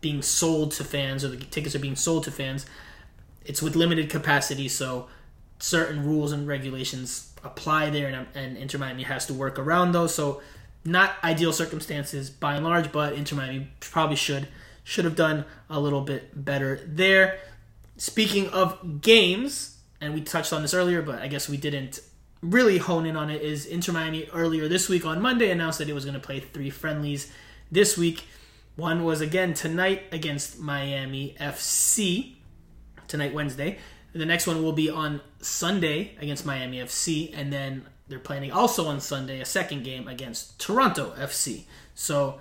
being 0.03 0.21
sold 0.21 0.73
to 0.73 0.85
fans, 0.85 1.25
or 1.25 1.29
the 1.29 1.39
tickets 1.39 1.75
are 1.75 1.79
being 1.79 1.97
sold 1.97 2.25
to 2.25 2.31
fans, 2.31 2.67
it's 3.47 3.63
with 3.63 3.75
limited 3.75 4.11
capacity, 4.11 4.69
so 4.69 5.09
certain 5.59 6.05
rules 6.05 6.31
and 6.31 6.47
regulations 6.47 7.33
apply 7.43 7.89
there, 7.89 8.09
and, 8.09 8.27
and 8.35 8.59
Inter 8.59 8.77
Miami 8.77 9.05
has 9.05 9.25
to 9.27 9.35
work 9.35 9.59
around 9.59 9.93
those. 9.93 10.15
So, 10.15 10.43
not 10.85 11.15
ideal 11.25 11.53
circumstances 11.55 12.29
by 12.29 12.57
and 12.57 12.65
large, 12.67 12.93
but 12.93 13.15
Inter 13.15 13.37
Miami 13.37 13.69
probably 13.81 14.17
should 14.17 14.49
should 14.87 15.07
have 15.07 15.17
done 15.17 15.47
a 15.71 15.81
little 15.81 16.03
bit 16.03 16.45
better 16.45 16.81
there. 16.87 17.39
Speaking 17.97 18.49
of 18.49 19.01
games, 19.01 19.79
and 20.03 20.13
we 20.13 20.21
touched 20.21 20.53
on 20.53 20.61
this 20.61 20.75
earlier, 20.75 21.01
but 21.01 21.23
I 21.23 21.29
guess 21.29 21.49
we 21.49 21.57
didn't 21.57 22.01
really 22.45 22.79
hone 22.79 23.07
in 23.07 23.17
on 23.17 23.31
it. 23.31 23.43
Is 23.43 23.67
Inter 23.67 23.93
Miami 23.93 24.29
earlier 24.33 24.69
this 24.69 24.89
week 24.89 25.05
on 25.05 25.21
Monday 25.21 25.51
announced 25.51 25.79
that 25.79 25.89
it 25.89 25.95
was 25.95 26.05
going 26.05 26.15
to 26.15 26.21
play 26.21 26.41
three 26.41 26.71
friendlies 26.71 27.33
this 27.71 27.97
week. 27.97 28.25
One 28.77 29.05
was 29.05 29.21
again 29.21 29.55
tonight 29.55 30.03
against 30.13 30.59
Miami 30.59 31.37
FC, 31.41 32.35
tonight 33.07 33.33
Wednesday, 33.33 33.79
the 34.15 34.25
next 34.25 34.47
one 34.47 34.63
will 34.63 34.73
be 34.73 34.89
on 34.89 35.21
Sunday 35.41 36.13
against 36.21 36.47
Miami 36.47 36.79
FC, 36.79 37.37
and 37.37 37.53
then 37.53 37.85
they're 38.09 38.21
planning 38.21 38.53
also 38.53 38.87
on 38.87 39.01
Sunday 39.01 39.41
a 39.41 39.45
second 39.45 39.83
game 39.83 40.07
against 40.07 40.59
Toronto 40.61 41.13
FC. 41.19 41.65
So 41.95 42.41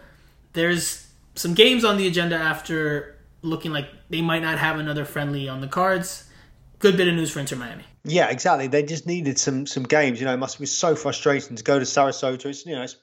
there's 0.53 1.07
some 1.33 1.55
games 1.55 1.83
on 1.83 1.97
the 1.97 2.07
agenda 2.07 2.35
after 2.35 3.17
looking 3.41 3.71
like 3.71 3.89
they 4.09 4.21
might 4.21 4.43
not 4.43 4.59
have 4.59 4.77
another 4.77 5.03
friendly 5.03 5.49
on 5.49 5.61
the 5.61 5.67
cards. 5.67 6.29
Good 6.77 6.95
bit 6.95 7.07
of 7.07 7.15
news 7.15 7.31
for 7.31 7.39
Inter 7.39 7.55
Miami. 7.55 7.85
Yeah, 8.05 8.29
exactly. 8.29 8.67
They 8.67 8.83
just 8.83 9.07
needed 9.07 9.39
some 9.39 9.65
some 9.65 9.83
games. 9.83 10.19
You 10.19 10.25
know, 10.25 10.33
it 10.33 10.37
must 10.37 10.59
be 10.59 10.65
so 10.65 10.95
frustrating 10.95 11.55
to 11.55 11.63
go 11.63 11.79
to 11.79 11.85
Sarasota. 11.85 12.47
It's 12.47 12.65
you 12.65 12.75
know, 12.75 12.83
it's 12.83 12.97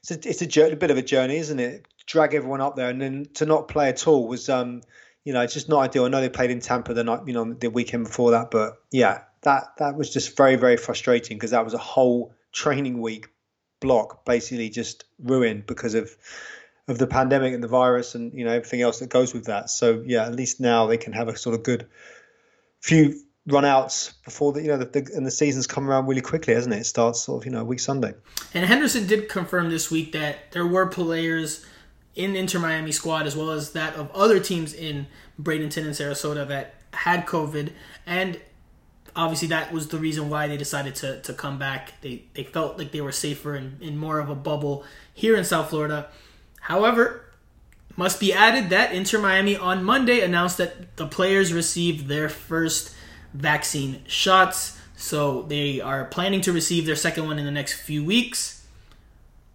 it's 0.00 0.10
a, 0.10 0.28
it's 0.28 0.42
a, 0.42 0.46
journey, 0.46 0.72
a 0.74 0.76
bit 0.76 0.90
of 0.90 0.96
a 0.96 1.02
journey, 1.02 1.36
isn't 1.36 1.58
it? 1.58 1.86
Drag 2.06 2.34
everyone 2.34 2.60
up 2.60 2.76
there, 2.76 2.88
and 2.88 3.00
then 3.00 3.26
to 3.34 3.46
not 3.46 3.68
play 3.68 3.88
at 3.88 4.06
all 4.06 4.28
was 4.28 4.48
um 4.48 4.82
you 5.24 5.32
know, 5.32 5.40
it's 5.40 5.54
just 5.54 5.68
not 5.70 5.80
ideal. 5.80 6.04
I 6.04 6.08
know 6.08 6.20
they 6.20 6.28
played 6.28 6.50
in 6.50 6.60
Tampa 6.60 6.92
the 6.92 7.02
night, 7.02 7.22
you 7.26 7.32
know, 7.32 7.54
the 7.54 7.70
weekend 7.70 8.04
before 8.04 8.32
that, 8.32 8.50
but 8.50 8.74
yeah, 8.92 9.22
that 9.42 9.68
that 9.78 9.96
was 9.96 10.12
just 10.12 10.36
very 10.36 10.56
very 10.56 10.76
frustrating 10.76 11.36
because 11.36 11.50
that 11.50 11.64
was 11.64 11.74
a 11.74 11.78
whole 11.78 12.32
training 12.52 13.00
week 13.00 13.28
block 13.80 14.24
basically 14.24 14.70
just 14.70 15.04
ruined 15.18 15.66
because 15.66 15.94
of 15.94 16.16
of 16.86 16.98
the 16.98 17.06
pandemic 17.06 17.54
and 17.54 17.64
the 17.64 17.68
virus 17.68 18.14
and 18.14 18.32
you 18.34 18.44
know 18.44 18.52
everything 18.52 18.82
else 18.82 19.00
that 19.00 19.08
goes 19.08 19.34
with 19.34 19.46
that. 19.46 19.70
So 19.70 20.02
yeah, 20.06 20.26
at 20.26 20.34
least 20.36 20.60
now 20.60 20.86
they 20.86 20.98
can 20.98 21.12
have 21.12 21.28
a 21.28 21.36
sort 21.36 21.54
of 21.54 21.62
good 21.62 21.88
few 22.80 23.18
run 23.46 23.64
outs 23.64 24.12
before 24.24 24.52
the 24.52 24.62
you 24.62 24.68
know 24.68 24.78
the, 24.78 24.86
the, 24.86 25.10
and 25.14 25.26
the 25.26 25.30
season's 25.30 25.66
come 25.66 25.88
around 25.88 26.06
really 26.06 26.20
quickly, 26.20 26.54
hasn't 26.54 26.74
it? 26.74 26.78
It 26.78 26.86
starts 26.86 27.20
sort 27.22 27.42
of 27.42 27.46
you 27.46 27.52
know 27.52 27.64
week 27.64 27.80
Sunday. 27.80 28.14
And 28.52 28.64
Henderson 28.64 29.06
did 29.06 29.28
confirm 29.28 29.70
this 29.70 29.90
week 29.90 30.12
that 30.12 30.52
there 30.52 30.66
were 30.66 30.86
players 30.86 31.64
in 32.14 32.36
Inter 32.36 32.58
Miami 32.58 32.92
squad 32.92 33.26
as 33.26 33.36
well 33.36 33.50
as 33.50 33.72
that 33.72 33.94
of 33.96 34.10
other 34.12 34.38
teams 34.40 34.72
in 34.72 35.06
Bradenton 35.40 35.78
and 35.78 35.94
Sarasota 35.94 36.46
that 36.48 36.74
had 36.92 37.26
COVID 37.26 37.72
and 38.06 38.40
obviously 39.16 39.48
that 39.48 39.72
was 39.72 39.88
the 39.88 39.98
reason 39.98 40.28
why 40.28 40.46
they 40.46 40.56
decided 40.56 40.94
to, 40.96 41.20
to 41.22 41.32
come 41.32 41.58
back. 41.58 42.00
They 42.00 42.24
they 42.34 42.44
felt 42.44 42.78
like 42.78 42.92
they 42.92 43.00
were 43.00 43.12
safer 43.12 43.54
in, 43.56 43.78
in 43.80 43.98
more 43.98 44.18
of 44.18 44.30
a 44.30 44.34
bubble 44.34 44.84
here 45.12 45.36
in 45.36 45.44
South 45.44 45.70
Florida. 45.70 46.08
However, 46.60 47.24
must 47.96 48.18
be 48.18 48.32
added 48.32 48.70
that 48.70 48.92
Inter 48.92 49.20
Miami 49.20 49.56
on 49.56 49.84
Monday 49.84 50.20
announced 50.20 50.58
that 50.58 50.96
the 50.96 51.06
players 51.06 51.52
received 51.52 52.08
their 52.08 52.28
first 52.28 52.94
vaccine 53.34 54.02
shots. 54.06 54.80
So 54.96 55.42
they 55.42 55.80
are 55.80 56.06
planning 56.06 56.40
to 56.42 56.52
receive 56.52 56.86
their 56.86 56.96
second 56.96 57.26
one 57.26 57.38
in 57.38 57.44
the 57.44 57.50
next 57.50 57.74
few 57.74 58.04
weeks. 58.04 58.66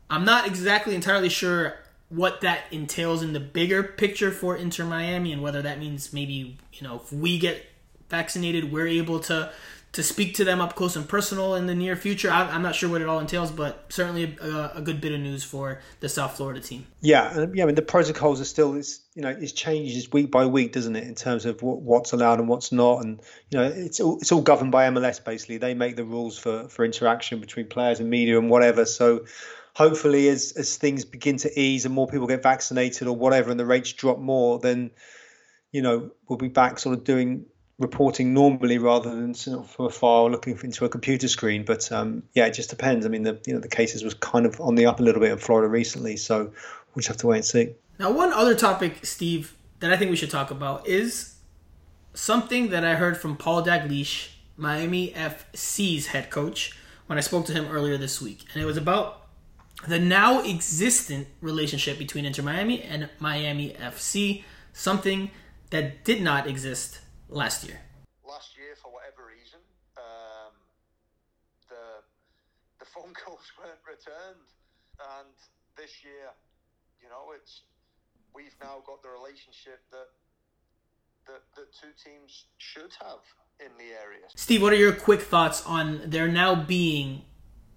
I'm 0.09 0.25
not 0.25 0.45
exactly 0.45 0.93
entirely 0.93 1.29
sure 1.29 1.79
what 2.09 2.41
that 2.41 2.63
entails 2.71 3.21
in 3.23 3.33
the 3.33 3.39
bigger 3.39 3.83
picture 3.83 4.31
for 4.31 4.55
Inter 4.55 4.83
Miami 4.83 5.31
and 5.31 5.41
whether 5.41 5.61
that 5.61 5.79
means 5.79 6.11
maybe, 6.11 6.57
you 6.73 6.87
know, 6.87 6.95
if 6.95 7.13
we 7.13 7.37
get 7.37 7.65
vaccinated, 8.09 8.71
we're 8.71 8.87
able 8.87 9.19
to 9.21 9.51
to 9.91 10.04
speak 10.04 10.36
to 10.36 10.43
them 10.45 10.62
up 10.62 10.75
close 10.75 10.95
and 10.95 11.08
personal 11.08 11.56
in 11.56 11.65
the 11.65 11.73
near 11.73 11.95
future. 11.95 12.30
I, 12.30 12.56
am 12.56 12.62
not 12.62 12.75
sure 12.75 12.89
what 12.89 13.02
it 13.02 13.08
all 13.08 13.19
entails, 13.19 13.52
but 13.52 13.86
certainly 13.89 14.38
a, 14.39 14.71
a, 14.75 14.82
good 14.82 15.02
bit 15.02 15.13
of 15.13 15.19
news 15.19 15.43
for 15.43 15.82
the 15.99 16.08
South 16.08 16.38
Florida 16.38 16.60
team. 16.60 16.86
Yeah, 17.02 17.47
yeah. 17.54 17.63
I 17.63 17.65
mean, 17.65 17.75
the 17.75 17.82
protocols 17.82 18.39
are 18.39 18.45
still, 18.45 18.75
it's, 18.75 19.02
you 19.15 19.23
know, 19.23 19.30
it's 19.30 19.52
changes 19.52 20.12
week 20.12 20.30
by 20.30 20.45
week, 20.45 20.73
doesn't 20.73 20.95
it, 20.95 21.06
in 21.06 21.15
terms 21.15 21.45
of 21.45 21.63
what, 21.63 21.82
what's 21.82 22.13
allowed 22.13 22.39
and 22.39 22.47
what's 22.47 22.71
not, 22.71 23.04
and 23.04 23.19
you 23.49 23.58
know, 23.58 23.63
it's 23.63 23.99
all 23.99 24.17
it's 24.17 24.32
all 24.32 24.41
governed 24.41 24.71
by 24.71 24.88
MLS. 24.89 25.23
Basically, 25.23 25.58
they 25.58 25.73
make 25.73 25.95
the 25.95 26.06
rules 26.06 26.38
for 26.38 26.69
for 26.69 26.86
interaction 26.86 27.39
between 27.39 27.67
players 27.67 27.99
and 27.99 28.10
media 28.10 28.38
and 28.38 28.49
whatever. 28.49 28.86
So. 28.86 29.25
Hopefully, 29.75 30.28
as, 30.28 30.52
as 30.58 30.75
things 30.75 31.06
begin 31.06 31.38
to 31.38 31.58
ease 31.58 31.86
and 31.86 31.93
more 31.93 32.08
people 32.08 32.28
get 32.28 32.43
vaccinated 32.43 33.08
or 33.08 33.15
whatever, 33.15 33.49
and 33.49 33.58
the 33.58 33.65
rates 33.65 33.93
drop 33.93 34.17
more, 34.17 34.60
then 34.60 34.91
you 35.71 35.82
know 35.82 36.10
we'll 36.28 36.38
be 36.38 36.49
back 36.49 36.80
sort 36.80 36.97
of 36.97 37.06
doing 37.06 37.45
reporting 37.79 38.33
normally 38.33 38.77
rather 38.77 39.09
than 39.09 39.33
sort 39.33 39.59
of 39.59 39.71
from 39.71 39.85
afar 39.85 40.29
looking 40.29 40.57
into 40.63 40.85
a 40.85 40.89
computer 40.89 41.27
screen. 41.27 41.63
But 41.63 41.91
um, 41.91 42.23
yeah, 42.33 42.45
it 42.45 42.53
just 42.53 42.69
depends. 42.69 43.05
I 43.05 43.09
mean, 43.09 43.23
the 43.23 43.41
you 43.47 43.53
know 43.53 43.59
the 43.59 43.69
cases 43.69 44.03
was 44.03 44.13
kind 44.13 44.45
of 44.45 44.59
on 44.61 44.75
the 44.75 44.85
up 44.85 44.99
a 44.99 45.03
little 45.03 45.21
bit 45.21 45.31
in 45.31 45.37
Florida 45.37 45.67
recently, 45.67 46.17
so 46.17 46.43
we'll 46.43 46.97
just 46.97 47.07
have 47.07 47.17
to 47.17 47.27
wait 47.27 47.37
and 47.37 47.45
see. 47.45 47.73
Now, 47.97 48.11
one 48.11 48.31
other 48.31 48.55
topic, 48.55 49.05
Steve, 49.05 49.55
that 49.79 49.91
I 49.91 49.97
think 49.97 50.11
we 50.11 50.17
should 50.17 50.29
talk 50.29 50.51
about 50.51 50.87
is 50.87 51.35
something 52.13 52.69
that 52.69 52.85
I 52.85 52.95
heard 52.95 53.17
from 53.17 53.37
Paul 53.37 53.63
Dalglish, 53.63 54.29
Miami 54.55 55.11
FC's 55.11 56.07
head 56.07 56.29
coach, 56.29 56.77
when 57.07 57.17
I 57.17 57.21
spoke 57.21 57.45
to 57.47 57.53
him 57.53 57.67
earlier 57.71 57.97
this 57.97 58.21
week, 58.21 58.45
and 58.53 58.61
it 58.61 58.65
was 58.65 58.77
about 58.77 59.27
the 59.87 59.99
now 59.99 60.43
existent 60.43 61.27
relationship 61.41 61.97
between 61.97 62.25
Inter 62.25 62.43
Miami 62.43 62.81
and 62.81 63.09
Miami 63.19 63.71
FC, 63.71 64.43
something 64.73 65.31
that 65.69 66.03
did 66.03 66.21
not 66.21 66.47
exist 66.47 66.99
last 67.29 67.63
year? 67.63 67.79
Last 68.27 68.57
year, 68.57 68.75
for 68.81 68.91
whatever 68.91 69.25
reason, 69.29 69.59
um, 69.97 70.53
the 71.69 72.03
the 72.79 72.85
phone 72.85 73.13
calls 73.25 73.45
weren't 73.57 73.81
returned, 73.85 74.49
and 74.99 75.33
this 75.77 76.03
year, 76.03 76.33
you 77.01 77.09
know, 77.09 77.31
it's 77.35 77.61
we've 78.33 78.55
now 78.61 78.83
got 78.85 79.01
the 79.01 79.09
relationship 79.09 79.81
that 79.91 80.09
that 81.27 81.41
the 81.55 81.65
two 81.79 81.93
teams 82.03 82.45
should 82.57 82.91
have 82.99 83.21
in 83.59 83.71
the 83.77 83.93
area. 83.93 84.25
Steve, 84.35 84.61
what 84.61 84.73
are 84.73 84.77
your 84.77 84.93
quick 84.93 85.21
thoughts 85.21 85.65
on 85.65 86.01
there 86.05 86.27
now 86.27 86.55
being 86.55 87.23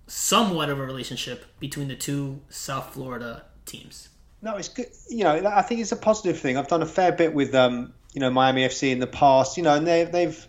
somewhat 0.06 0.70
of 0.70 0.78
a 0.78 0.84
relationship 0.84 1.44
between 1.58 1.88
the 1.88 1.96
two 1.96 2.40
South 2.48 2.94
Florida 2.94 3.44
teams? 3.66 4.08
No, 4.40 4.56
it's 4.56 4.68
good. 4.68 4.86
You 5.08 5.24
know, 5.24 5.46
I 5.46 5.62
think 5.62 5.80
it's 5.80 5.92
a 5.92 5.96
positive 5.96 6.38
thing. 6.38 6.56
I've 6.56 6.68
done 6.68 6.82
a 6.82 6.86
fair 6.86 7.12
bit 7.12 7.32
with 7.32 7.54
um, 7.54 7.94
you 8.12 8.20
know 8.20 8.30
Miami 8.30 8.62
FC 8.62 8.92
in 8.92 8.98
the 8.98 9.06
past. 9.06 9.56
You 9.56 9.62
know, 9.62 9.74
and 9.74 9.86
they, 9.86 10.04
they've 10.04 10.48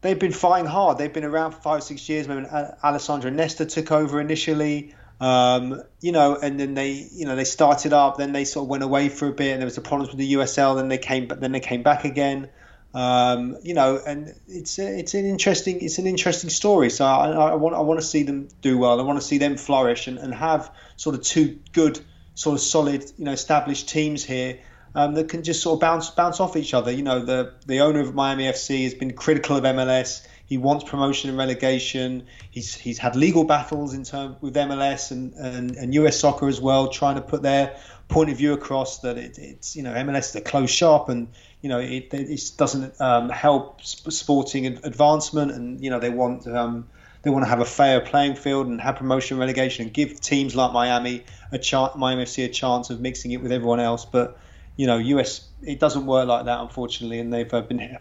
they've 0.00 0.18
been 0.18 0.32
fighting 0.32 0.66
hard. 0.66 0.98
They've 0.98 1.12
been 1.12 1.24
around 1.24 1.52
for 1.52 1.60
five 1.60 1.82
six 1.82 2.08
years. 2.08 2.28
Maybe 2.28 2.46
Alessandro 2.82 3.30
Nesta 3.30 3.66
took 3.66 3.92
over 3.92 4.20
initially. 4.20 4.94
Um, 5.20 5.82
you 6.00 6.12
know, 6.12 6.36
and 6.36 6.58
then 6.58 6.72
they, 6.72 7.06
you 7.12 7.26
know, 7.26 7.36
they 7.36 7.44
started 7.44 7.92
up. 7.92 8.16
Then 8.16 8.32
they 8.32 8.44
sort 8.44 8.64
of 8.64 8.70
went 8.70 8.82
away 8.82 9.10
for 9.10 9.28
a 9.28 9.32
bit, 9.32 9.52
and 9.52 9.60
there 9.60 9.66
was 9.66 9.74
the 9.74 9.82
problems 9.82 10.10
with 10.10 10.18
the 10.18 10.34
USL. 10.34 10.76
Then 10.76 10.88
they 10.88 10.98
came, 10.98 11.28
but 11.28 11.40
then 11.40 11.52
they 11.52 11.60
came 11.60 11.82
back 11.82 12.04
again. 12.04 12.48
Um, 12.92 13.56
you 13.62 13.74
know, 13.74 14.00
and 14.04 14.34
it's 14.48 14.78
it's 14.78 15.14
an 15.14 15.24
interesting 15.26 15.80
it's 15.80 15.98
an 15.98 16.06
interesting 16.06 16.50
story. 16.50 16.90
So 16.90 17.04
I, 17.04 17.30
I 17.30 17.54
want 17.54 17.76
I 17.76 17.80
want 17.80 18.00
to 18.00 18.06
see 18.06 18.22
them 18.22 18.48
do 18.62 18.78
well. 18.78 18.98
I 18.98 19.04
want 19.04 19.20
to 19.20 19.24
see 19.24 19.38
them 19.38 19.56
flourish 19.56 20.06
and, 20.08 20.18
and 20.18 20.34
have 20.34 20.72
sort 20.96 21.14
of 21.14 21.22
two 21.22 21.58
good, 21.72 22.00
sort 22.34 22.54
of 22.54 22.60
solid, 22.60 23.04
you 23.16 23.26
know, 23.26 23.32
established 23.32 23.88
teams 23.88 24.24
here 24.24 24.58
um, 24.94 25.14
that 25.14 25.28
can 25.28 25.42
just 25.42 25.62
sort 25.62 25.76
of 25.76 25.80
bounce 25.80 26.10
bounce 26.10 26.40
off 26.40 26.56
each 26.56 26.74
other. 26.74 26.90
You 26.90 27.02
know, 27.02 27.24
the 27.24 27.54
the 27.66 27.80
owner 27.80 28.00
of 28.00 28.14
Miami 28.14 28.44
FC 28.44 28.84
has 28.84 28.94
been 28.94 29.12
critical 29.12 29.56
of 29.56 29.64
MLS. 29.64 30.26
He 30.46 30.58
wants 30.58 30.82
promotion 30.82 31.30
and 31.30 31.38
relegation. 31.38 32.26
He's 32.50 32.74
he's 32.74 32.98
had 32.98 33.14
legal 33.14 33.44
battles 33.44 33.94
in 33.94 34.04
term 34.04 34.36
with 34.40 34.54
MLS 34.54 35.12
and, 35.12 35.32
and, 35.34 35.76
and 35.76 35.94
US 35.94 36.18
soccer 36.18 36.48
as 36.48 36.60
well, 36.60 36.88
trying 36.88 37.14
to 37.14 37.22
put 37.22 37.42
their 37.42 37.76
point 38.08 38.28
of 38.28 38.36
view 38.36 38.52
across 38.52 38.98
that 38.98 39.16
it, 39.16 39.38
it's 39.38 39.76
you 39.76 39.84
know 39.84 39.94
MLS 39.94 40.30
is 40.30 40.36
a 40.36 40.40
closed 40.40 40.74
shop 40.74 41.08
and 41.08 41.28
you 41.62 41.68
know 41.68 41.78
it, 41.78 42.08
it 42.12 42.52
doesn't 42.56 43.00
um, 43.00 43.28
help 43.28 43.80
sporting 43.82 44.66
advancement 44.66 45.52
and 45.52 45.82
you 45.82 45.90
know 45.90 46.00
they 46.00 46.10
want 46.10 46.46
um, 46.48 46.88
they 47.22 47.30
want 47.30 47.44
to 47.44 47.48
have 47.48 47.60
a 47.60 47.64
fair 47.64 48.00
playing 48.00 48.34
field 48.34 48.66
and 48.66 48.80
have 48.80 48.96
promotion 48.96 49.36
and 49.36 49.40
relegation 49.40 49.84
and 49.84 49.94
give 49.94 50.20
teams 50.20 50.56
like 50.56 50.72
Miami 50.72 51.22
a 51.52 51.58
chance 51.58 51.94
Miami 51.94 52.24
FC 52.24 52.44
a 52.44 52.48
chance 52.48 52.90
of 52.90 53.00
mixing 53.00 53.30
it 53.30 53.40
with 53.40 53.52
everyone 53.52 53.78
else, 53.78 54.04
but 54.04 54.38
you 54.80 54.86
know, 54.86 54.96
US 54.96 55.46
it 55.62 55.78
doesn't 55.78 56.06
work 56.06 56.26
like 56.26 56.46
that, 56.46 56.58
unfortunately, 56.58 57.20
and 57.20 57.30
they've 57.30 57.52
uh, 57.52 57.60
been 57.60 57.98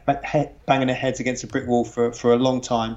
banging 0.65 0.88
their 0.88 0.96
heads 0.96 1.20
against 1.20 1.44
a 1.44 1.48
brick 1.48 1.68
wall 1.68 1.84
for 1.84 2.13
for 2.13 2.32
a 2.32 2.38
long 2.38 2.62
time. 2.62 2.96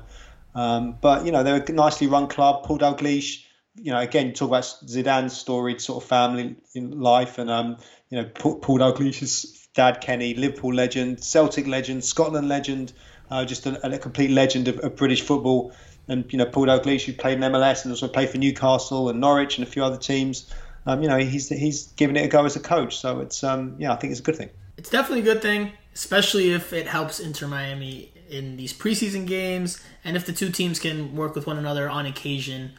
Um, 0.54 0.96
but 1.00 1.26
you 1.26 1.32
know, 1.32 1.42
they're 1.42 1.60
a 1.60 1.72
nicely 1.72 2.06
run 2.06 2.28
club. 2.28 2.62
Paul 2.62 2.78
Dalglish, 2.78 3.44
you 3.74 3.90
know, 3.90 3.98
again, 3.98 4.28
you 4.28 4.32
talk 4.34 4.50
about 4.50 4.62
Zidane's 4.62 5.36
storied 5.36 5.80
sort 5.80 6.04
of 6.04 6.08
family 6.08 6.54
in 6.76 7.00
life, 7.00 7.38
and 7.38 7.50
um, 7.50 7.76
you 8.08 8.22
know, 8.22 8.30
Paul, 8.32 8.60
Paul 8.60 8.78
Dalglish's 8.78 9.66
dad, 9.74 10.00
Kenny, 10.00 10.34
Liverpool 10.34 10.72
legend, 10.72 11.18
Celtic 11.24 11.66
legend, 11.66 12.04
Scotland 12.04 12.48
legend, 12.48 12.92
uh, 13.32 13.44
just 13.44 13.66
a, 13.66 13.84
a, 13.84 13.98
complete 13.98 14.30
legend 14.30 14.68
of, 14.68 14.78
of, 14.78 14.94
British 14.94 15.22
football. 15.22 15.72
And 16.06 16.32
you 16.32 16.38
know, 16.38 16.46
Paul 16.46 16.66
Dalglish, 16.66 17.02
who 17.02 17.14
played 17.14 17.38
in 17.38 17.50
MLS 17.50 17.82
and 17.82 17.90
also 17.90 18.06
played 18.06 18.30
for 18.30 18.38
Newcastle 18.38 19.08
and 19.08 19.20
Norwich 19.20 19.58
and 19.58 19.66
a 19.66 19.70
few 19.70 19.82
other 19.82 19.98
teams 19.98 20.52
um, 20.86 21.02
you 21.02 21.08
know, 21.08 21.18
he's 21.18 21.48
he's 21.48 21.88
giving 21.92 22.16
it 22.16 22.24
a 22.24 22.28
go 22.28 22.44
as 22.44 22.56
a 22.56 22.60
coach. 22.60 22.96
So 22.96 23.20
it's 23.20 23.44
um, 23.44 23.76
yeah, 23.78 23.92
I 23.92 23.96
think 23.96 24.10
it's 24.10 24.20
a 24.20 24.24
good 24.24 24.36
thing. 24.36 24.50
It's 24.76 24.90
definitely 24.90 25.20
a 25.20 25.34
good 25.34 25.42
thing, 25.42 25.72
especially 25.94 26.52
if 26.52 26.72
it 26.72 26.86
helps 26.86 27.20
Inter 27.20 27.46
Miami 27.46 28.12
in 28.28 28.56
these 28.56 28.72
preseason 28.72 29.26
games, 29.26 29.82
and 30.04 30.16
if 30.16 30.24
the 30.24 30.32
two 30.32 30.50
teams 30.50 30.78
can 30.78 31.14
work 31.14 31.34
with 31.34 31.46
one 31.46 31.58
another 31.58 31.88
on 31.88 32.06
occasion 32.06 32.72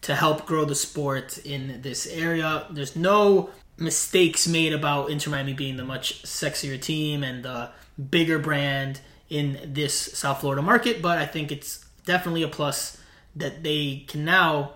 to 0.00 0.14
help 0.14 0.46
grow 0.46 0.64
the 0.64 0.74
sport 0.74 1.38
in 1.38 1.82
this 1.82 2.06
area. 2.06 2.66
There's 2.70 2.94
no 2.94 3.50
mistakes 3.76 4.46
made 4.46 4.72
about 4.72 5.10
Inter 5.10 5.30
Miami 5.30 5.52
being 5.52 5.76
the 5.76 5.84
much 5.84 6.22
sexier 6.22 6.80
team 6.80 7.22
and 7.22 7.44
the 7.44 7.70
bigger 8.10 8.38
brand 8.38 9.00
in 9.28 9.58
this 9.64 9.94
South 9.94 10.40
Florida 10.40 10.62
market, 10.62 11.02
but 11.02 11.18
I 11.18 11.26
think 11.26 11.52
it's 11.52 11.84
definitely 12.04 12.42
a 12.42 12.48
plus 12.48 12.98
that 13.36 13.62
they 13.62 14.04
can 14.08 14.24
now 14.24 14.74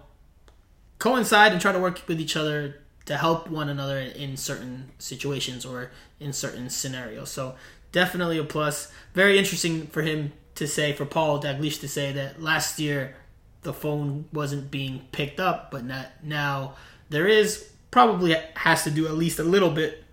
coincide 1.02 1.50
and 1.50 1.60
try 1.60 1.72
to 1.72 1.80
work 1.80 2.00
with 2.06 2.20
each 2.20 2.36
other 2.36 2.76
to 3.06 3.16
help 3.16 3.50
one 3.50 3.68
another 3.68 3.98
in 3.98 4.36
certain 4.36 4.88
situations 5.00 5.66
or 5.66 5.90
in 6.20 6.32
certain 6.32 6.70
scenarios. 6.70 7.28
So 7.28 7.56
definitely 7.90 8.38
a 8.38 8.44
plus. 8.44 8.92
Very 9.12 9.36
interesting 9.36 9.88
for 9.88 10.02
him 10.02 10.32
to 10.54 10.68
say, 10.68 10.92
for 10.92 11.04
Paul 11.04 11.42
Dalglish 11.42 11.80
to 11.80 11.88
say 11.88 12.12
that 12.12 12.40
last 12.40 12.78
year 12.78 13.16
the 13.62 13.72
phone 13.72 14.26
wasn't 14.32 14.70
being 14.70 15.02
picked 15.10 15.40
up, 15.40 15.72
but 15.72 15.84
not 15.84 16.06
now 16.22 16.76
there 17.10 17.26
is. 17.26 17.70
Probably 17.90 18.34
has 18.54 18.84
to 18.84 18.90
do 18.90 19.06
at 19.06 19.14
least 19.14 19.38
a 19.38 19.44
little 19.44 19.70
bit 19.70 20.04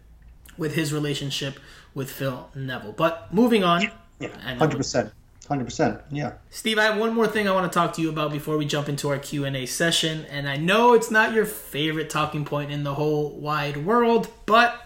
with 0.58 0.74
his 0.74 0.92
relationship 0.92 1.60
with 1.94 2.12
Phil 2.12 2.50
Neville. 2.54 2.92
But 2.92 3.34
moving 3.34 3.64
on, 3.64 3.90
yeah, 4.20 4.30
hundred 4.58 4.78
percent. 4.78 5.14
Hundred 5.50 5.66
percent, 5.66 6.00
yeah. 6.12 6.34
Steve, 6.52 6.78
I 6.78 6.84
have 6.84 7.00
one 7.00 7.16
more 7.16 7.26
thing 7.26 7.48
I 7.48 7.52
want 7.52 7.72
to 7.72 7.76
talk 7.76 7.94
to 7.94 8.04
you 8.04 8.10
about 8.10 8.32
before 8.32 8.56
we 8.56 8.66
jump 8.66 8.88
into 8.88 9.10
our 9.10 9.18
Q 9.18 9.46
and 9.46 9.56
A 9.56 9.66
session, 9.66 10.26
and 10.30 10.48
I 10.48 10.58
know 10.58 10.94
it's 10.94 11.10
not 11.10 11.34
your 11.34 11.46
favorite 11.46 12.08
talking 12.08 12.46
point 12.46 12.72
in 12.72 12.84
the 12.84 12.94
whole 12.94 13.32
wide 13.32 13.78
world, 13.84 14.28
but 14.46 14.80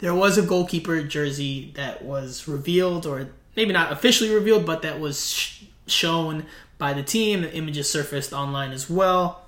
there 0.00 0.14
was 0.14 0.36
a 0.36 0.42
goalkeeper 0.42 1.02
jersey 1.04 1.72
that 1.74 2.04
was 2.04 2.46
revealed, 2.46 3.06
or 3.06 3.30
maybe 3.56 3.72
not 3.72 3.90
officially 3.90 4.28
revealed, 4.28 4.66
but 4.66 4.82
that 4.82 5.00
was 5.00 5.32
sh- 5.32 5.64
shown 5.86 6.44
by 6.76 6.92
the 6.92 7.02
team. 7.02 7.40
The 7.40 7.54
images 7.54 7.90
surfaced 7.90 8.34
online 8.34 8.72
as 8.72 8.90
well, 8.90 9.46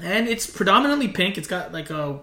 and 0.00 0.28
it's 0.28 0.46
predominantly 0.46 1.08
pink. 1.08 1.36
It's 1.36 1.48
got 1.48 1.72
like 1.72 1.90
a 1.90 2.20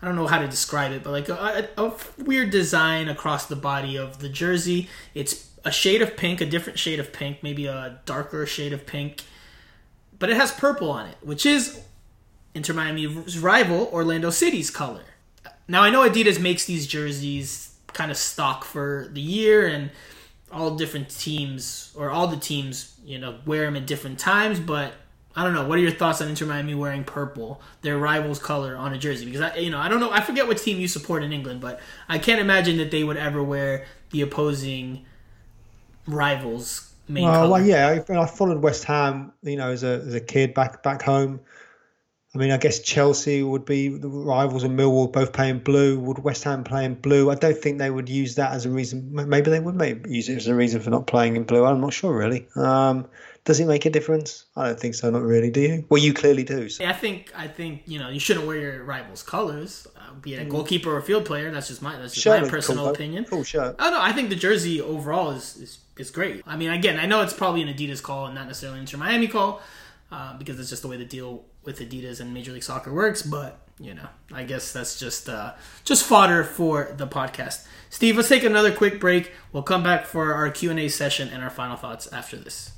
I 0.00 0.06
don't 0.06 0.16
know 0.16 0.26
how 0.26 0.38
to 0.38 0.48
describe 0.48 0.92
it, 0.92 1.04
but 1.04 1.10
like 1.10 1.28
a, 1.28 1.68
a, 1.76 1.84
a 1.84 1.92
weird 2.18 2.50
design 2.50 3.10
across 3.10 3.44
the 3.44 3.56
body 3.56 3.96
of 3.98 4.20
the 4.20 4.30
jersey. 4.30 4.88
It's 5.14 5.50
a 5.64 5.70
shade 5.70 6.02
of 6.02 6.16
pink, 6.16 6.40
a 6.40 6.46
different 6.46 6.78
shade 6.78 6.98
of 6.98 7.12
pink, 7.12 7.42
maybe 7.42 7.66
a 7.66 8.00
darker 8.04 8.46
shade 8.46 8.72
of 8.72 8.86
pink, 8.86 9.22
but 10.18 10.30
it 10.30 10.36
has 10.36 10.52
purple 10.52 10.90
on 10.90 11.06
it, 11.06 11.16
which 11.22 11.46
is 11.46 11.82
Inter 12.54 12.74
Miami's 12.74 13.38
rival 13.38 13.88
Orlando 13.92 14.30
City's 14.30 14.70
color. 14.70 15.04
Now 15.68 15.82
I 15.82 15.90
know 15.90 16.08
Adidas 16.08 16.40
makes 16.40 16.64
these 16.64 16.86
jerseys 16.86 17.74
kind 17.92 18.10
of 18.10 18.16
stock 18.16 18.64
for 18.64 19.08
the 19.12 19.20
year 19.20 19.66
and 19.66 19.90
all 20.50 20.76
different 20.76 21.08
teams 21.08 21.92
or 21.96 22.10
all 22.10 22.26
the 22.26 22.36
teams, 22.36 22.94
you 23.04 23.18
know, 23.18 23.38
wear 23.46 23.64
them 23.64 23.76
at 23.76 23.86
different 23.86 24.18
times, 24.18 24.60
but 24.60 24.92
I 25.34 25.44
don't 25.44 25.54
know. 25.54 25.66
What 25.66 25.78
are 25.78 25.80
your 25.80 25.92
thoughts 25.92 26.20
on 26.20 26.28
Inter 26.28 26.44
Miami 26.44 26.74
wearing 26.74 27.04
purple, 27.04 27.62
their 27.80 27.96
rivals' 27.96 28.38
color, 28.38 28.76
on 28.76 28.92
a 28.92 28.98
jersey? 28.98 29.24
Because 29.24 29.40
I, 29.40 29.56
you 29.56 29.70
know, 29.70 29.78
I 29.78 29.88
don't 29.88 29.98
know. 29.98 30.10
I 30.10 30.20
forget 30.20 30.46
what 30.46 30.58
team 30.58 30.78
you 30.78 30.88
support 30.88 31.22
in 31.22 31.32
England, 31.32 31.60
but 31.60 31.80
I 32.08 32.18
can't 32.18 32.40
imagine 32.40 32.76
that 32.78 32.90
they 32.90 33.02
would 33.02 33.16
ever 33.16 33.42
wear 33.42 33.86
the 34.10 34.20
opposing 34.20 35.06
rivals' 36.06 36.92
main 37.08 37.24
well, 37.24 37.50
well, 37.50 37.64
yeah, 37.64 38.02
I, 38.08 38.20
I 38.20 38.26
followed 38.26 38.62
West 38.62 38.84
Ham, 38.84 39.32
you 39.42 39.56
know, 39.56 39.70
as 39.70 39.82
a 39.82 40.02
as 40.06 40.14
a 40.14 40.20
kid 40.20 40.54
back 40.54 40.82
back 40.82 41.02
home. 41.02 41.40
I 42.34 42.38
mean, 42.38 42.50
I 42.50 42.56
guess 42.56 42.80
Chelsea 42.80 43.42
would 43.42 43.66
be 43.66 43.88
the 43.88 44.08
rivals 44.08 44.62
and 44.62 44.78
Millwall 44.78 45.12
both 45.12 45.34
playing 45.34 45.58
blue. 45.58 45.98
Would 46.00 46.20
West 46.20 46.44
Ham 46.44 46.64
playing 46.64 46.94
blue? 46.94 47.30
I 47.30 47.34
don't 47.34 47.58
think 47.58 47.78
they 47.78 47.90
would 47.90 48.08
use 48.08 48.36
that 48.36 48.52
as 48.52 48.64
a 48.64 48.70
reason. 48.70 49.10
Maybe 49.12 49.50
they 49.50 49.60
would 49.60 49.74
maybe 49.74 50.10
use 50.10 50.30
it 50.30 50.36
as 50.36 50.46
a 50.46 50.54
reason 50.54 50.80
for 50.80 50.88
not 50.88 51.06
playing 51.06 51.36
in 51.36 51.44
blue. 51.44 51.66
I'm 51.66 51.82
not 51.82 51.92
sure 51.92 52.16
really. 52.16 52.46
Um, 52.56 53.06
does 53.44 53.60
it 53.60 53.66
make 53.66 53.84
a 53.84 53.90
difference? 53.90 54.46
I 54.56 54.68
don't 54.68 54.80
think 54.80 54.94
so. 54.94 55.10
Not 55.10 55.22
really. 55.22 55.50
Do 55.50 55.60
you? 55.60 55.84
Well, 55.90 56.00
you 56.00 56.14
clearly 56.14 56.44
do. 56.44 56.70
So. 56.70 56.86
I 56.86 56.94
think 56.94 57.32
I 57.36 57.48
think 57.48 57.82
you 57.86 57.98
know 57.98 58.08
you 58.08 58.20
shouldn't 58.20 58.46
wear 58.46 58.56
your 58.56 58.84
rivals' 58.84 59.22
colors, 59.22 59.86
uh, 59.96 60.14
be 60.14 60.34
it 60.34 60.40
a 60.40 60.44
goalkeeper 60.46 60.90
or 60.90 60.98
a 60.98 61.02
field 61.02 61.26
player. 61.26 61.50
That's 61.50 61.68
just 61.68 61.82
my 61.82 61.96
that's 61.98 62.14
just 62.14 62.24
Shirt 62.24 62.44
my 62.44 62.48
personal 62.48 62.84
cool, 62.84 62.94
opinion. 62.94 63.24
Cool 63.24 63.44
shirt. 63.44 63.76
Oh 63.78 63.90
no, 63.90 64.00
I 64.00 64.12
think 64.12 64.30
the 64.30 64.36
jersey 64.36 64.80
overall 64.80 65.32
is, 65.32 65.56
is 65.56 65.78
is 65.98 66.10
great. 66.10 66.42
I 66.46 66.56
mean, 66.56 66.70
again, 66.70 66.98
I 66.98 67.06
know 67.06 67.22
it's 67.22 67.32
probably 67.32 67.62
an 67.62 67.68
Adidas 67.68 68.02
call 68.02 68.26
and 68.26 68.34
not 68.34 68.46
necessarily 68.46 68.78
an 68.78 68.82
Inter 68.82 68.98
Miami 68.98 69.28
call 69.28 69.60
uh, 70.10 70.36
because 70.38 70.58
it's 70.58 70.70
just 70.70 70.82
the 70.82 70.88
way 70.88 70.96
the 70.96 71.04
deal 71.04 71.44
with 71.64 71.78
Adidas 71.78 72.20
and 72.20 72.32
Major 72.34 72.52
League 72.52 72.62
Soccer 72.62 72.92
works. 72.92 73.22
But 73.22 73.58
you 73.78 73.94
know, 73.94 74.08
I 74.32 74.44
guess 74.44 74.72
that's 74.72 74.98
just 74.98 75.28
uh, 75.28 75.54
just 75.84 76.04
fodder 76.04 76.44
for 76.44 76.94
the 76.96 77.06
podcast. 77.06 77.66
Steve, 77.90 78.16
let's 78.16 78.28
take 78.28 78.44
another 78.44 78.72
quick 78.72 79.00
break. 79.00 79.32
We'll 79.52 79.62
come 79.62 79.82
back 79.82 80.06
for 80.06 80.34
our 80.34 80.50
Q 80.50 80.70
and 80.70 80.78
A 80.78 80.88
session 80.88 81.28
and 81.28 81.42
our 81.42 81.50
final 81.50 81.76
thoughts 81.76 82.06
after 82.12 82.36
this. 82.36 82.72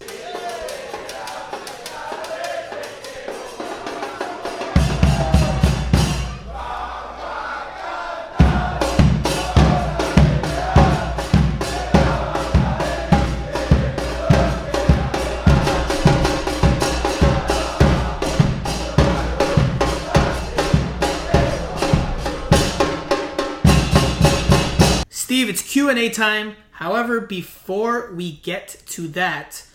Q&A 25.84 26.08
time. 26.08 26.56
However, 26.70 27.20
before 27.20 28.10
we 28.14 28.32
get 28.32 28.68
to 28.86 29.06
that, 29.08 29.66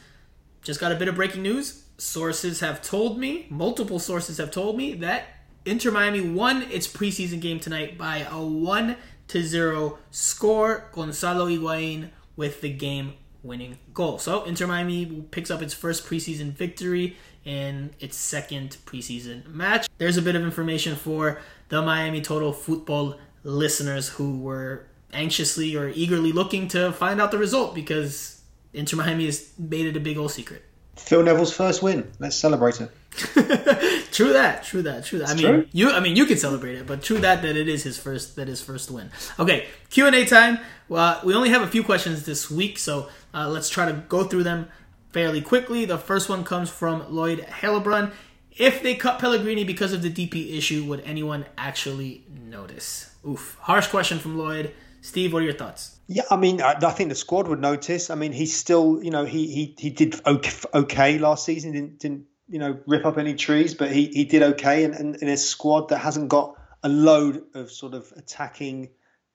just 0.63 0.79
got 0.79 0.91
a 0.91 0.95
bit 0.95 1.07
of 1.07 1.13
breaking 1.13 1.43
news. 1.43 1.83
Sources 1.99 2.61
have 2.61 2.81
told 2.81 3.19
me, 3.19 3.45
multiple 3.51 3.99
sources 3.99 4.39
have 4.39 4.49
told 4.49 4.75
me 4.75 4.95
that 4.95 5.25
Inter 5.65 5.91
Miami 5.91 6.21
won 6.21 6.63
its 6.63 6.87
preseason 6.87 7.39
game 7.39 7.59
tonight 7.59 7.95
by 7.95 8.25
a 8.27 8.41
1 8.41 8.97
to 9.27 9.43
0 9.43 9.99
score. 10.09 10.89
Gonzalo 10.93 11.47
Higuain 11.47 12.09
with 12.35 12.61
the 12.61 12.73
game 12.73 13.13
winning 13.43 13.77
goal. 13.93 14.17
So, 14.17 14.43
Inter 14.45 14.65
Miami 14.65 15.27
picks 15.29 15.51
up 15.51 15.61
its 15.61 15.75
first 15.75 16.07
preseason 16.07 16.53
victory 16.53 17.17
in 17.45 17.91
its 17.99 18.17
second 18.17 18.77
preseason 18.87 19.45
match. 19.45 19.87
There's 19.99 20.17
a 20.17 20.23
bit 20.23 20.35
of 20.35 20.41
information 20.41 20.95
for 20.95 21.39
the 21.67 21.83
Miami 21.83 22.21
Total 22.21 22.51
Football 22.51 23.19
listeners 23.43 24.09
who 24.09 24.39
were 24.39 24.87
anxiously 25.13 25.75
or 25.75 25.89
eagerly 25.89 26.31
looking 26.31 26.67
to 26.69 26.91
find 26.91 27.21
out 27.21 27.31
the 27.31 27.37
result 27.37 27.75
because 27.75 28.41
Inter 28.73 28.97
Miami 28.97 29.25
has 29.25 29.51
made 29.57 29.85
it 29.85 29.97
a 29.97 29.99
big 29.99 30.17
old 30.17 30.31
secret. 30.31 30.63
Phil 30.95 31.23
Neville's 31.23 31.53
first 31.53 31.81
win. 31.81 32.11
Let's 32.19 32.35
celebrate 32.35 32.81
it. 32.81 32.91
true 34.11 34.33
that, 34.33 34.63
true 34.63 34.81
that, 34.83 35.05
true 35.05 35.19
that. 35.19 35.29
I 35.29 35.33
mean, 35.33 35.45
true. 35.45 35.67
you, 35.71 35.91
I 35.91 35.99
mean, 35.99 36.15
you 36.15 36.25
can 36.25 36.37
celebrate 36.37 36.75
it, 36.75 36.85
but 36.85 37.01
true 37.01 37.17
that 37.19 37.41
that 37.41 37.55
it 37.55 37.67
is 37.67 37.83
his 37.83 37.97
first, 37.97 38.35
that 38.35 38.47
his 38.47 38.61
first 38.61 38.91
win. 38.91 39.09
Okay, 39.39 39.67
Q 39.89 40.07
and 40.07 40.15
A 40.15 40.25
time. 40.25 40.59
Well, 40.87 41.19
we 41.23 41.33
only 41.33 41.49
have 41.49 41.61
a 41.61 41.67
few 41.67 41.83
questions 41.83 42.25
this 42.25 42.51
week, 42.51 42.77
so 42.77 43.09
uh, 43.33 43.47
let's 43.49 43.69
try 43.69 43.85
to 43.85 43.93
go 43.93 44.25
through 44.25 44.43
them 44.43 44.67
fairly 45.11 45.41
quickly. 45.41 45.85
The 45.85 45.97
first 45.97 46.29
one 46.29 46.43
comes 46.43 46.69
from 46.69 47.11
Lloyd 47.13 47.39
Hellebrun. 47.39 48.11
If 48.51 48.83
they 48.83 48.95
cut 48.95 49.19
Pellegrini 49.19 49.63
because 49.63 49.93
of 49.93 50.01
the 50.01 50.11
DP 50.11 50.57
issue, 50.57 50.83
would 50.85 51.01
anyone 51.01 51.45
actually 51.57 52.25
notice? 52.29 53.15
Oof, 53.27 53.57
harsh 53.61 53.87
question 53.87 54.19
from 54.19 54.37
Lloyd. 54.37 54.73
Steve, 55.01 55.33
what 55.33 55.41
are 55.41 55.45
your 55.45 55.53
thoughts? 55.53 55.99
Yeah, 56.07 56.23
I 56.29 56.35
mean, 56.35 56.61
I, 56.61 56.75
I 56.81 56.91
think 56.91 57.09
the 57.09 57.15
squad 57.15 57.47
would 57.47 57.59
notice. 57.59 58.09
I 58.09 58.15
mean, 58.15 58.31
he's 58.31 58.55
still, 58.55 59.03
you 59.03 59.11
know, 59.11 59.25
he 59.25 59.47
he, 59.47 59.75
he 59.77 59.89
did 59.89 60.19
okay, 60.25 61.17
last 61.19 61.45
season. 61.45 61.71
Didn't 61.71 61.99
didn't 61.99 62.25
you 62.47 62.59
know 62.59 62.79
rip 62.87 63.05
up 63.05 63.17
any 63.17 63.35
trees, 63.35 63.73
but 63.75 63.91
he, 63.91 64.07
he 64.07 64.25
did 64.25 64.43
okay. 64.43 64.83
And, 64.83 65.15
in 65.15 65.27
a 65.27 65.37
squad 65.37 65.89
that 65.89 65.99
hasn't 65.99 66.29
got 66.29 66.55
a 66.83 66.89
load 66.89 67.43
of 67.53 67.71
sort 67.71 67.93
of 67.93 68.11
attacking 68.17 68.89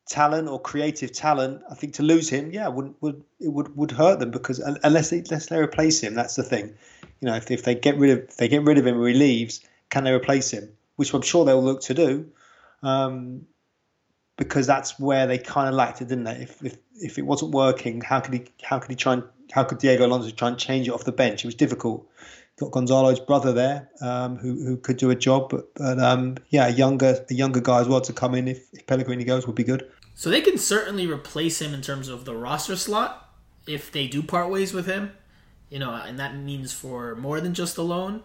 talent 0.09 0.49
or 0.49 0.61
creative 0.61 1.13
talent, 1.13 1.63
I 1.71 1.75
think 1.75 1.95
to 1.95 2.03
lose 2.03 2.29
him, 2.29 2.51
yeah, 2.53 2.69
would 2.69 2.95
would 3.01 3.23
it 3.41 3.49
would 3.49 3.77
would 3.77 3.91
hurt 3.91 4.19
them 4.19 4.31
because 4.31 4.59
unless 4.59 5.11
they 5.11 5.19
unless 5.19 5.47
they 5.47 5.59
replace 5.59 6.01
him, 6.01 6.15
that's 6.15 6.37
the 6.37 6.43
thing. 6.43 6.75
You 7.21 7.29
know, 7.29 7.37
if, 7.37 7.51
if 7.51 7.63
they 7.63 7.75
get 7.75 7.97
rid 7.97 8.19
of 8.19 8.37
they 8.37 8.49
get 8.49 8.65
rid 8.65 8.79
of 8.79 8.87
him 8.87 9.01
or 9.01 9.09
he 9.09 9.15
leaves, 9.15 9.61
can 9.91 10.05
they 10.05 10.13
replace 10.13 10.51
him? 10.51 10.71
Which 10.97 11.15
I'm 11.15 11.23
sure 11.23 11.45
they'll 11.45 11.63
look 11.63 11.83
to 11.83 11.95
do. 11.95 12.31
Um, 12.83 13.47
because 14.37 14.67
that's 14.67 14.99
where 14.99 15.27
they 15.27 15.39
kind 15.39 15.69
of 15.69 15.75
lacked 15.75 16.01
it, 16.01 16.09
didn't 16.09 16.25
they? 16.25 16.43
If, 16.43 16.63
if 16.65 16.77
if 16.97 17.19
it 17.19 17.23
wasn't 17.23 17.53
working, 17.53 18.01
how 18.01 18.21
could 18.21 18.35
he 18.35 18.45
how 18.63 18.79
could 18.79 18.91
he 18.91 18.97
try 18.97 19.15
and 19.15 19.25
how 19.53 19.65
could 19.65 19.79
Diego 19.79 20.07
Alonso 20.07 20.31
try 20.31 20.49
and 20.49 20.59
change 20.59 20.89
it 20.89 20.93
off 20.93 21.05
the 21.05 21.13
bench? 21.13 21.45
It 21.45 21.49
was 21.49 21.55
difficult. 21.55 22.09
Got 22.59 22.71
Gonzalo's 22.71 23.19
brother 23.19 23.53
there, 23.53 23.89
um, 24.01 24.37
who 24.37 24.65
who 24.65 24.77
could 24.77 24.97
do 24.97 25.11
a 25.11 25.17
job, 25.17 25.51
but, 25.51 25.75
but 25.75 25.99
um, 25.99 26.37
yeah, 26.51 26.67
a 26.67 26.71
younger 26.71 27.25
a 27.29 27.35
younger 27.35 27.61
guy 27.61 27.81
as 27.81 27.89
well 27.89 28.01
to 28.01 28.13
come 28.13 28.35
in 28.35 28.49
if, 28.49 28.73
if 28.73 28.87
Pellegrini 28.87 29.25
goes 29.25 29.47
would 29.47 29.57
be 29.57 29.65
good. 29.65 29.91
So 30.15 30.31
they 30.31 30.41
can 30.41 30.59
certainly 30.59 31.07
replace 31.09 31.61
him 31.61 31.75
in 31.75 31.83
terms 31.83 32.09
of 32.09 32.25
the 32.25 32.37
roster 32.37 32.77
slot 32.77 33.29
if 33.67 33.91
they 33.91 34.07
do 34.07 34.23
part 34.23 34.51
ways 34.51 34.73
with 34.73 34.87
him. 34.87 35.13
You 35.69 35.81
know, 35.81 35.93
and 35.93 36.19
that 36.21 36.37
means 36.37 36.73
for 36.73 37.17
more 37.17 37.41
than 37.41 37.55
just 37.55 37.77
a 37.77 37.83
loan. 37.83 38.23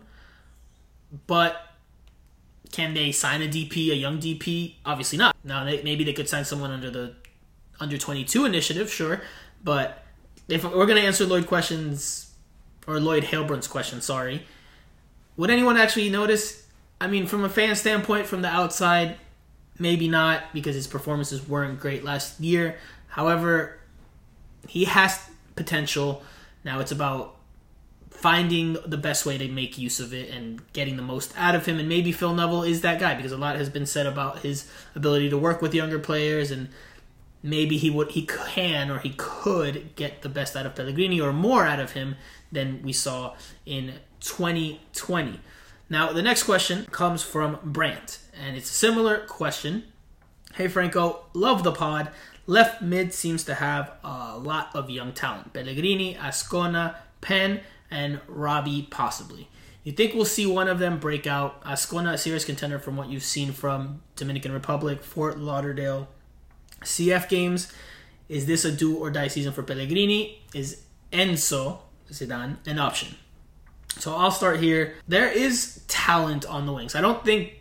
But 1.25 1.68
can 2.71 2.93
they 2.93 3.11
sign 3.11 3.41
a 3.41 3.47
DP, 3.47 3.91
a 3.91 3.95
young 3.95 4.19
DP? 4.19 4.75
Obviously 4.85 5.17
not. 5.17 5.35
Now 5.43 5.63
they, 5.63 5.81
maybe 5.81 6.03
they 6.03 6.13
could 6.13 6.29
sign 6.29 6.45
someone 6.45 6.71
under 6.71 6.89
the 6.89 7.15
under 7.79 7.97
twenty 7.97 8.23
two 8.23 8.45
initiative, 8.45 8.91
sure. 8.91 9.21
But 9.63 10.03
if 10.47 10.63
we're 10.63 10.85
going 10.85 11.01
to 11.01 11.07
answer 11.07 11.25
Lloyd 11.25 11.47
questions 11.47 12.33
or 12.87 12.99
Lloyd 12.99 13.23
Halebrun's 13.23 13.67
question, 13.67 14.01
sorry, 14.01 14.43
would 15.37 15.49
anyone 15.49 15.77
actually 15.77 16.09
notice? 16.09 16.67
I 17.01 17.07
mean, 17.07 17.27
from 17.27 17.43
a 17.43 17.49
fan 17.49 17.75
standpoint, 17.75 18.25
from 18.25 18.41
the 18.41 18.49
outside, 18.49 19.17
maybe 19.77 20.07
not 20.07 20.43
because 20.53 20.75
his 20.75 20.87
performances 20.87 21.47
weren't 21.47 21.79
great 21.79 22.03
last 22.03 22.39
year. 22.39 22.77
However, 23.07 23.79
he 24.67 24.85
has 24.85 25.29
potential. 25.55 26.23
Now 26.63 26.79
it's 26.79 26.91
about 26.91 27.35
finding 28.19 28.73
the 28.85 28.97
best 28.97 29.25
way 29.25 29.37
to 29.37 29.47
make 29.47 29.77
use 29.77 30.01
of 30.01 30.13
it 30.13 30.29
and 30.29 30.61
getting 30.73 30.97
the 30.97 31.01
most 31.01 31.33
out 31.37 31.55
of 31.55 31.65
him. 31.65 31.79
And 31.79 31.87
maybe 31.87 32.11
Phil 32.11 32.33
Neville 32.33 32.63
is 32.63 32.81
that 32.81 32.99
guy 32.99 33.15
because 33.15 33.31
a 33.31 33.37
lot 33.37 33.55
has 33.55 33.69
been 33.69 33.85
said 33.85 34.05
about 34.05 34.39
his 34.39 34.69
ability 34.93 35.29
to 35.29 35.37
work 35.37 35.61
with 35.61 35.73
younger 35.73 35.99
players 35.99 36.51
and 36.51 36.67
maybe 37.41 37.77
he 37.77 37.89
would 37.89 38.11
he 38.11 38.25
can 38.25 38.91
or 38.91 38.99
he 38.99 39.11
could 39.11 39.95
get 39.95 40.21
the 40.21 40.27
best 40.27 40.57
out 40.57 40.65
of 40.65 40.75
Pellegrini 40.75 41.21
or 41.21 41.31
more 41.31 41.65
out 41.65 41.79
of 41.79 41.93
him 41.93 42.17
than 42.51 42.81
we 42.83 42.91
saw 42.91 43.35
in 43.65 43.93
2020. 44.19 45.39
Now 45.89 46.11
the 46.11 46.21
next 46.21 46.43
question 46.43 46.85
comes 46.91 47.23
from 47.23 47.57
Brandt 47.63 48.19
and 48.37 48.57
it's 48.57 48.69
a 48.69 48.73
similar 48.73 49.19
question. 49.27 49.85
Hey 50.55 50.67
Franco, 50.67 51.23
love 51.33 51.63
the 51.63 51.71
pod. 51.71 52.11
Left 52.47 52.81
mid 52.81 53.13
seems 53.13 53.45
to 53.45 53.53
have 53.53 53.93
a 54.03 54.37
lot 54.37 54.75
of 54.75 54.89
young 54.89 55.13
talent. 55.13 55.53
Pellegrini, 55.53 56.15
Azcona, 56.15 56.95
Penn, 57.21 57.61
and 57.91 58.19
Robbie 58.27 58.87
possibly. 58.89 59.49
You 59.83 59.91
think 59.91 60.13
we'll 60.13 60.25
see 60.25 60.45
one 60.45 60.67
of 60.67 60.79
them 60.79 60.99
break 60.99 61.25
out? 61.25 61.63
Azcona, 61.63 62.13
a 62.13 62.17
serious 62.17 62.45
contender 62.45 62.79
from 62.79 62.97
what 62.97 63.09
you've 63.09 63.23
seen 63.23 63.51
from 63.51 64.01
Dominican 64.15 64.51
Republic, 64.51 65.03
Fort 65.03 65.39
Lauderdale, 65.39 66.07
CF 66.81 67.29
games. 67.29 67.71
Is 68.27 68.45
this 68.45 68.65
a 68.65 68.71
do 68.71 68.95
or 68.97 69.09
die 69.09 69.27
season 69.27 69.53
for 69.53 69.63
Pellegrini? 69.63 70.41
Is 70.53 70.83
Enzo 71.11 71.79
Zidane 72.11 72.57
an 72.67 72.77
option? 72.77 73.15
So 73.97 74.15
I'll 74.15 74.31
start 74.31 74.59
here. 74.59 74.95
There 75.07 75.29
is 75.29 75.83
talent 75.87 76.45
on 76.45 76.65
the 76.65 76.73
wings. 76.73 76.93
I 76.93 77.01
don't 77.01 77.23
think 77.25 77.53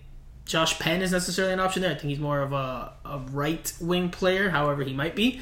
Josh 0.44 0.78
Penn 0.78 1.02
is 1.02 1.12
necessarily 1.12 1.52
an 1.52 1.60
option 1.60 1.82
there. 1.82 1.92
I 1.92 1.94
think 1.94 2.10
he's 2.10 2.18
more 2.18 2.40
of 2.40 2.52
a, 2.52 2.92
a 3.04 3.18
right 3.30 3.72
wing 3.80 4.10
player, 4.10 4.50
however 4.50 4.82
he 4.82 4.92
might 4.92 5.16
be. 5.16 5.40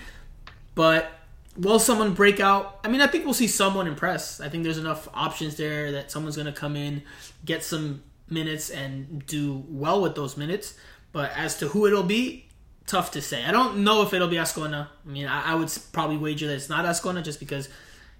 But 0.75 1.11
will 1.59 1.79
someone 1.79 2.15
break 2.15 2.41
out? 2.41 2.81
I 2.85 2.89
mean, 2.89 3.01
I 3.01 3.07
think 3.07 3.25
we'll 3.25 3.35
see 3.35 3.49
someone 3.49 3.87
impress. 3.87 4.41
I 4.41 4.49
think 4.49 4.65
there's 4.65 4.79
enough 4.79 5.09
options 5.15 5.57
there 5.57 5.93
that 5.93 6.11
someone's 6.11 6.37
going 6.37 6.47
to 6.47 6.53
come 6.53 6.77
in, 6.77 7.03
get 7.45 7.65
some 7.65 8.03
minutes, 8.29 8.71
and 8.71 9.25
do 9.27 9.65
well 9.69 10.01
with 10.03 10.15
those 10.15 10.37
minutes. 10.37 10.75
But 11.13 11.33
as 11.37 11.59
to 11.59 11.69
who 11.69 11.87
it'll 11.87 12.03
be, 12.03 12.47
tough 12.87 13.11
to 13.13 13.21
say. 13.21 13.45
I 13.45 13.51
don't 13.51 13.85
know 13.85 14.03
if 14.03 14.15
it'll 14.15 14.29
be 14.29 14.37
Azcona. 14.37 14.89
I 15.05 15.09
mean, 15.09 15.27
I, 15.27 15.53
I 15.53 15.55
would 15.55 15.73
probably 15.93 16.17
wager 16.17 16.47
that 16.47 16.55
it's 16.55 16.69
not 16.69 16.85
Azcona 16.85 17.23
just 17.23 17.41
because 17.41 17.69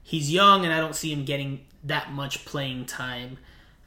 he's 0.03 0.31
young 0.31 0.65
and 0.65 0.75
I 0.75 0.79
don't 0.79 0.95
see 0.95 1.13
him 1.13 1.25
getting 1.25 1.65
that 1.85 2.13
much 2.13 2.45
playing 2.45 2.87
time. 2.87 3.39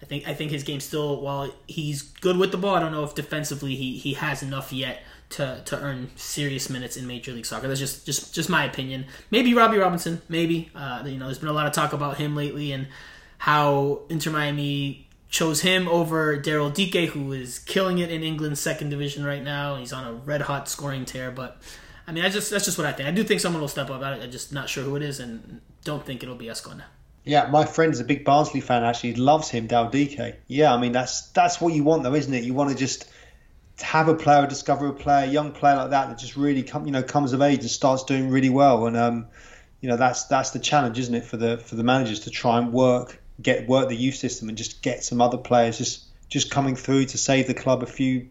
I 0.02 0.06
think 0.06 0.28
I 0.28 0.34
think 0.34 0.52
his 0.52 0.64
game 0.64 0.80
still 0.80 1.22
while 1.22 1.54
he's 1.68 2.02
good 2.04 2.38
with 2.38 2.52
the 2.52 2.58
ball, 2.58 2.76
I 2.76 2.80
don't 2.80 2.94
know 2.94 3.04
if 3.04 3.16
defensively 3.16 3.76
he, 3.76 3.98
he 3.98 4.14
has 4.14 4.42
enough 4.42 4.72
yet 4.72 5.04
to, 5.30 5.62
to 5.66 5.80
earn 5.80 6.10
serious 6.16 6.70
minutes 6.70 6.98
in 6.98 7.06
Major 7.06 7.32
League 7.32 7.46
Soccer. 7.46 7.68
That's 7.68 7.80
just 7.80 8.06
just 8.06 8.34
just 8.34 8.50
my 8.50 8.66
opinion. 8.66 9.06
Maybe 9.32 9.54
Robbie 9.54 9.78
Robinson, 9.78 10.22
maybe. 10.28 10.72
Uh, 10.76 11.04
you 11.06 11.18
know, 11.18 11.26
there's 11.26 11.40
been 11.40 11.50
a 11.50 11.54
lot 11.54 11.68
of 11.68 11.74
talk 11.74 11.94
about 11.94 12.18
him 12.18 12.36
lately 12.36 12.72
and 12.72 12.88
how 13.38 14.02
Inter 14.10 14.32
Miami 14.32 15.08
chose 15.30 15.62
him 15.62 15.88
over 15.88 16.38
Daryl 16.38 16.74
Dike, 16.74 17.10
who 17.10 17.32
is 17.32 17.60
killing 17.60 18.00
it 18.00 18.12
in 18.12 18.24
England's 18.24 18.60
second 18.60 18.90
division 18.90 19.24
right 19.24 19.44
now. 19.44 19.76
He's 19.76 19.94
on 19.94 20.06
a 20.06 20.14
red 20.14 20.42
hot 20.42 20.68
scoring 20.68 21.06
tear, 21.06 21.32
but 21.32 21.62
I 22.08 22.12
mean, 22.12 22.26
I 22.26 22.30
just 22.30 22.50
that's 22.50 22.66
just 22.66 22.78
what 22.78 22.88
I 22.88 22.92
think. 22.92 23.08
I 23.08 23.12
do 23.12 23.24
think 23.24 23.40
someone 23.40 23.62
will 23.62 23.68
step 23.68 23.90
up. 23.90 24.02
I'm 24.02 24.32
just 24.32 24.52
not 24.52 24.68
sure 24.68 24.84
who 24.84 24.96
it 24.96 25.04
is, 25.04 25.20
and 25.20 25.62
don't 25.84 26.04
think 26.04 26.24
it'll 26.24 26.36
be 26.36 26.48
Azcona. 26.48 26.84
Yeah, 27.24 27.48
my 27.52 27.66
friend 27.66 27.94
is 27.94 28.00
a 28.00 28.04
big 28.04 28.26
Barnsley 28.26 28.62
fan. 28.62 28.84
Actually, 28.84 29.14
loves 29.16 29.50
him, 29.50 29.68
Daryl 29.68 29.92
Dike. 29.92 30.42
Yeah, 30.48 30.74
I 30.74 30.80
mean 30.80 30.92
that's 30.92 31.30
that's 31.30 31.62
what 31.62 31.74
you 31.74 31.84
want, 31.84 32.02
though, 32.02 32.16
isn't 32.16 32.34
it? 32.34 32.44
You 32.44 32.56
want 32.56 32.72
to 32.72 32.76
just 32.76 33.06
have 33.82 34.08
a 34.08 34.16
player, 34.16 34.46
discover 34.48 34.88
a 34.88 34.94
player, 34.94 35.26
a 35.26 35.30
young 35.30 35.52
player 35.52 35.76
like 35.76 35.92
that 35.92 36.10
that 36.10 36.18
just 36.18 36.36
really 36.36 36.64
come, 36.64 36.86
you 36.86 36.92
know, 36.92 37.04
comes 37.04 37.34
of 37.34 37.42
age 37.42 37.60
and 37.60 37.70
starts 37.70 38.04
doing 38.04 38.30
really 38.30 38.50
well. 38.50 38.88
And 38.88 38.98
um, 38.98 39.28
you 39.82 39.90
know, 39.90 39.98
that's 39.98 40.26
that's 40.26 40.52
the 40.52 40.60
challenge, 40.60 41.00
isn't 41.00 41.16
it, 41.16 41.26
for 41.26 41.38
the 41.38 41.58
for 41.58 41.76
the 41.76 41.84
managers 41.84 42.22
to 42.22 42.30
try 42.30 42.58
and 42.58 42.74
work, 42.74 43.22
get 43.42 43.68
work 43.68 43.90
the 43.90 43.96
youth 43.96 44.16
system 44.16 44.50
and 44.50 44.58
just 44.58 44.82
get 44.82 45.04
some 45.04 45.22
other 45.22 45.38
players 45.38 45.78
just 45.78 46.06
just 46.30 46.52
coming 46.52 46.76
through 46.76 47.06
to 47.06 47.18
save 47.18 47.48
the 47.48 47.54
club 47.54 47.82
a 47.84 47.88
few 47.88 48.28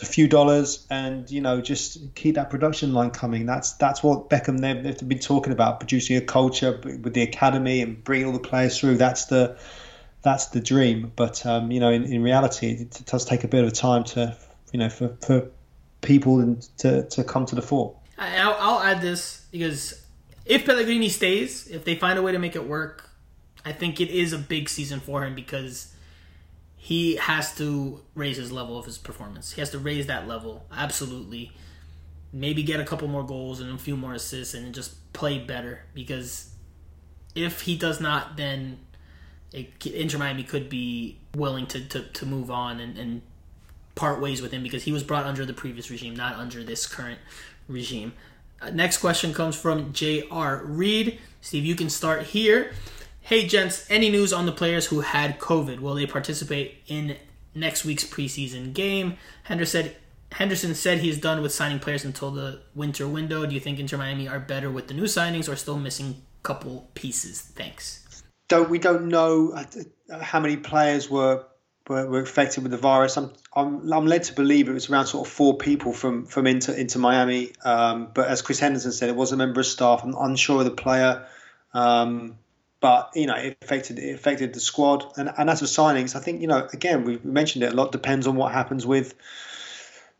a 0.00 0.06
few 0.06 0.28
dollars 0.28 0.86
and 0.88 1.28
you 1.30 1.40
know 1.40 1.60
just 1.60 2.14
keep 2.14 2.36
that 2.36 2.48
production 2.48 2.92
line 2.92 3.10
coming. 3.10 3.46
That's 3.46 3.72
that's 3.74 4.02
what 4.02 4.30
Beckham 4.30 4.60
they've, 4.60 4.82
they've 4.82 5.08
been 5.08 5.18
talking 5.18 5.52
about 5.52 5.80
producing 5.80 6.16
a 6.16 6.20
culture 6.20 6.80
with 6.82 7.12
the 7.12 7.22
academy 7.22 7.82
and 7.82 8.02
bringing 8.02 8.26
all 8.26 8.32
the 8.32 8.38
players 8.38 8.78
through. 8.78 8.96
That's 8.98 9.26
the 9.26 9.58
that's 10.22 10.46
the 10.46 10.60
dream. 10.60 11.12
But 11.16 11.44
um, 11.44 11.70
you 11.70 11.80
know 11.80 11.90
in, 11.90 12.04
in 12.04 12.22
reality 12.22 12.70
it, 12.70 13.00
it 13.00 13.06
does 13.06 13.24
take 13.24 13.44
a 13.44 13.48
bit 13.48 13.64
of 13.64 13.72
time 13.72 14.04
to 14.04 14.36
you 14.72 14.78
know, 14.78 14.88
for, 14.88 15.16
for 15.20 15.50
people 16.00 16.56
to, 16.78 17.04
to 17.08 17.24
come 17.24 17.46
to 17.46 17.54
the 17.54 17.62
fore. 17.62 17.96
I'll, 18.18 18.56
I'll 18.58 18.80
add 18.80 19.00
this 19.00 19.46
because 19.50 20.04
if 20.44 20.66
Pellegrini 20.66 21.08
stays, 21.08 21.68
if 21.68 21.84
they 21.84 21.94
find 21.94 22.18
a 22.18 22.22
way 22.22 22.32
to 22.32 22.38
make 22.38 22.56
it 22.56 22.66
work, 22.66 23.08
I 23.64 23.72
think 23.72 24.00
it 24.00 24.10
is 24.10 24.32
a 24.32 24.38
big 24.38 24.68
season 24.68 25.00
for 25.00 25.24
him 25.24 25.34
because 25.34 25.94
he 26.76 27.16
has 27.16 27.54
to 27.56 28.00
raise 28.14 28.36
his 28.36 28.50
level 28.50 28.78
of 28.78 28.86
his 28.86 28.98
performance. 28.98 29.52
He 29.52 29.60
has 29.60 29.70
to 29.70 29.78
raise 29.78 30.06
that 30.06 30.26
level, 30.26 30.64
absolutely. 30.72 31.52
Maybe 32.32 32.62
get 32.62 32.80
a 32.80 32.84
couple 32.84 33.08
more 33.08 33.24
goals 33.24 33.60
and 33.60 33.70
a 33.70 33.78
few 33.78 33.96
more 33.96 34.14
assists 34.14 34.54
and 34.54 34.74
just 34.74 35.12
play 35.12 35.38
better 35.38 35.84
because 35.94 36.50
if 37.34 37.62
he 37.62 37.76
does 37.76 38.00
not, 38.00 38.36
then 38.36 38.78
it, 39.52 39.86
Inter 39.86 40.18
Miami 40.18 40.42
could 40.42 40.68
be 40.68 41.18
willing 41.34 41.66
to, 41.68 41.86
to, 41.88 42.02
to 42.02 42.26
move 42.26 42.50
on 42.50 42.80
and, 42.80 42.96
and 42.96 43.22
part 43.94 44.20
ways 44.20 44.40
with 44.40 44.52
him 44.52 44.62
because 44.62 44.84
he 44.84 44.92
was 44.92 45.02
brought 45.02 45.26
under 45.26 45.44
the 45.44 45.52
previous 45.52 45.90
regime, 45.90 46.14
not 46.14 46.36
under 46.36 46.62
this 46.62 46.86
current 46.86 47.18
regime. 47.68 48.12
Uh, 48.60 48.70
next 48.70 48.98
question 48.98 49.32
comes 49.32 49.56
from 49.56 49.92
J.R. 49.92 50.62
Reed. 50.64 51.18
Steve, 51.40 51.64
you 51.64 51.74
can 51.74 51.88
start 51.88 52.24
here. 52.24 52.72
Hey, 53.20 53.46
gents, 53.46 53.86
any 53.90 54.10
news 54.10 54.32
on 54.32 54.46
the 54.46 54.52
players 54.52 54.86
who 54.86 55.00
had 55.00 55.38
COVID? 55.38 55.80
Will 55.80 55.94
they 55.94 56.06
participate 56.06 56.78
in 56.86 57.16
next 57.54 57.84
week's 57.84 58.04
preseason 58.04 58.72
game? 58.72 59.16
Henderson 59.44 59.84
said, 59.84 59.96
Henderson 60.32 60.74
said 60.74 60.98
he's 60.98 61.18
done 61.18 61.42
with 61.42 61.52
signing 61.52 61.78
players 61.78 62.04
until 62.04 62.30
the 62.30 62.60
winter 62.74 63.08
window. 63.08 63.46
Do 63.46 63.54
you 63.54 63.60
think 63.60 63.78
Inter 63.78 63.98
Miami 63.98 64.28
are 64.28 64.40
better 64.40 64.70
with 64.70 64.88
the 64.88 64.94
new 64.94 65.04
signings 65.04 65.48
or 65.48 65.56
still 65.56 65.78
missing 65.78 66.22
couple 66.42 66.88
pieces? 66.94 67.40
Thanks. 67.40 68.24
Don't 68.48 68.68
we 68.68 68.78
don't 68.78 69.08
know 69.08 69.52
uh, 69.52 70.18
how 70.20 70.40
many 70.40 70.56
players 70.56 71.08
were 71.08 71.44
were, 71.90 72.06
were 72.06 72.20
affected 72.20 72.62
with 72.62 72.70
the 72.70 72.78
virus. 72.78 73.16
I'm, 73.16 73.32
I'm, 73.54 73.92
I'm 73.92 74.06
led 74.06 74.22
to 74.24 74.34
believe 74.34 74.68
it 74.68 74.72
was 74.72 74.88
around 74.88 75.06
sort 75.06 75.26
of 75.26 75.32
four 75.32 75.58
people 75.58 75.92
from 75.92 76.24
from 76.24 76.46
Inter 76.46 76.72
into 76.72 77.00
Miami. 77.00 77.52
Um, 77.64 78.08
but 78.14 78.28
as 78.28 78.42
Chris 78.42 78.60
Henderson 78.60 78.92
said, 78.92 79.08
it 79.08 79.16
was 79.16 79.32
a 79.32 79.36
member 79.36 79.60
of 79.60 79.66
staff. 79.66 80.02
I'm 80.04 80.14
unsure 80.14 80.60
of 80.60 80.66
the 80.66 80.70
player. 80.70 81.26
Um, 81.74 82.38
but 82.80 83.10
you 83.16 83.26
know, 83.26 83.34
it 83.34 83.58
affected 83.60 83.98
it 83.98 84.14
affected 84.14 84.54
the 84.54 84.60
squad. 84.60 85.04
And, 85.16 85.32
and 85.36 85.50
as 85.50 85.58
for 85.58 85.66
signings, 85.66 86.14
I 86.14 86.20
think 86.20 86.40
you 86.40 86.46
know, 86.46 86.68
again, 86.72 87.04
we 87.04 87.18
mentioned 87.24 87.64
it 87.64 87.72
a 87.72 87.76
lot. 87.76 87.90
Depends 87.90 88.28
on 88.28 88.36
what 88.36 88.52
happens 88.52 88.86
with 88.86 89.14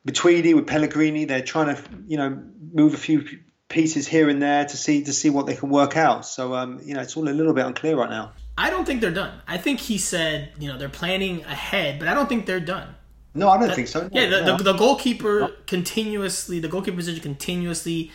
Matuidi 0.07 0.55
with 0.55 0.67
Pellegrini. 0.67 1.25
They're 1.27 1.41
trying 1.41 1.77
to 1.77 1.83
you 2.09 2.17
know 2.17 2.43
move 2.73 2.95
a 2.95 2.99
few 2.99 3.25
pieces 3.69 4.09
here 4.09 4.29
and 4.29 4.43
there 4.43 4.65
to 4.65 4.77
see 4.77 5.05
to 5.05 5.13
see 5.13 5.31
what 5.31 5.47
they 5.47 5.55
can 5.55 5.71
work 5.71 5.97
out. 5.97 6.27
So 6.27 6.53
um, 6.55 6.81
you 6.85 6.95
know, 6.95 7.01
it's 7.01 7.17
all 7.17 7.29
a 7.29 7.31
little 7.31 7.55
bit 7.55 7.65
unclear 7.65 7.97
right 7.97 8.11
now. 8.11 8.33
I 8.61 8.69
don't 8.69 8.85
think 8.85 9.01
they're 9.01 9.11
done. 9.11 9.41
I 9.49 9.57
think 9.57 9.81
he 9.81 9.97
said, 9.97 10.53
you 10.59 10.69
know, 10.69 10.77
they're 10.77 10.91
planning 10.91 11.43
ahead, 11.45 11.99
but 11.99 12.09
I 12.09 12.15
don't 12.15 12.29
think 12.29 12.45
they're 12.45 12.61
done. 12.61 12.95
No, 13.33 13.49
I 13.49 13.57
don't 13.57 13.69
that, 13.69 13.75
think 13.75 13.89
so. 13.89 14.03
No, 14.03 14.09
yeah, 14.13 14.29
the, 14.29 14.41
no. 14.43 14.57
the, 14.59 14.65
the, 14.65 14.73
goalkeeper 14.75 15.41
no. 15.41 15.53
continuously, 15.67 16.61
the 16.61 16.69
goalkeeper 16.69 16.99
position 16.99 17.23
continuously 17.23 18.11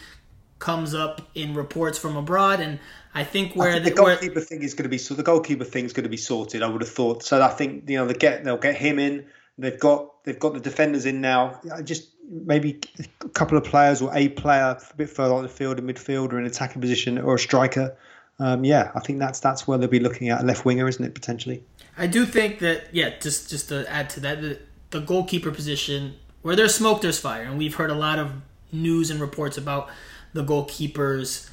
comes 0.60 0.94
up 0.94 1.22
in 1.34 1.56
reports 1.56 1.98
from 1.98 2.16
abroad, 2.16 2.60
and 2.60 2.80
I 3.16 3.24
think 3.24 3.56
where 3.56 3.70
I 3.70 3.74
think 3.74 3.86
the, 3.86 3.90
the, 3.90 3.96
goalkeeper 3.96 4.36
where, 4.36 4.44
thing 4.44 4.62
is 4.62 4.76
going 4.76 4.84
to 4.84 4.90
be 4.90 5.00
so 5.00 5.16
the 5.16 5.24
goalkeeper 5.24 5.64
thing 5.64 5.86
is 5.86 5.94
going 5.94 6.04
to 6.04 6.10
be 6.10 6.18
sorted. 6.18 6.62
I 6.62 6.68
would 6.68 6.82
have 6.82 6.92
thought. 6.92 7.24
So 7.24 7.42
I 7.42 7.48
think 7.48 7.90
you 7.90 7.98
know 7.98 8.06
they 8.06 8.14
get 8.14 8.44
they'll 8.44 8.58
get 8.58 8.76
him 8.76 9.00
in. 9.00 9.26
They've 9.58 9.80
got 9.80 10.24
they've 10.26 10.40
got 10.40 10.54
the 10.54 10.60
defenders 10.60 11.08
in 11.08 11.22
now. 11.22 11.60
Just 11.84 12.10
maybe 12.30 12.80
a 13.24 13.30
couple 13.30 13.58
of 13.58 13.64
players 13.64 14.00
or 14.00 14.12
a 14.14 14.30
player 14.30 14.78
a 14.80 14.96
bit 14.96 15.10
further 15.10 15.34
on 15.34 15.42
the 15.42 15.50
field, 15.50 15.80
a 15.80 15.82
midfielder, 15.82 16.38
an 16.38 16.46
attacking 16.46 16.82
position, 16.82 17.18
or 17.18 17.34
a 17.34 17.40
striker 17.40 17.98
um, 18.40 18.66
yeah, 18.66 18.92
I 18.94 19.00
think 19.00 19.20
that's 19.20 19.40
that's 19.40 19.68
where 19.68 19.78
they'll 19.78 19.88
be 19.88 20.00
looking 20.00 20.30
at 20.30 20.42
a 20.42 20.46
left 20.46 20.66
winger, 20.66 20.88
isn't 20.88 21.04
it? 21.04 21.14
Potentially. 21.14 21.64
I 21.98 22.08
do 22.08 22.26
think 22.26 22.60
that 22.60 22.94
yeah. 22.94 23.18
Just 23.20 23.50
just 23.50 23.70
to 23.70 23.90
add 23.90 24.10
to 24.12 24.20
that, 24.22 24.42
the, 24.42 24.60
the 24.90 25.00
goalkeeper 25.00 25.52
position 25.52 26.16
where 26.42 26.56
there's 26.56 26.76
smoke, 26.76 27.02
there's 27.02 27.20
fire, 27.20 27.44
and 27.44 27.58
we've 27.58 27.76
heard 27.76 27.90
a 27.90 27.96
lot 27.96 28.20
of 28.20 28.32
news 28.72 29.10
and 29.10 29.22
reports 29.22 29.58
about 29.58 29.90
the 30.34 30.44
goalkeepers 30.44 31.50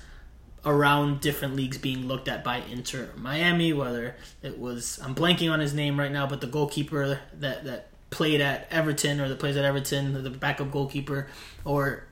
around 0.64 1.20
different 1.20 1.56
leagues 1.56 1.78
being 1.78 2.06
looked 2.06 2.28
at 2.28 2.42
by 2.42 2.56
Inter 2.70 3.10
Miami. 3.16 3.72
Whether 3.72 4.16
it 4.42 4.58
was 4.58 4.98
I'm 5.04 5.14
blanking 5.14 5.52
on 5.52 5.60
his 5.60 5.72
name 5.72 5.98
right 5.98 6.10
now, 6.12 6.26
but 6.26 6.40
the 6.40 6.48
goalkeeper 6.48 7.20
that 7.34 7.64
that 7.64 7.88
played 8.10 8.40
at 8.40 8.66
Everton 8.72 9.20
or 9.20 9.28
that 9.28 9.38
plays 9.38 9.56
at 9.56 9.64
Everton, 9.64 10.20
the 10.24 10.30
backup 10.30 10.72
goalkeeper, 10.72 11.28
or 11.64 12.08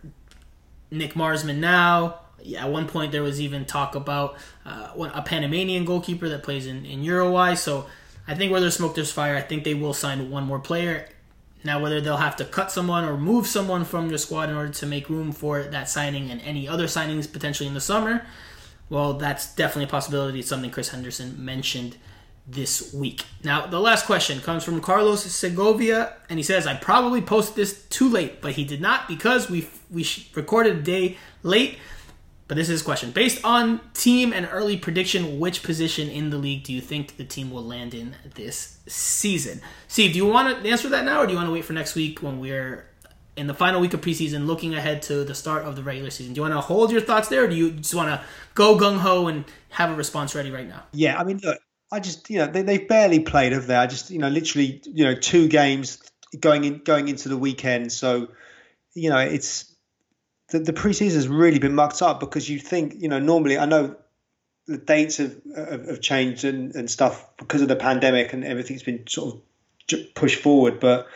Nick 0.92 1.16
Marsman 1.16 1.58
now 1.58 2.20
at 2.58 2.70
one 2.70 2.86
point 2.86 3.12
there 3.12 3.22
was 3.22 3.40
even 3.40 3.64
talk 3.64 3.94
about 3.94 4.36
uh, 4.64 4.92
a 5.14 5.22
Panamanian 5.22 5.84
goalkeeper 5.84 6.28
that 6.28 6.42
plays 6.42 6.66
in, 6.66 6.84
in 6.84 7.02
Uruguay. 7.02 7.54
So 7.54 7.86
I 8.26 8.34
think 8.34 8.52
where 8.52 8.60
there's 8.60 8.76
smoke, 8.76 8.94
there's 8.94 9.12
fire. 9.12 9.36
I 9.36 9.40
think 9.40 9.64
they 9.64 9.74
will 9.74 9.94
sign 9.94 10.30
one 10.30 10.44
more 10.44 10.58
player. 10.58 11.08
Now, 11.62 11.80
whether 11.80 12.00
they'll 12.00 12.16
have 12.16 12.36
to 12.36 12.44
cut 12.44 12.72
someone 12.72 13.04
or 13.04 13.16
move 13.18 13.46
someone 13.46 13.84
from 13.84 14.08
their 14.08 14.18
squad 14.18 14.48
in 14.48 14.56
order 14.56 14.72
to 14.72 14.86
make 14.86 15.10
room 15.10 15.30
for 15.32 15.62
that 15.62 15.88
signing 15.88 16.30
and 16.30 16.40
any 16.40 16.66
other 16.66 16.86
signings 16.86 17.30
potentially 17.30 17.66
in 17.66 17.74
the 17.74 17.80
summer, 17.80 18.24
well, 18.88 19.14
that's 19.14 19.54
definitely 19.54 19.84
a 19.84 19.88
possibility. 19.88 20.40
It's 20.40 20.48
something 20.48 20.70
Chris 20.70 20.88
Henderson 20.88 21.44
mentioned 21.44 21.96
this 22.46 22.92
week. 22.92 23.24
Now, 23.44 23.66
the 23.66 23.78
last 23.78 24.06
question 24.06 24.40
comes 24.40 24.64
from 24.64 24.80
Carlos 24.80 25.22
Segovia, 25.22 26.14
and 26.28 26.38
he 26.38 26.42
says, 26.42 26.66
"I 26.66 26.74
probably 26.74 27.20
posted 27.20 27.56
this 27.56 27.84
too 27.88 28.08
late, 28.08 28.40
but 28.40 28.52
he 28.52 28.64
did 28.64 28.80
not 28.80 29.06
because 29.06 29.50
we 29.50 29.68
we 29.90 30.06
recorded 30.34 30.78
a 30.78 30.82
day 30.82 31.18
late." 31.42 31.78
But 32.50 32.56
this 32.56 32.68
is 32.68 32.80
a 32.80 32.84
question. 32.84 33.12
Based 33.12 33.44
on 33.44 33.80
team 33.94 34.32
and 34.32 34.48
early 34.50 34.76
prediction, 34.76 35.38
which 35.38 35.62
position 35.62 36.08
in 36.08 36.30
the 36.30 36.36
league 36.36 36.64
do 36.64 36.72
you 36.72 36.80
think 36.80 37.16
the 37.16 37.22
team 37.22 37.52
will 37.52 37.62
land 37.62 37.94
in 37.94 38.16
this 38.34 38.80
season? 38.88 39.60
Steve, 39.86 40.14
do 40.14 40.18
you 40.18 40.26
want 40.26 40.60
to 40.60 40.68
answer 40.68 40.88
that 40.88 41.04
now, 41.04 41.22
or 41.22 41.26
do 41.26 41.32
you 41.32 41.36
want 41.36 41.46
to 41.46 41.52
wait 41.52 41.64
for 41.64 41.74
next 41.74 41.94
week 41.94 42.24
when 42.24 42.40
we're 42.40 42.86
in 43.36 43.46
the 43.46 43.54
final 43.54 43.80
week 43.80 43.94
of 43.94 44.00
preseason, 44.00 44.46
looking 44.46 44.74
ahead 44.74 45.00
to 45.02 45.22
the 45.22 45.32
start 45.32 45.62
of 45.62 45.76
the 45.76 45.84
regular 45.84 46.10
season? 46.10 46.34
Do 46.34 46.38
you 46.38 46.42
want 46.42 46.54
to 46.54 46.60
hold 46.60 46.90
your 46.90 47.00
thoughts 47.00 47.28
there, 47.28 47.44
or 47.44 47.46
do 47.46 47.54
you 47.54 47.70
just 47.70 47.94
want 47.94 48.08
to 48.08 48.20
go 48.56 48.76
gung 48.76 48.98
ho 48.98 49.28
and 49.28 49.44
have 49.68 49.92
a 49.92 49.94
response 49.94 50.34
ready 50.34 50.50
right 50.50 50.66
now? 50.66 50.82
Yeah, 50.90 51.20
I 51.20 51.22
mean, 51.22 51.38
look, 51.44 51.60
I 51.92 52.00
just 52.00 52.28
you 52.30 52.38
know 52.38 52.48
they, 52.48 52.62
they've 52.62 52.88
barely 52.88 53.20
played, 53.20 53.52
have 53.52 53.68
they? 53.68 53.76
I 53.76 53.86
just 53.86 54.10
you 54.10 54.18
know 54.18 54.28
literally 54.28 54.82
you 54.86 55.04
know 55.04 55.14
two 55.14 55.46
games 55.46 56.02
going 56.40 56.64
in 56.64 56.78
going 56.78 57.06
into 57.06 57.28
the 57.28 57.36
weekend, 57.36 57.92
so 57.92 58.26
you 58.94 59.08
know 59.08 59.18
it's 59.18 59.69
the, 60.50 60.58
the 60.58 60.72
preseason 60.72 61.14
has 61.14 61.28
really 61.28 61.58
been 61.58 61.74
mucked 61.74 62.02
up 62.02 62.20
because 62.20 62.48
you 62.48 62.58
think, 62.58 62.94
you 62.98 63.08
know, 63.08 63.18
normally 63.18 63.58
I 63.58 63.66
know 63.66 63.96
the 64.66 64.78
dates 64.78 65.16
have, 65.16 65.36
have, 65.56 65.86
have 65.86 66.00
changed 66.00 66.44
and, 66.44 66.74
and 66.74 66.90
stuff 66.90 67.26
because 67.36 67.62
of 67.62 67.68
the 67.68 67.76
pandemic 67.76 68.32
and 68.32 68.44
everything's 68.44 68.82
been 68.82 69.06
sort 69.06 69.34
of 69.34 70.14
pushed 70.14 70.40
forward. 70.40 70.80
But 70.80 71.08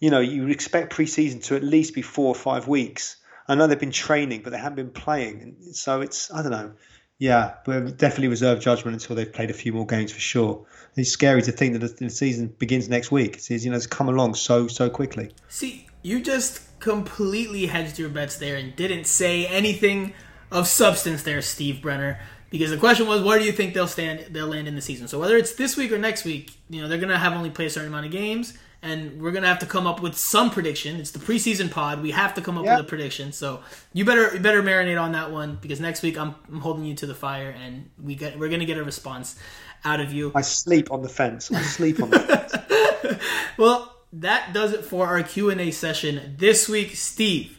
you 0.00 0.10
know, 0.10 0.20
you 0.20 0.46
expect 0.48 0.92
preseason 0.92 1.42
to 1.44 1.56
at 1.56 1.64
least 1.64 1.94
be 1.94 2.02
four 2.02 2.28
or 2.28 2.34
five 2.34 2.68
weeks. 2.68 3.16
I 3.48 3.54
know 3.54 3.66
they've 3.66 3.78
been 3.78 3.90
training, 3.90 4.42
but 4.42 4.50
they 4.50 4.58
haven't 4.58 4.76
been 4.76 4.90
playing, 4.90 5.56
so 5.72 6.00
it's 6.02 6.32
I 6.32 6.42
don't 6.42 6.52
know. 6.52 6.72
Yeah, 7.18 7.54
but 7.64 7.96
definitely 7.96 8.28
reserve 8.28 8.60
judgment 8.60 8.94
until 8.94 9.16
they've 9.16 9.32
played 9.32 9.50
a 9.50 9.54
few 9.54 9.72
more 9.72 9.86
games 9.86 10.12
for 10.12 10.20
sure. 10.20 10.64
It's 10.94 11.10
scary 11.10 11.42
to 11.42 11.50
think 11.50 11.80
that 11.80 11.96
the 11.96 12.10
season 12.10 12.54
begins 12.58 12.88
next 12.88 13.10
week. 13.10 13.36
It's 13.36 13.50
you 13.50 13.70
know 13.70 13.76
it's 13.76 13.86
come 13.86 14.08
along 14.08 14.34
so 14.34 14.68
so 14.68 14.88
quickly. 14.88 15.32
See, 15.48 15.88
you 16.02 16.20
just 16.20 16.67
completely 16.80 17.66
hedged 17.66 17.98
your 17.98 18.08
bets 18.08 18.36
there 18.36 18.56
and 18.56 18.74
didn't 18.76 19.06
say 19.06 19.46
anything 19.46 20.12
of 20.50 20.66
substance 20.66 21.22
there, 21.22 21.42
Steve 21.42 21.82
Brenner. 21.82 22.20
Because 22.50 22.70
the 22.70 22.78
question 22.78 23.06
was, 23.06 23.22
where 23.22 23.38
do 23.38 23.44
you 23.44 23.52
think 23.52 23.74
they'll 23.74 23.86
stand? 23.86 24.26
They'll 24.30 24.46
land 24.46 24.68
in 24.68 24.74
the 24.74 24.80
season. 24.80 25.06
So 25.06 25.18
whether 25.18 25.36
it's 25.36 25.54
this 25.54 25.76
week 25.76 25.92
or 25.92 25.98
next 25.98 26.24
week, 26.24 26.56
you 26.70 26.80
know 26.80 26.88
they're 26.88 26.98
gonna 26.98 27.18
have 27.18 27.34
only 27.34 27.50
played 27.50 27.66
a 27.66 27.70
certain 27.70 27.88
amount 27.88 28.06
of 28.06 28.12
games, 28.12 28.56
and 28.80 29.20
we're 29.20 29.32
gonna 29.32 29.48
have 29.48 29.58
to 29.58 29.66
come 29.66 29.86
up 29.86 30.00
with 30.00 30.16
some 30.16 30.50
prediction. 30.50 30.98
It's 30.98 31.10
the 31.10 31.18
preseason 31.18 31.70
pod. 31.70 32.00
We 32.00 32.10
have 32.12 32.32
to 32.34 32.40
come 32.40 32.56
up 32.56 32.64
yep. 32.64 32.78
with 32.78 32.86
a 32.86 32.88
prediction. 32.88 33.32
So 33.32 33.60
you 33.92 34.06
better 34.06 34.32
you 34.32 34.40
better 34.40 34.62
marinate 34.62 34.98
on 35.00 35.12
that 35.12 35.30
one 35.30 35.58
because 35.60 35.78
next 35.78 36.02
week 36.02 36.16
I'm, 36.16 36.34
I'm 36.48 36.60
holding 36.60 36.84
you 36.84 36.94
to 36.94 37.06
the 37.06 37.14
fire, 37.14 37.50
and 37.50 37.90
we 38.02 38.14
get 38.14 38.38
we're 38.38 38.48
gonna 38.48 38.64
get 38.64 38.78
a 38.78 38.84
response 38.84 39.38
out 39.84 40.00
of 40.00 40.14
you. 40.14 40.32
I 40.34 40.40
sleep 40.40 40.90
on 40.90 41.02
the 41.02 41.08
fence. 41.10 41.52
I 41.52 41.60
sleep 41.60 42.02
on 42.02 42.08
the 42.08 42.20
fence. 42.20 43.20
well, 43.58 43.94
that 44.12 44.52
does 44.52 44.72
it 44.72 44.84
for 44.84 45.06
our 45.06 45.22
Q 45.22 45.50
and 45.50 45.60
A 45.60 45.70
session 45.70 46.36
this 46.38 46.68
week. 46.68 46.96
Steve, 46.96 47.58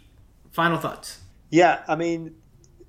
final 0.52 0.78
thoughts. 0.78 1.20
Yeah, 1.50 1.82
I 1.88 1.96
mean, 1.96 2.36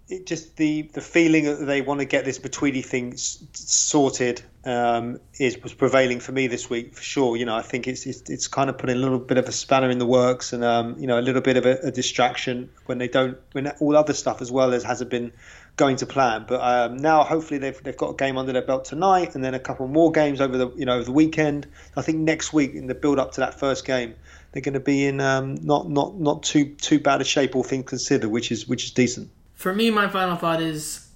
it 0.08 0.26
just 0.26 0.56
the 0.56 0.82
the 0.82 1.00
feeling 1.00 1.44
that 1.44 1.64
they 1.64 1.82
want 1.82 2.00
to 2.00 2.06
get 2.06 2.24
this 2.24 2.38
Matuidi 2.38 2.84
thing 2.84 3.14
sorted 3.16 4.42
um, 4.64 5.20
is 5.38 5.62
was 5.62 5.72
prevailing 5.72 6.20
for 6.20 6.32
me 6.32 6.46
this 6.46 6.68
week 6.68 6.94
for 6.94 7.02
sure. 7.02 7.36
You 7.36 7.46
know, 7.46 7.56
I 7.56 7.62
think 7.62 7.86
it's 7.86 8.06
it's, 8.06 8.28
it's 8.28 8.48
kind 8.48 8.68
of 8.68 8.78
putting 8.78 8.96
a 8.96 8.98
little 8.98 9.18
bit 9.18 9.38
of 9.38 9.46
a 9.46 9.52
spanner 9.52 9.90
in 9.90 9.98
the 9.98 10.06
works 10.06 10.52
and 10.52 10.64
um, 10.64 10.96
you 10.98 11.06
know 11.06 11.18
a 11.18 11.22
little 11.22 11.42
bit 11.42 11.56
of 11.56 11.66
a, 11.66 11.78
a, 11.86 11.90
distraction 11.90 12.70
when 12.86 12.98
they 12.98 13.08
don't 13.08 13.38
when 13.52 13.68
all 13.80 13.96
other 13.96 14.12
stuff 14.12 14.42
as 14.42 14.50
well 14.50 14.74
as 14.74 14.82
hasn't 14.82 15.10
been 15.10 15.32
going 15.80 15.96
to 15.96 16.06
plan. 16.06 16.44
But 16.46 16.60
um, 16.60 16.98
now 16.98 17.24
hopefully 17.24 17.58
they've 17.58 17.82
they've 17.82 17.96
got 17.96 18.10
a 18.10 18.14
game 18.14 18.38
under 18.38 18.52
their 18.52 18.62
belt 18.62 18.84
tonight 18.84 19.34
and 19.34 19.42
then 19.42 19.54
a 19.54 19.58
couple 19.58 19.88
more 19.88 20.12
games 20.12 20.40
over 20.40 20.56
the 20.56 20.70
you 20.76 20.84
know 20.84 20.94
over 20.94 21.04
the 21.04 21.12
weekend. 21.12 21.66
I 21.96 22.02
think 22.02 22.18
next 22.18 22.52
week 22.52 22.74
in 22.74 22.86
the 22.86 22.94
build 22.94 23.18
up 23.18 23.32
to 23.32 23.40
that 23.40 23.58
first 23.58 23.84
game 23.84 24.14
they're 24.52 24.62
going 24.62 24.74
to 24.74 24.80
be 24.80 25.06
in 25.06 25.20
um, 25.20 25.56
not 25.62 25.88
not 25.88 26.20
not 26.20 26.44
too 26.44 26.76
too 26.76 27.00
bad 27.00 27.20
a 27.20 27.24
shape 27.24 27.56
all 27.56 27.64
things 27.64 27.88
considered, 27.88 28.30
which 28.30 28.52
is 28.52 28.68
which 28.68 28.84
is 28.84 28.92
decent 28.92 29.30
for 29.60 29.74
me, 29.74 29.90
my 29.90 30.08
final 30.08 30.36
thought 30.36 30.62
is 30.62 31.10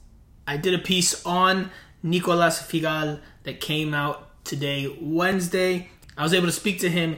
I 0.46 0.58
did 0.58 0.74
a 0.74 0.78
piece 0.78 1.24
on 1.24 1.70
Nicolas 2.02 2.60
Figal 2.60 3.18
that 3.44 3.58
came 3.58 3.94
out 3.94 4.44
today, 4.44 4.94
Wednesday. 5.00 5.88
I 6.14 6.24
was 6.24 6.34
able 6.34 6.44
to 6.44 6.52
speak 6.52 6.78
to 6.80 6.90
him 6.90 7.16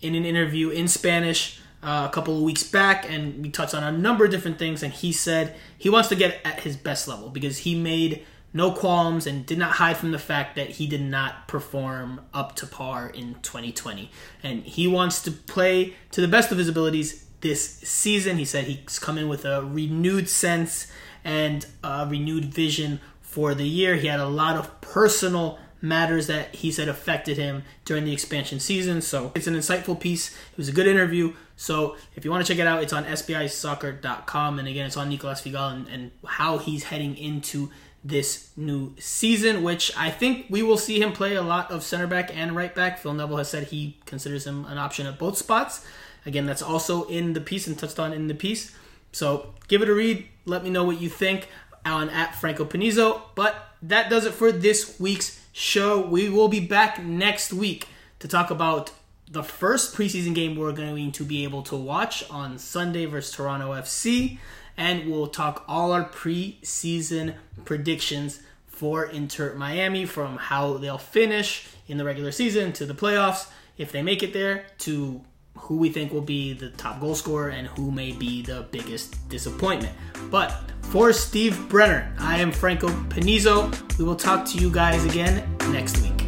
in 0.00 0.14
an 0.14 0.24
interview 0.24 0.70
in 0.70 0.86
Spanish 0.86 1.60
uh, 1.82 2.06
a 2.10 2.14
couple 2.14 2.36
of 2.36 2.42
weeks 2.42 2.62
back, 2.62 3.10
and 3.10 3.42
we 3.42 3.50
touched 3.50 3.74
on 3.74 3.82
a 3.82 3.96
number 3.96 4.24
of 4.24 4.30
different 4.30 4.58
things. 4.58 4.82
And 4.82 4.92
he 4.92 5.12
said 5.12 5.56
he 5.76 5.90
wants 5.90 6.08
to 6.10 6.14
get 6.14 6.40
at 6.44 6.60
his 6.60 6.76
best 6.76 7.08
level 7.08 7.28
because 7.28 7.58
he 7.58 7.74
made 7.74 8.24
no 8.54 8.70
qualms 8.70 9.26
and 9.26 9.46
did 9.46 9.58
not 9.58 9.72
hide 9.72 9.96
from 9.96 10.12
the 10.12 10.18
fact 10.18 10.56
that 10.56 10.70
he 10.70 10.86
did 10.86 11.00
not 11.00 11.48
perform 11.48 12.20
up 12.34 12.54
to 12.56 12.66
par 12.66 13.08
in 13.08 13.34
2020. 13.42 14.10
And 14.42 14.62
he 14.64 14.86
wants 14.86 15.22
to 15.22 15.30
play 15.30 15.94
to 16.10 16.20
the 16.20 16.28
best 16.28 16.52
of 16.52 16.58
his 16.58 16.68
abilities 16.68 17.26
this 17.40 17.78
season. 17.78 18.36
He 18.36 18.44
said 18.44 18.64
he's 18.64 18.98
coming 18.98 19.28
with 19.28 19.44
a 19.44 19.64
renewed 19.64 20.28
sense 20.28 20.86
and 21.24 21.66
a 21.82 22.06
renewed 22.08 22.46
vision 22.46 23.00
for 23.20 23.54
the 23.54 23.66
year. 23.66 23.96
He 23.96 24.08
had 24.08 24.20
a 24.20 24.28
lot 24.28 24.56
of 24.56 24.80
personal 24.80 25.58
matters 25.80 26.28
that 26.28 26.54
he 26.54 26.70
said 26.70 26.88
affected 26.88 27.36
him 27.36 27.64
during 27.84 28.04
the 28.04 28.12
expansion 28.12 28.60
season. 28.60 29.02
So 29.02 29.32
it's 29.34 29.46
an 29.46 29.54
insightful 29.54 29.98
piece. 29.98 30.30
It 30.52 30.56
was 30.56 30.68
a 30.68 30.72
good 30.72 30.86
interview. 30.86 31.34
So 31.62 31.96
if 32.16 32.24
you 32.24 32.30
want 32.32 32.44
to 32.44 32.52
check 32.52 32.60
it 32.60 32.66
out, 32.66 32.82
it's 32.82 32.92
on 32.92 33.04
SBIsoccer.com. 33.04 34.58
And 34.58 34.66
again, 34.66 34.84
it's 34.84 34.96
on 34.96 35.08
Nicolas 35.08 35.40
Figal 35.40 35.72
and, 35.72 35.88
and 35.88 36.10
how 36.26 36.58
he's 36.58 36.82
heading 36.82 37.16
into 37.16 37.70
this 38.02 38.50
new 38.56 38.96
season, 38.98 39.62
which 39.62 39.96
I 39.96 40.10
think 40.10 40.46
we 40.50 40.64
will 40.64 40.76
see 40.76 41.00
him 41.00 41.12
play 41.12 41.36
a 41.36 41.42
lot 41.42 41.70
of 41.70 41.84
center 41.84 42.08
back 42.08 42.36
and 42.36 42.56
right 42.56 42.74
back. 42.74 42.98
Phil 42.98 43.14
Neville 43.14 43.36
has 43.36 43.48
said 43.48 43.68
he 43.68 44.00
considers 44.06 44.44
him 44.44 44.64
an 44.64 44.76
option 44.76 45.06
at 45.06 45.20
both 45.20 45.38
spots. 45.38 45.86
Again, 46.26 46.46
that's 46.46 46.62
also 46.62 47.04
in 47.04 47.32
the 47.32 47.40
piece 47.40 47.68
and 47.68 47.78
touched 47.78 48.00
on 48.00 48.12
in 48.12 48.26
the 48.26 48.34
piece. 48.34 48.76
So 49.12 49.54
give 49.68 49.82
it 49.82 49.88
a 49.88 49.94
read. 49.94 50.26
Let 50.44 50.64
me 50.64 50.70
know 50.70 50.82
what 50.82 51.00
you 51.00 51.08
think 51.08 51.46
on 51.86 52.10
at 52.10 52.34
Franco 52.34 52.64
Panizo. 52.64 53.22
But 53.36 53.54
that 53.82 54.10
does 54.10 54.26
it 54.26 54.34
for 54.34 54.50
this 54.50 54.98
week's 54.98 55.40
show. 55.52 56.04
We 56.04 56.28
will 56.28 56.48
be 56.48 56.58
back 56.58 57.00
next 57.00 57.52
week 57.52 57.86
to 58.18 58.26
talk 58.26 58.50
about 58.50 58.90
the 59.32 59.42
first 59.42 59.94
preseason 59.94 60.34
game 60.34 60.56
we're 60.56 60.72
going 60.72 61.10
to 61.10 61.24
be 61.24 61.42
able 61.44 61.62
to 61.62 61.76
watch 61.76 62.28
on 62.30 62.58
Sunday 62.58 63.06
versus 63.06 63.34
Toronto 63.34 63.72
FC. 63.72 64.38
And 64.76 65.10
we'll 65.10 65.26
talk 65.26 65.64
all 65.66 65.92
our 65.92 66.04
preseason 66.04 67.34
predictions 67.64 68.40
for 68.66 69.04
Inter 69.04 69.54
Miami 69.54 70.04
from 70.04 70.36
how 70.36 70.74
they'll 70.74 70.98
finish 70.98 71.66
in 71.88 71.96
the 71.96 72.04
regular 72.04 72.30
season 72.30 72.72
to 72.74 72.86
the 72.86 72.94
playoffs, 72.94 73.48
if 73.78 73.92
they 73.92 74.02
make 74.02 74.22
it 74.22 74.32
there, 74.32 74.66
to 74.78 75.20
who 75.56 75.76
we 75.76 75.90
think 75.90 76.12
will 76.12 76.20
be 76.20 76.52
the 76.52 76.70
top 76.70 77.00
goal 77.00 77.14
scorer 77.14 77.50
and 77.50 77.66
who 77.68 77.90
may 77.90 78.12
be 78.12 78.42
the 78.42 78.66
biggest 78.70 79.28
disappointment. 79.28 79.94
But 80.30 80.70
for 80.82 81.12
Steve 81.12 81.68
Brenner, 81.68 82.14
I 82.18 82.38
am 82.38 82.50
Franco 82.50 82.88
Panizo. 82.88 83.98
We 83.98 84.04
will 84.04 84.16
talk 84.16 84.46
to 84.46 84.58
you 84.58 84.70
guys 84.70 85.04
again 85.04 85.56
next 85.70 86.00
week. 86.00 86.21